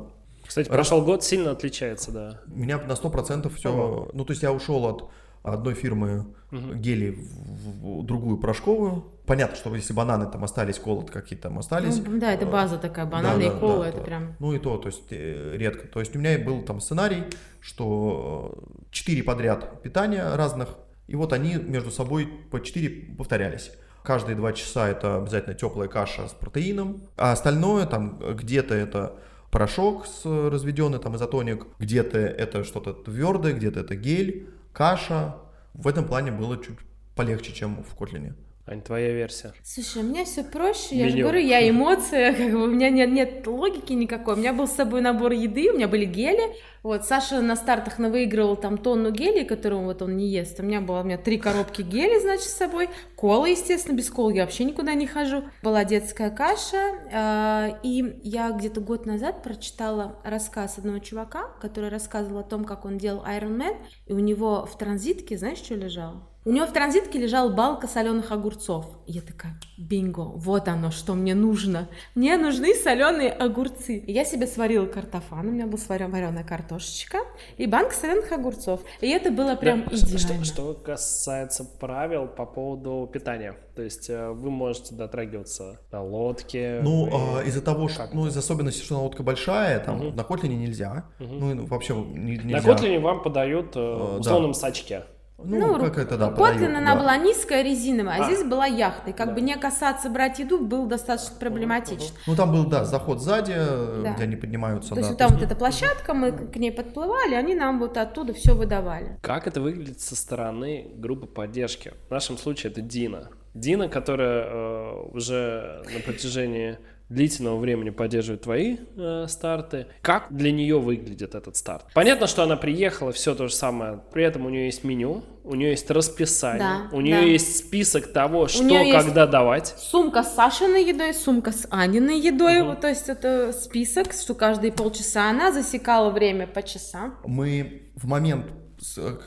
Кстати, 0.49 0.69
прошел 0.69 1.05
год, 1.05 1.23
сильно 1.23 1.51
отличается, 1.51 2.11
да. 2.11 2.41
У 2.51 2.59
меня 2.59 2.79
на 2.79 2.93
100% 2.93 3.55
все... 3.55 3.71
Ого. 3.71 4.09
Ну, 4.15 4.25
то 4.25 4.33
есть 4.33 4.43
я 4.43 4.51
ушел 4.51 4.87
от 4.87 5.11
одной 5.43 5.75
фирмы 5.75 6.27
гелей 6.51 7.11
в, 7.11 8.01
в 8.01 8.07
другую 8.07 8.39
порошковую. 8.39 9.05
Понятно, 9.27 9.57
что 9.57 9.75
если 9.75 9.93
бананы 9.93 10.25
там 10.31 10.43
остались, 10.43 10.79
колот 10.79 11.11
какие-то 11.11 11.49
там 11.49 11.59
остались. 11.59 12.01
Ну, 12.03 12.19
да, 12.19 12.33
это 12.33 12.47
э, 12.47 12.51
база 12.51 12.79
такая, 12.79 13.05
бананы 13.05 13.41
да, 13.41 13.47
и 13.47 13.51
да, 13.51 13.59
кола, 13.59 13.83
да, 13.85 13.89
это 13.91 13.99
да. 13.99 14.05
прям... 14.05 14.37
Ну 14.39 14.55
и 14.55 14.59
то, 14.59 14.79
то 14.79 14.89
есть 14.89 15.05
э, 15.11 15.55
редко. 15.57 15.87
То 15.87 16.01
есть 16.01 16.17
у 16.17 16.19
меня 16.19 16.39
был 16.39 16.63
там 16.63 16.81
сценарий, 16.81 17.25
что 17.61 18.59
4 18.91 19.23
подряд 19.25 19.83
питания 19.83 20.35
разных, 20.35 20.71
и 21.09 21.15
вот 21.15 21.35
они 21.35 21.57
между 21.57 21.91
собой 21.91 22.27
по 22.51 22.61
4 22.61 23.17
повторялись. 23.17 23.71
Каждые 24.03 24.35
два 24.35 24.55
часа 24.55 24.89
это 24.89 25.19
обязательно 25.19 25.55
теплая 25.55 25.89
каша 25.89 26.27
с 26.27 26.33
протеином, 26.33 27.03
а 27.19 27.33
остальное 27.33 27.85
там 27.85 28.19
где-то 28.19 28.75
это 28.75 29.19
порошок 29.51 30.07
с 30.07 30.25
разведенный 30.25 30.99
там 30.99 31.17
изотоник, 31.17 31.67
где-то 31.79 32.19
это 32.19 32.65
что-то 32.65 32.93
твердое, 32.93 33.53
где-то 33.53 33.81
это 33.81 33.97
гель, 33.97 34.49
каша. 34.73 35.37
В 35.75 35.87
этом 35.87 36.05
плане 36.07 36.33
было 36.33 36.57
чуть 36.57 36.79
полегче, 37.15 37.53
чем 37.53 37.83
в 37.85 37.95
Котлине. 37.95 38.35
Ань, 38.71 38.83
твоя 38.83 39.13
версия. 39.13 39.55
Слушай, 39.65 40.03
у 40.03 40.07
меня 40.07 40.27
все 40.27 40.45
проще, 40.45 40.95
я 40.97 41.09
же 41.09 41.15
Меню. 41.15 41.25
говорю, 41.25 41.41
я 41.41 41.69
эмоция, 41.69 42.33
как 42.37 42.53
бы 42.53 42.65
у 42.65 42.67
меня 42.67 42.91
нет, 42.91 43.11
нет 43.11 43.47
логики 43.47 43.95
никакой. 43.95 44.35
У 44.35 44.37
меня 44.37 44.53
был 44.53 44.67
с 44.67 44.73
собой 44.73 45.01
набор 45.01 45.33
еды, 45.33 45.71
у 45.71 45.77
меня 45.77 45.89
были 45.89 46.05
гели. 46.05 46.55
Вот, 46.83 47.05
Саша 47.05 47.41
на 47.41 47.57
стартах 47.57 47.99
навыигрывал 47.99 48.57
там 48.57 48.79
тонну 48.79 49.11
гелей, 49.11 49.45
которую 49.45 49.83
вот 49.83 50.03
он 50.03 50.17
не 50.17 50.29
ест. 50.29 50.61
У 50.61 50.63
меня 50.63 50.81
было 50.81 51.01
у 51.01 51.05
меня 51.05 51.17
три 51.17 51.39
коробки 51.39 51.83
гелей, 51.83 52.21
значит, 52.21 52.45
с 52.45 52.57
собой. 52.57 52.91
Кола, 53.17 53.47
естественно, 53.47 53.97
без 53.97 54.11
колы 54.11 54.35
я 54.35 54.43
вообще 54.43 54.65
никуда 54.65 54.95
не 54.95 55.07
хожу. 55.07 55.45
Была 55.63 55.85
детская 55.85 56.31
каша. 56.31 56.93
э, 57.11 57.79
и 57.83 58.21
я 58.23 58.51
где-то 58.51 58.81
год 58.81 59.07
назад 59.07 59.43
прочитала 59.43 60.21
рассказ 60.25 60.79
одного 60.79 60.99
чувака, 60.99 61.49
который 61.61 61.89
рассказывал 61.89 62.41
о 62.41 62.45
том, 62.45 62.65
как 62.65 62.85
он 62.85 62.99
делал 62.99 63.25
Iron 63.25 63.57
Man, 63.57 63.77
и 64.07 64.13
у 64.13 64.19
него 64.19 64.67
в 64.67 64.77
транзитке, 64.77 65.39
знаешь, 65.39 65.59
что 65.59 65.75
лежало? 65.75 66.28
У 66.49 66.51
него 66.51 66.65
в 66.67 66.73
транзитке 66.73 67.19
лежала 67.19 67.51
балка 67.51 67.87
соленых 67.87 68.33
огурцов. 68.33 68.87
Я 69.07 69.21
такая, 69.21 69.61
бинго, 69.77 70.21
вот 70.23 70.67
оно, 70.69 70.91
что 70.91 71.13
мне 71.15 71.35
нужно. 71.35 71.89
Мне 72.15 72.39
нужны 72.39 72.75
соленые 72.75 73.31
огурцы. 73.31 73.99
И 73.99 74.13
я 74.13 74.25
себе 74.25 74.47
сварила 74.47 74.87
картофан, 74.87 75.47
у 75.47 75.51
меня 75.51 75.67
была 75.67 75.79
вареная 76.09 76.45
картошечка 76.45 77.19
и 77.59 77.67
банка 77.67 77.95
соленых 77.95 78.33
огурцов. 78.33 78.81
И 79.03 79.09
это 79.11 79.31
было 79.31 79.57
прям 79.57 79.85
Да, 79.91 79.97
что- 79.99 80.07
идеально. 80.07 80.45
Что, 80.47 80.55
что 80.55 80.73
касается 80.75 81.65
правил 81.79 82.27
по 82.27 82.47
поводу 82.47 83.07
питания, 83.13 83.55
то 83.77 83.83
есть 83.83 84.09
э, 84.09 84.31
вы 84.31 84.51
можете 84.51 84.95
дотрагиваться 84.95 85.79
до 85.91 86.01
лодки. 86.01 86.81
Ну, 86.83 87.11
вы- 87.11 87.41
а, 87.41 87.43
из-за 87.43 87.61
того, 87.61 87.89
что, 87.89 88.09
ну, 88.15 88.27
из 88.27 88.35
особенности, 88.35 88.83
что 88.83 88.99
лодка 89.03 89.23
большая, 89.23 89.81
там 89.81 89.99
Мгм. 89.99 90.17
на 90.17 90.25
Котлине 90.25 90.57
нельзя. 90.57 91.05
Ну, 91.19 91.51
и 91.53 91.67
вообще 91.67 91.95
не- 91.95 92.39
нельзя. 92.39 92.57
на 92.57 92.63
Котлине 92.63 93.01
вам 93.01 93.23
подают 93.23 93.77
э, 93.77 93.81
Э, 93.81 93.95
в 93.95 93.99
да. 94.15 94.17
условном 94.21 94.55
сачке. 94.55 95.03
Ну, 95.41 95.79
как 95.79 95.99
это, 95.99 96.19
да, 96.19 96.31
Котлин 96.31 96.75
она 96.77 96.95
да. 96.95 97.01
была 97.01 97.17
низкая, 97.17 97.63
резиновая, 97.63 98.19
а, 98.19 98.25
А. 98.25 98.25
здесь 98.25 98.45
была 98.45 98.67
яхта. 98.67 99.11
И 99.11 99.13
как 99.13 99.29
Да. 99.29 99.35
бы 99.35 99.41
не 99.41 99.57
касаться, 99.57 100.11
брать 100.11 100.41
еду 100.41 100.59
было 100.59 100.87
достаточно 100.89 101.37
проблематично. 101.39 102.17
Ну, 102.27 102.35
там 102.35 102.51
был, 102.51 102.65
да, 102.67 102.85
заход 102.85 103.23
сзади, 103.23 103.55
э, 103.57 104.01
Да. 104.03 104.15
где 104.15 104.25
они 104.25 104.35
поднимаются. 104.35 104.91
То 104.91 104.95
да, 104.97 105.01
есть 105.03 105.11
вот 105.11 105.19
то 105.19 105.25
там 105.29 105.35
вот 105.37 105.43
эта 105.47 105.55
площадка, 105.55 106.13
мы 106.13 106.33
к 106.33 106.57
ней 106.57 106.73
подплывали, 106.73 107.35
они 107.35 107.55
нам 107.55 107.79
вот 107.79 107.97
оттуда 107.97 108.35
все 108.35 108.55
выдавали. 108.55 109.17
Как 109.23 109.47
это 109.47 109.61
выглядит 109.61 110.01
со 110.01 110.17
стороны 110.17 110.91
группы 110.97 111.27
поддержки? 111.27 111.95
В 112.09 112.11
нашем 112.11 112.37
случае 112.37 112.73
это 112.73 112.81
Дина. 112.81 113.31
Дина, 113.55 113.89
которая 113.89 114.45
э, 114.45 115.03
уже 115.13 115.83
на 115.95 116.01
протяжении 116.01 116.79
длительного 117.09 117.57
времени 117.59 117.91
поддерживает 117.91 118.43
твои 118.43 118.77
э, 118.97 119.27
старты. 119.29 119.87
Как 120.03 120.27
для 120.31 120.53
нее 120.53 120.79
выглядит 120.79 121.35
этот 121.35 121.57
старт? 121.57 121.87
Понятно, 121.95 122.27
что 122.27 122.43
она 122.43 122.57
приехала, 122.57 123.13
все 123.13 123.35
то 123.35 123.49
же 123.49 123.55
самое. 123.55 124.01
При 124.13 124.25
этом 124.25 124.47
у 124.47 124.51
нее 124.51 124.67
есть 124.67 124.85
меню, 124.85 125.25
у 125.45 125.55
нее 125.55 125.71
есть 125.71 125.91
расписание, 125.91 126.59
Да, 126.59 126.97
у 126.97 127.01
нее 127.01 127.17
да. 127.17 127.23
есть 127.23 127.59
список 127.59 128.13
того, 128.13 128.49
что 128.49 128.63
нее 128.65 128.89
есть- 128.91 128.99
когда 129.05 129.27
давать. 129.27 129.75
Сумка 129.79 130.23
с 130.23 130.35
Сашиной 130.35 130.85
едой, 130.85 131.15
сумка 131.15 131.53
с 131.53 131.67
Аниной 131.71 132.21
едой, 132.21 132.63
вот, 132.63 132.81
то 132.83 132.89
есть 132.89 133.09
это 133.09 133.53
список, 133.53 134.13
что 134.13 134.35
каждые 134.35 134.73
полчаса 134.73 135.31
она 135.31 135.51
засекала 135.53 136.11
время 136.11 136.47
по 136.47 136.63
часам. 136.63 137.15
Мы 137.25 137.91
в 137.97 138.07
момент, 138.07 138.47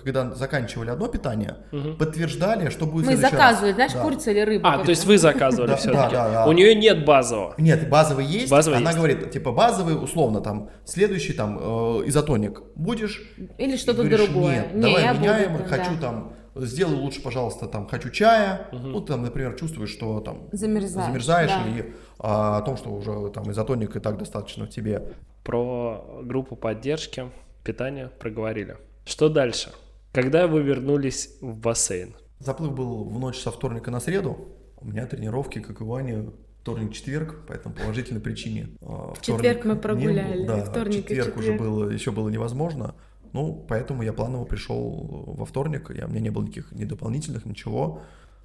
когда 0.04 0.34
заканчивали 0.34 0.90
одно 0.90 1.08
питание, 1.08 1.58
подтверждали, 2.00 2.70
что 2.70 2.86
будет 2.86 3.06
Мы 3.08 3.18
заказывали, 3.18 3.70
раз. 3.70 3.76
знаешь, 3.76 3.94
Да. 3.94 4.02
курицу 4.02 4.32
или 4.32 4.40
рыбу. 4.42 4.68
А, 4.68 4.84
то 4.84 4.90
есть 4.90 5.06
вы 5.06 5.18
заказывали 5.18 5.76
все-таки. 5.76 5.94
да, 5.98 6.10
да, 6.10 6.32
да. 6.32 6.48
У 6.48 6.52
нее 6.54 6.76
нет 6.76 7.06
базового. 7.06 7.54
Нет, 7.58 7.90
базовый 7.90 8.26
есть. 8.26 8.50
Базовый 8.52 8.78
Она 8.80 8.90
есть. 8.92 8.98
говорит, 8.98 9.32
типа, 9.32 9.52
базовый, 9.52 10.02
условно, 10.02 10.42
там, 10.42 10.70
следующий, 10.86 11.34
там, 11.34 11.58
э, 11.60 12.08
изотоник 12.08 12.62
будешь? 12.76 13.22
Или 13.58 13.78
что-то 13.78 14.04
другое. 14.04 14.68
Нет, 14.74 14.76
Не, 14.76 14.82
давай 14.82 15.18
меняем, 15.18 15.66
хочу 15.66 15.92
да. 15.96 16.02
там, 16.02 16.34
сделай 16.56 16.96
лучше, 16.96 17.22
пожалуйста, 17.22 17.68
там, 17.68 17.88
хочу 17.88 18.10
чая. 18.10 18.68
Ну, 18.72 19.02
там, 19.02 19.24
например, 19.24 19.56
чувствуешь, 19.56 19.90
что 19.92 20.20
там 20.22 20.48
Замерзаешь, 20.52 21.08
замерзаешь 21.08 21.52
да. 21.52 21.68
и 21.70 21.92
а, 22.20 22.58
о 22.58 22.62
том, 22.62 22.78
что 22.78 22.90
уже 22.90 23.30
там 23.32 23.50
изотоник 23.52 23.96
и 23.96 24.00
так 24.00 24.18
достаточно 24.18 24.66
в 24.66 24.70
тебе. 24.70 25.14
Про 25.44 26.22
группу 26.24 26.56
поддержки 26.56 27.26
питания 27.64 28.12
проговорили. 28.20 28.78
Что 29.06 29.30
дальше? 29.30 29.72
Когда 30.12 30.48
вы 30.48 30.62
вернулись 30.62 31.38
в 31.42 31.56
бассейн? 31.56 32.16
Заплыв 32.40 32.74
был 32.74 33.06
в 33.06 33.20
ночь 33.20 33.40
со 33.40 33.52
вторника 33.52 33.92
на 33.92 34.00
среду. 34.00 34.50
У 34.78 34.86
меня 34.88 35.06
тренировки, 35.06 35.60
как 35.60 35.80
и 35.80 35.84
у 35.84 35.88
Вани, 35.88 36.30
вторник-четверг, 36.62 37.46
по 37.46 37.54
этому 37.54 37.76
положительной 37.76 38.22
причине. 38.22 38.70
В 38.82 39.18
четверг 39.22 39.64
мы 39.66 39.76
прогуляли, 39.76 40.46
да, 40.46 40.64
вторник 40.66 41.06
и 41.12 41.16
четверг 41.16 41.38
уже 41.38 41.52
четверг. 41.52 41.62
было, 41.62 41.90
еще 41.90 42.12
было 42.12 42.30
невозможно. 42.30 42.96
Ну, 43.34 43.66
поэтому 43.68 44.04
я 44.04 44.12
планово 44.12 44.44
пришел 44.46 45.24
во 45.28 45.46
вторник, 45.46 45.90
я, 45.96 46.06
у 46.06 46.10
меня 46.10 46.20
не 46.20 46.30
было 46.32 46.44
никаких 46.44 46.72
ни 46.74 46.84
дополнительных, 46.84 47.46
ничего. 47.46 48.02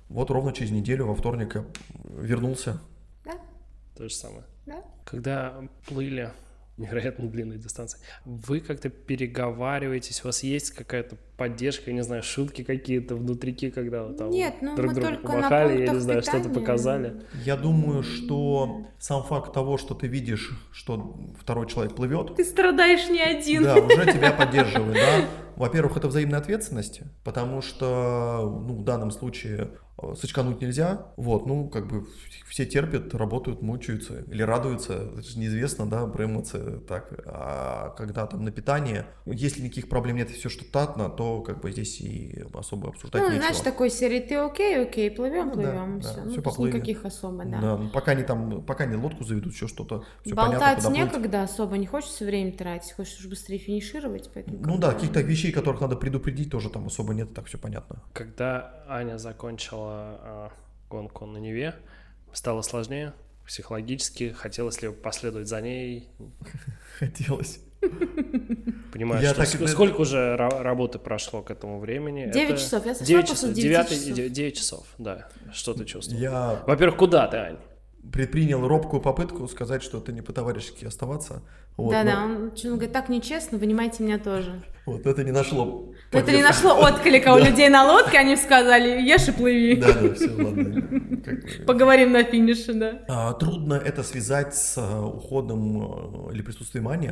Вот 0.09 0.31
ровно 0.31 0.53
через 0.53 0.71
неделю 0.71 1.07
во 1.07 1.15
вторник 1.15 1.57
я 1.57 1.65
вернулся. 2.23 2.81
Да, 3.25 3.33
То 3.97 4.09
же 4.09 4.15
самое. 4.15 4.45
да. 4.67 4.85
Когда 5.05 5.55
плыли 5.89 6.31
невероятно 6.77 7.29
длинные 7.29 7.59
дистанции, 7.59 8.01
вы 8.25 8.61
как-то 8.61 8.89
переговариваетесь, 8.89 10.23
у 10.25 10.29
вас 10.29 10.43
есть 10.43 10.71
какая-то 10.73 11.17
поддержка, 11.37 11.91
я 11.91 11.95
не 11.95 12.03
знаю, 12.03 12.23
шутки 12.23 12.65
какие-то 12.65 13.17
внутрики, 13.17 13.71
когда 13.71 14.05
вы 14.05 14.15
там 14.15 14.31
Нет, 14.31 14.55
ну 14.61 14.75
друг 14.77 14.95
другу 14.95 15.17
помахали, 15.23 15.83
я 15.83 15.93
не 15.93 16.01
знаю, 16.01 16.23
что-то 16.23 16.49
показали. 16.49 17.23
Я 17.45 17.57
думаю, 17.57 18.03
что 18.03 18.87
сам 18.99 19.23
факт 19.23 19.53
того, 19.53 19.77
что 19.77 19.95
ты 19.95 20.07
видишь, 20.07 20.51
что 20.73 21.19
второй 21.39 21.67
человек 21.67 21.95
плывет, 21.95 22.35
Ты 22.37 22.45
страдаешь 22.45 23.09
не 23.09 23.21
один. 23.21 23.63
Да, 23.65 23.77
уже 23.77 24.13
тебя 24.13 24.33
поддерживают, 24.33 24.95
да. 24.95 25.25
Во-первых, 25.57 25.97
это 25.97 26.09
взаимная 26.09 26.39
ответственность, 26.39 27.01
потому 27.25 27.63
что, 27.63 28.63
ну, 28.67 28.75
в 28.75 28.85
данном 28.85 29.11
случае 29.11 29.71
э, 29.97 30.15
сочкануть 30.15 30.61
нельзя, 30.61 31.07
вот, 31.17 31.47
ну, 31.47 31.71
как 31.71 31.89
бы 31.89 32.07
все 32.47 32.67
терпят, 32.67 33.15
работают, 33.15 33.63
мучаются 33.63 34.21
или 34.31 34.43
радуются, 34.43 34.93
это 35.15 35.23
же 35.23 35.39
неизвестно, 35.39 35.89
да, 35.89 36.07
про 36.07 36.27
эмоции, 36.27 36.79
так, 36.87 37.11
а 37.25 37.95
когда 37.97 38.27
там 38.27 38.45
на 38.45 38.51
питании, 38.51 39.05
если 39.25 39.63
никаких 39.63 39.89
проблем 39.89 40.17
нет 40.17 40.31
и 40.31 40.35
все 40.35 40.51
штатно, 40.51 41.09
то 41.09 41.26
как 41.43 41.61
бы 41.61 41.71
здесь 41.73 42.01
и 42.01 42.45
особо 42.55 42.89
обсуждать 42.91 43.21
Ну, 43.23 43.29
нечего. 43.29 43.43
знаешь, 43.43 43.61
такой 43.61 43.91
серии, 43.91 44.21
ты 44.21 44.35
окей, 44.37 44.83
окей, 44.83 45.11
плывем, 45.11 45.49
Ну, 45.49 45.55
да, 45.57 45.63
плывем, 45.63 46.01
да, 46.01 46.09
все. 46.09 46.13
всё 46.13 46.25
Ну, 46.25 46.31
есть 46.31 46.43
поплыли. 46.43 46.73
никаких 46.73 47.05
особо, 47.05 47.45
да. 47.45 47.61
Да, 47.61 47.77
ну, 47.79 47.89
пока 47.91 48.15
не 48.15 48.23
там, 48.23 48.63
пока 48.63 48.87
не 48.87 48.97
лодку 48.97 49.25
заведут, 49.25 49.53
еще 49.53 49.67
что-то, 49.69 50.05
все 50.25 50.35
понятно, 50.35 50.59
Болтать 50.59 50.83
плыть. 50.85 50.95
некогда 50.97 51.43
особо, 51.43 51.77
не 51.79 51.87
хочется 51.87 52.25
время 52.25 52.53
тратить, 52.53 52.93
хочешь 52.93 53.19
уж 53.21 53.27
быстрее 53.27 53.59
финишировать, 53.59 54.31
поэтому... 54.35 54.59
Ну 54.61 54.79
да, 54.79 54.93
каких-то 54.93 55.21
вещей, 55.21 55.53
которых 55.53 55.81
надо 55.81 55.97
предупредить, 55.97 56.51
тоже 56.51 56.71
там 56.71 56.87
особо 56.87 57.15
нет, 57.15 57.35
так 57.35 57.47
все 57.47 57.59
понятно. 57.59 58.03
Когда 58.13 58.85
Аня 58.89 59.19
закончила 59.19 59.91
а, 59.91 60.51
гонку 60.91 61.27
на 61.27 61.39
Неве, 61.39 61.75
стало 62.33 62.63
сложнее 62.63 63.13
психологически, 63.47 64.31
хотелось 64.37 64.83
ли 64.83 64.91
последовать 64.91 65.49
за 65.49 65.61
ней, 65.61 66.09
Хотелось. 66.99 67.61
Понимаешь, 68.93 69.23
Я 69.23 69.31
что 69.35 69.45
так 69.59 69.69
сколько 69.69 70.01
уже 70.01 70.37
ра- 70.39 70.63
работы 70.63 70.99
прошло 70.99 71.43
к 71.43 71.51
этому 71.51 71.79
времени? 71.79 72.31
Девять 72.33 72.51
Это 72.51 72.59
часов. 72.61 72.87
Я 72.87 72.93
сошла 72.95 73.07
девять 73.07 73.29
после 73.29 73.35
часов. 73.49 73.55
девяти 73.55 73.69
Девятый- 73.69 73.99
часов. 73.99 74.15
де- 74.15 74.29
девять 74.31 74.57
часов, 74.57 74.87
да. 74.99 75.29
Что 75.53 75.75
ты 75.75 75.85
чувствуешь? 75.85 76.21
Я 76.21 76.63
Во-первых, 76.67 76.97
куда 76.97 77.27
ты, 77.27 77.37
Ань? 77.37 77.57
предпринял 78.13 78.67
робкую 78.67 79.03
попытку 79.03 79.49
сказать, 79.49 79.83
что 79.83 79.99
это 79.99 80.13
не 80.13 80.23
по-товарищески 80.23 80.85
оставаться. 80.85 81.43
Вот, 81.77 81.91
Да-да, 81.91 82.25
но 82.27 82.35
он, 82.37 82.55
чё, 82.55 82.69
он 82.69 82.75
говорит, 82.77 82.93
так 82.93 83.09
нечестно, 83.09 83.59
вынимайте 83.59 84.05
меня 84.05 84.19
тоже. 84.19 84.63
вот 84.87 85.05
это 85.07 85.25
не 85.25 85.33
нашло. 85.33 85.93
Это 86.13 86.31
не 86.31 86.43
нашло 86.43 86.79
отклика 86.79 87.35
у 87.35 87.39
людей 87.39 87.69
на 87.69 87.85
лодке, 87.85 88.19
они 88.19 88.37
сказали, 88.37 89.03
ешь 89.03 89.27
и 89.29 89.33
плыви. 89.33 89.77
Да, 89.77 89.93
да, 89.93 90.15
все, 90.15 90.31
ладно. 90.31 90.89
Поговорим 91.67 92.13
на 92.13 92.23
финише, 92.23 92.73
да. 92.75 93.03
А, 93.09 93.33
Трудно 93.35 93.75
это 93.75 94.05
связать 94.05 94.55
с 94.55 94.79
а, 94.79 95.05
уходом 95.05 95.83
а, 96.29 96.33
или 96.33 96.43
присутствием 96.43 96.87
Ани, 96.89 97.11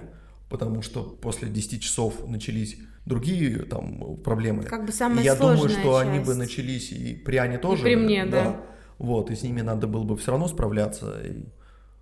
потому 0.49 0.83
что 0.83 1.03
после 1.03 1.49
10 1.49 1.83
часов 1.83 2.27
начались 2.27 2.79
другие 3.07 3.61
там 3.61 4.17
проблемы. 4.23 4.65
Как 4.65 4.87
бы 4.87 4.93
самая 4.93 5.23
И 5.23 5.25
я 5.25 5.35
думаю, 5.35 5.69
что 5.69 5.97
они 5.97 6.19
бы 6.21 6.27
часть. 6.27 6.39
начались 6.39 6.93
и 6.93 7.15
при 7.15 7.37
Ане 7.37 7.59
тоже. 7.59 7.83
при 7.83 7.97
мне, 7.97 8.25
да. 8.25 8.61
Вот, 8.99 9.31
и 9.31 9.35
с 9.35 9.43
ними 9.43 9.61
надо 9.61 9.87
было 9.87 10.05
бы 10.05 10.17
все 10.17 10.31
равно 10.31 10.49
справляться. 10.49 11.21
И, 11.25 11.45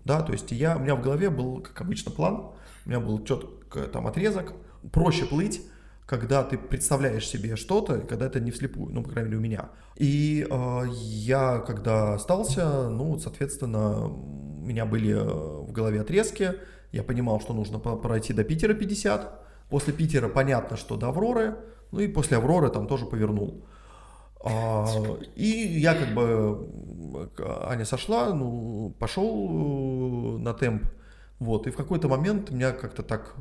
Да, 0.05 0.21
то 0.21 0.33
есть 0.33 0.51
я, 0.51 0.77
у 0.77 0.79
меня 0.79 0.95
в 0.95 1.01
голове 1.01 1.29
был, 1.29 1.61
как 1.61 1.81
обычно, 1.81 2.11
план, 2.11 2.51
у 2.85 2.89
меня 2.89 2.99
был 2.99 3.23
четко 3.23 3.83
там 3.87 4.05
отрезок, 4.07 4.53
проще 4.91 5.25
плыть, 5.25 5.61
когда 6.05 6.43
ты 6.43 6.57
представляешь 6.57 7.27
себе 7.27 7.55
что-то, 7.55 7.99
когда 7.99 8.25
это 8.25 8.39
не 8.39 8.51
вслепую, 8.51 8.93
ну, 8.93 9.03
по 9.03 9.09
крайней 9.09 9.29
мере, 9.29 9.39
у 9.39 9.41
меня. 9.41 9.69
И 9.95 10.45
э, 10.49 10.81
я, 10.91 11.59
когда 11.59 12.15
остался, 12.15 12.89
ну, 12.89 13.17
соответственно, 13.17 14.07
у 14.07 14.65
меня 14.65 14.85
были 14.85 15.13
э, 15.13 15.23
в 15.23 15.71
голове 15.71 16.01
отрезки, 16.01 16.53
я 16.93 17.03
понимал, 17.03 17.41
что 17.41 17.53
нужно 17.53 17.79
пройти 17.79 18.33
до 18.33 18.43
Питера 18.43 18.73
50, 18.73 19.67
после 19.69 19.93
Питера 19.93 20.29
понятно, 20.29 20.77
что 20.77 20.95
до 20.95 21.07
Авроры, 21.07 21.55
ну 21.91 21.99
и 21.99 22.07
после 22.07 22.37
Авроры 22.37 22.69
там 22.69 22.87
тоже 22.87 23.05
повернул. 23.05 23.65
А, 24.45 24.85
и 25.35 25.47
я 25.47 25.95
как 25.95 26.13
бы, 26.13 26.69
Аня 27.65 27.85
сошла, 27.85 28.33
ну, 28.33 28.93
пошел 28.99 30.37
э, 30.37 30.37
на 30.39 30.53
темп, 30.53 30.83
вот, 31.39 31.65
и 31.65 31.71
в 31.71 31.75
какой-то 31.75 32.07
момент 32.09 32.51
меня 32.51 32.71
как-то 32.73 33.01
так, 33.01 33.35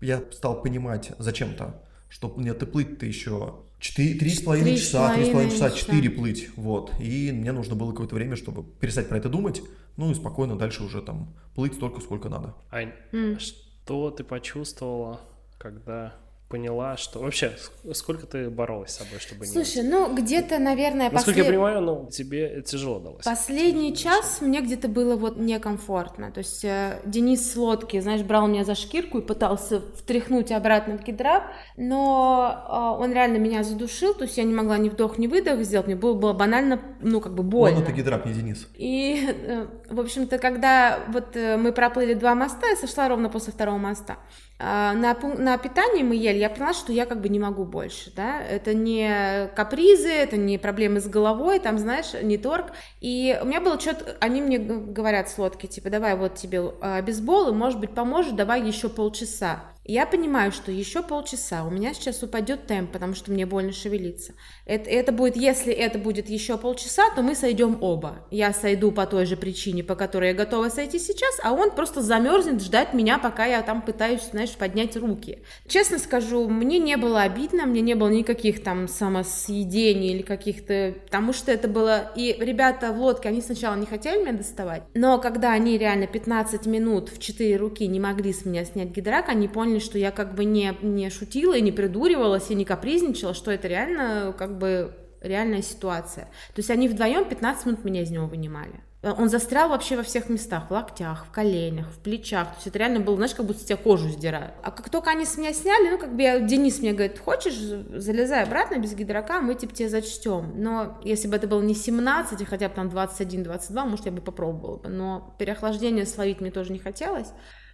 я 0.00 0.20
стал 0.32 0.60
понимать 0.60 1.12
зачем-то, 1.18 1.80
что 2.08 2.32
мне 2.36 2.52
ты 2.54 2.66
плыть-то 2.66 3.06
еще 3.06 3.56
3,5 3.78 4.76
часа, 4.76 5.14
3,5 5.16 5.50
часа, 5.50 5.70
4 5.70 6.10
плыть, 6.10 6.48
вот, 6.56 6.92
и 6.98 7.30
мне 7.30 7.52
нужно 7.52 7.76
было 7.76 7.92
какое-то 7.92 8.16
время, 8.16 8.34
чтобы 8.34 8.64
перестать 8.64 9.08
про 9.08 9.18
это 9.18 9.28
думать, 9.28 9.62
ну 9.98 10.10
и 10.10 10.14
спокойно 10.14 10.56
дальше 10.56 10.84
уже 10.84 11.02
там 11.02 11.34
плыть 11.54 11.74
столько, 11.74 12.00
сколько 12.00 12.28
надо. 12.28 12.54
Ань, 12.70 12.92
mm. 13.12 13.38
что 13.40 14.10
ты 14.10 14.24
почувствовала, 14.24 15.20
когда 15.58 16.14
поняла, 16.48 16.96
что 16.96 17.20
вообще 17.20 17.52
сколько 17.92 18.26
ты 18.26 18.48
боролась 18.48 18.90
с 18.92 18.96
собой, 18.98 19.18
чтобы 19.20 19.44
Слушай, 19.44 19.58
не... 19.58 19.64
Слушай, 19.64 19.88
ну 19.88 20.14
где-то, 20.14 20.58
наверное, 20.58 21.10
насколько 21.10 21.40
послед... 21.40 21.46
я 21.46 21.52
понимаю, 21.52 21.80
ну 21.82 22.08
тебе 22.10 22.62
тяжело 22.62 22.98
далось. 23.00 23.24
Последний 23.24 23.94
час 23.94 24.38
мне 24.40 24.62
где-то 24.62 24.88
было 24.88 25.16
вот 25.16 25.36
некомфортно, 25.36 26.32
то 26.32 26.38
есть 26.38 26.64
э, 26.64 27.00
Денис 27.04 27.52
с 27.52 27.56
лодки, 27.56 28.00
знаешь, 28.00 28.22
брал 28.22 28.46
меня 28.48 28.64
за 28.64 28.74
шкирку 28.74 29.18
и 29.18 29.22
пытался 29.22 29.80
втряхнуть 29.96 30.50
обратно 30.50 30.96
в 30.96 31.04
гидрап, 31.04 31.44
но 31.76 32.64
э, 32.98 33.02
он 33.02 33.12
реально 33.12 33.36
меня 33.36 33.62
задушил, 33.62 34.14
то 34.14 34.24
есть 34.24 34.38
я 34.38 34.44
не 34.44 34.54
могла 34.54 34.78
ни 34.78 34.88
вдох, 34.88 35.18
ни 35.18 35.26
выдох 35.26 35.60
сделать, 35.60 35.86
мне 35.86 35.96
было, 35.96 36.14
было 36.14 36.32
банально, 36.32 36.80
ну 37.02 37.20
как 37.20 37.34
бы 37.34 37.42
больно. 37.42 37.76
Он 37.76 37.82
это 37.82 37.92
гидрап, 37.92 38.24
не 38.24 38.32
Денис. 38.32 38.66
И, 38.74 39.28
э, 39.28 39.66
в 39.90 40.00
общем-то, 40.00 40.38
когда 40.38 41.00
вот 41.08 41.36
э, 41.36 41.58
мы 41.58 41.72
проплыли 41.72 42.14
два 42.14 42.34
моста, 42.34 42.66
я 42.68 42.76
сошла 42.76 43.08
ровно 43.08 43.28
после 43.28 43.52
второго 43.52 43.76
моста. 43.76 44.16
А, 44.60 44.92
на, 44.92 45.14
на 45.14 45.56
питании 45.56 46.02
мы 46.02 46.16
ели, 46.16 46.38
я 46.38 46.50
поняла, 46.50 46.72
что 46.72 46.92
я 46.92 47.06
как 47.06 47.20
бы 47.20 47.28
не 47.28 47.38
могу 47.38 47.64
больше, 47.64 48.10
да, 48.16 48.42
это 48.42 48.74
не 48.74 49.48
капризы, 49.54 50.10
это 50.10 50.36
не 50.36 50.58
проблемы 50.58 51.00
с 51.00 51.06
головой, 51.06 51.60
там, 51.60 51.78
знаешь, 51.78 52.12
не 52.20 52.38
торг, 52.38 52.72
и 53.00 53.38
у 53.40 53.44
меня 53.44 53.60
было 53.60 53.78
что-то, 53.78 54.16
они 54.20 54.42
мне 54.42 54.58
говорят 54.58 55.28
с 55.28 55.38
лодки, 55.38 55.66
типа, 55.66 55.90
давай 55.90 56.16
вот 56.16 56.34
тебе 56.34 56.72
а, 56.80 57.00
бейсбол, 57.02 57.50
и, 57.50 57.52
может 57.52 57.78
быть, 57.78 57.94
поможет, 57.94 58.34
давай 58.34 58.60
еще 58.66 58.88
полчаса, 58.88 59.62
я 59.88 60.04
понимаю, 60.04 60.52
что 60.52 60.70
еще 60.70 61.02
полчаса 61.02 61.64
у 61.64 61.70
меня 61.70 61.94
сейчас 61.94 62.22
упадет 62.22 62.66
темп, 62.66 62.92
потому 62.92 63.14
что 63.14 63.32
мне 63.32 63.46
больно 63.46 63.72
шевелиться. 63.72 64.34
Это, 64.66 64.90
это 64.90 65.12
будет, 65.12 65.34
если 65.34 65.72
это 65.72 65.98
будет 65.98 66.28
еще 66.28 66.58
полчаса, 66.58 67.04
то 67.16 67.22
мы 67.22 67.34
сойдем 67.34 67.78
оба. 67.80 68.26
Я 68.30 68.52
сойду 68.52 68.92
по 68.92 69.06
той 69.06 69.24
же 69.24 69.38
причине, 69.38 69.82
по 69.82 69.94
которой 69.94 70.28
я 70.28 70.34
готова 70.34 70.68
сойти 70.68 70.98
сейчас, 70.98 71.40
а 71.42 71.54
он 71.54 71.70
просто 71.70 72.02
замерзнет 72.02 72.62
ждать 72.62 72.92
меня, 72.92 73.18
пока 73.18 73.46
я 73.46 73.62
там 73.62 73.80
пытаюсь, 73.80 74.28
знаешь, 74.30 74.54
поднять 74.56 74.94
руки. 74.94 75.38
Честно 75.66 75.98
скажу, 75.98 76.46
мне 76.50 76.78
не 76.78 76.98
было 76.98 77.22
обидно, 77.22 77.64
мне 77.64 77.80
не 77.80 77.94
было 77.94 78.10
никаких 78.10 78.62
там 78.62 78.88
самосъедений 78.88 80.12
или 80.12 80.22
каких-то... 80.22 80.96
Потому 81.06 81.32
что 81.32 81.50
это 81.50 81.66
было... 81.66 82.12
И 82.14 82.36
ребята 82.38 82.92
в 82.92 83.00
лодке, 83.00 83.30
они 83.30 83.40
сначала 83.40 83.74
не 83.74 83.86
хотели 83.86 84.20
меня 84.20 84.32
доставать, 84.32 84.82
но 84.92 85.18
когда 85.18 85.52
они 85.52 85.78
реально 85.78 86.06
15 86.06 86.66
минут 86.66 87.08
в 87.08 87.18
4 87.18 87.56
руки 87.56 87.86
не 87.86 88.00
могли 88.00 88.34
с 88.34 88.44
меня 88.44 88.66
снять 88.66 88.88
гидрак, 88.88 89.30
они 89.30 89.48
поняли, 89.48 89.77
поняли, 89.78 89.84
что 89.84 89.98
я 89.98 90.10
как 90.10 90.34
бы 90.34 90.44
не, 90.44 90.76
не 90.82 91.10
шутила 91.10 91.56
и 91.56 91.62
не 91.62 91.72
придуривалась 91.72 92.50
и 92.50 92.54
не 92.54 92.64
капризничала, 92.64 93.34
что 93.34 93.50
это 93.50 93.68
реально 93.68 94.34
как 94.36 94.58
бы 94.58 94.94
реальная 95.20 95.62
ситуация. 95.62 96.24
То 96.54 96.58
есть 96.58 96.70
они 96.70 96.88
вдвоем 96.88 97.24
15 97.24 97.66
минут 97.66 97.84
меня 97.84 98.02
из 98.02 98.10
него 98.10 98.26
вынимали. 98.26 98.80
Он 99.02 99.28
застрял 99.28 99.68
вообще 99.68 99.96
во 99.96 100.02
всех 100.02 100.28
местах, 100.28 100.68
в 100.68 100.72
локтях, 100.72 101.26
в 101.26 101.30
коленях, 101.30 101.86
в 101.88 102.00
плечах. 102.00 102.48
То 102.48 102.54
есть 102.56 102.66
это 102.66 102.78
реально 102.80 102.98
было, 102.98 103.14
знаешь, 103.14 103.34
как 103.34 103.46
будто 103.46 103.60
с 103.60 103.64
тебя 103.64 103.76
кожу 103.76 104.08
сдирают. 104.08 104.54
А 104.64 104.72
как 104.72 104.90
только 104.90 105.10
они 105.10 105.24
с 105.24 105.38
меня 105.38 105.52
сняли, 105.52 105.90
ну, 105.90 105.98
как 105.98 106.16
бы 106.16 106.22
я, 106.22 106.40
Денис 106.40 106.80
мне 106.80 106.92
говорит, 106.92 107.20
хочешь, 107.20 107.54
залезай 107.54 108.42
обратно 108.42 108.78
без 108.78 108.94
гидрока, 108.94 109.40
мы 109.40 109.54
типа 109.54 109.72
тебе 109.72 109.88
зачтем. 109.88 110.52
Но 110.56 110.98
если 111.04 111.28
бы 111.28 111.36
это 111.36 111.46
было 111.46 111.62
не 111.62 111.74
17, 111.74 112.42
а 112.42 112.44
хотя 112.44 112.68
бы 112.68 112.74
там 112.74 112.88
21-22, 112.88 113.84
может, 113.84 114.06
я 114.06 114.12
бы 114.12 114.20
попробовала 114.20 114.78
бы. 114.78 114.88
Но 114.88 115.36
переохлаждение 115.38 116.04
словить 116.04 116.40
мне 116.40 116.50
тоже 116.50 116.72
не 116.72 116.80
хотелось. 116.80 117.28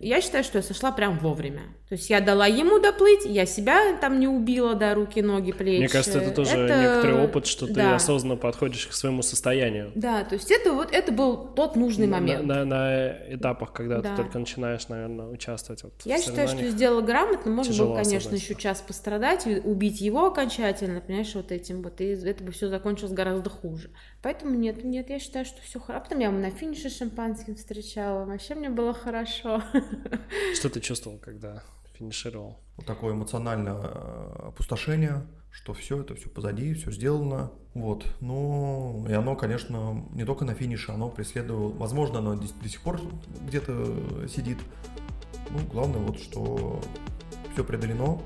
Я 0.05 0.21
считаю, 0.21 0.45
что 0.45 0.59
я 0.59 0.63
сошла 0.63 0.93
прям 0.93 1.19
вовремя. 1.19 1.63
То 1.89 1.95
есть 1.95 2.11
я 2.11 2.21
дала 2.21 2.47
ему 2.47 2.79
доплыть, 2.79 3.25
я 3.25 3.47
себя 3.47 3.97
там 3.99 4.21
не 4.21 4.29
убила, 4.29 4.75
да, 4.75 4.95
руки, 4.95 5.23
ноги, 5.23 5.53
плечи. 5.53 5.79
Мне 5.79 5.89
кажется, 5.89 6.19
это 6.19 6.31
тоже 6.31 6.59
это... 6.59 6.79
некоторый 6.79 7.25
опыт, 7.25 7.47
что 7.47 7.67
да. 7.67 7.75
ты 7.75 7.81
осознанно 7.95 8.37
подходишь 8.37 8.87
к 8.87 8.93
своему 8.93 9.23
состоянию. 9.23 9.93
Да, 9.95 10.25
то 10.25 10.35
есть 10.35 10.51
это 10.51 10.73
вот 10.73 10.93
это 10.93 11.11
был 11.11 11.37
тот 11.37 11.75
нужный 11.77 12.07
момент. 12.07 12.45
На, 12.45 12.65
на, 12.65 12.65
на 12.65 13.35
этапах, 13.35 13.73
когда 13.73 14.03
да. 14.03 14.11
ты 14.11 14.23
только 14.23 14.39
начинаешь, 14.39 14.89
наверное, 14.89 15.27
участвовать. 15.27 15.83
Вот 15.85 15.95
я 16.05 16.21
считаю, 16.21 16.49
что 16.49 16.69
сделала 16.69 17.01
грамотно. 17.01 17.51
Можно 17.51 17.85
было, 17.85 18.03
конечно, 18.03 18.35
еще 18.35 18.55
час 18.55 18.83
пострадать, 18.87 19.47
убить 19.47 20.03
его 20.03 20.27
окончательно, 20.27 21.01
понимаешь, 21.01 21.35
вот 21.35 21.51
этим 21.51 21.83
вот, 21.83 22.01
и 22.03 22.09
это 22.09 22.45
бы 22.45 22.53
все 22.53 22.69
закончилось 22.69 23.13
гораздо 23.13 23.49
хуже. 23.49 23.91
Поэтому 24.23 24.55
нет, 24.55 24.85
нет, 24.85 25.09
я 25.09 25.19
считаю, 25.19 25.47
что 25.47 25.63
все 25.63 25.81
хорошо. 25.81 25.95
А 25.95 26.01
потом 26.01 26.19
я 26.19 26.31
на 26.31 26.51
финише 26.51 26.91
шампанским 26.91 27.55
встречала, 27.55 28.25
вообще 28.25 28.55
мне 28.55 28.69
было 28.69 28.93
хорошо. 28.93 29.63
Что 30.55 30.69
ты 30.69 30.81
чувствовал, 30.81 31.19
когда 31.19 31.63
финишировал? 31.95 32.59
Вот 32.77 32.87
такое 32.87 33.15
эмоциональное 33.15 33.75
э, 33.75 34.49
опустошение, 34.49 35.27
что 35.51 35.73
все 35.75 36.01
это 36.01 36.15
все 36.15 36.29
позади, 36.29 36.75
все 36.75 36.91
сделано. 36.91 37.53
Вот. 37.75 38.05
Ну, 38.21 39.07
и 39.09 39.13
оно, 39.13 39.37
конечно, 39.37 40.05
не 40.13 40.25
только 40.25 40.45
на 40.45 40.55
финише, 40.55 40.93
оно 40.93 41.09
преследовало. 41.09 41.73
Возможно, 41.73 42.19
оно 42.19 42.35
до, 42.35 42.47
до 42.53 42.69
сих 42.69 42.81
пор 42.81 43.01
где-то 43.47 44.29
сидит. 44.29 44.59
Ну, 45.51 45.59
главное 45.71 46.01
вот, 46.01 46.19
что 46.19 46.81
все 47.53 47.65
преодолено, 47.65 48.21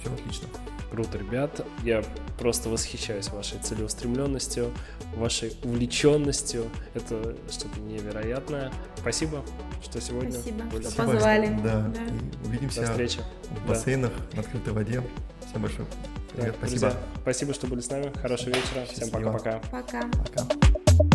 все 0.00 0.12
отлично. 0.12 0.48
Круто, 0.90 1.18
ребят. 1.18 1.64
Я 1.84 2.02
просто 2.38 2.68
восхищаюсь 2.68 3.28
вашей 3.28 3.58
целеустремленностью, 3.58 4.72
вашей 5.16 5.56
увлеченностью. 5.62 6.64
Это 6.94 7.36
что-то 7.50 7.80
невероятное. 7.80 8.72
Спасибо, 8.96 9.44
что 9.82 10.00
сегодня 10.00 10.32
Спасибо, 10.32 10.64
были. 10.64 10.82
что 10.88 11.04
позвали. 11.04 11.58
Да. 11.62 11.82
да. 11.82 12.04
И 12.04 12.46
увидимся 12.46 12.80
До 12.82 12.86
встречи. 12.86 13.20
в 13.50 13.68
бассейнах 13.68 14.12
да. 14.30 14.36
на 14.36 14.40
открытой 14.40 14.72
воде. 14.72 15.02
Всем 15.48 15.62
большое. 15.62 15.86
Привет, 16.32 16.52
да, 16.52 16.58
спасибо. 16.58 16.80
Друзья, 16.80 17.00
спасибо, 17.22 17.54
что 17.54 17.66
были 17.66 17.80
с 17.80 17.90
нами. 17.90 18.12
Хорошего 18.20 18.48
вечера. 18.50 18.84
Всем 18.90 19.10
пока-пока. 19.10 19.60
Пока. 19.70 20.02
пока. 20.02 21.08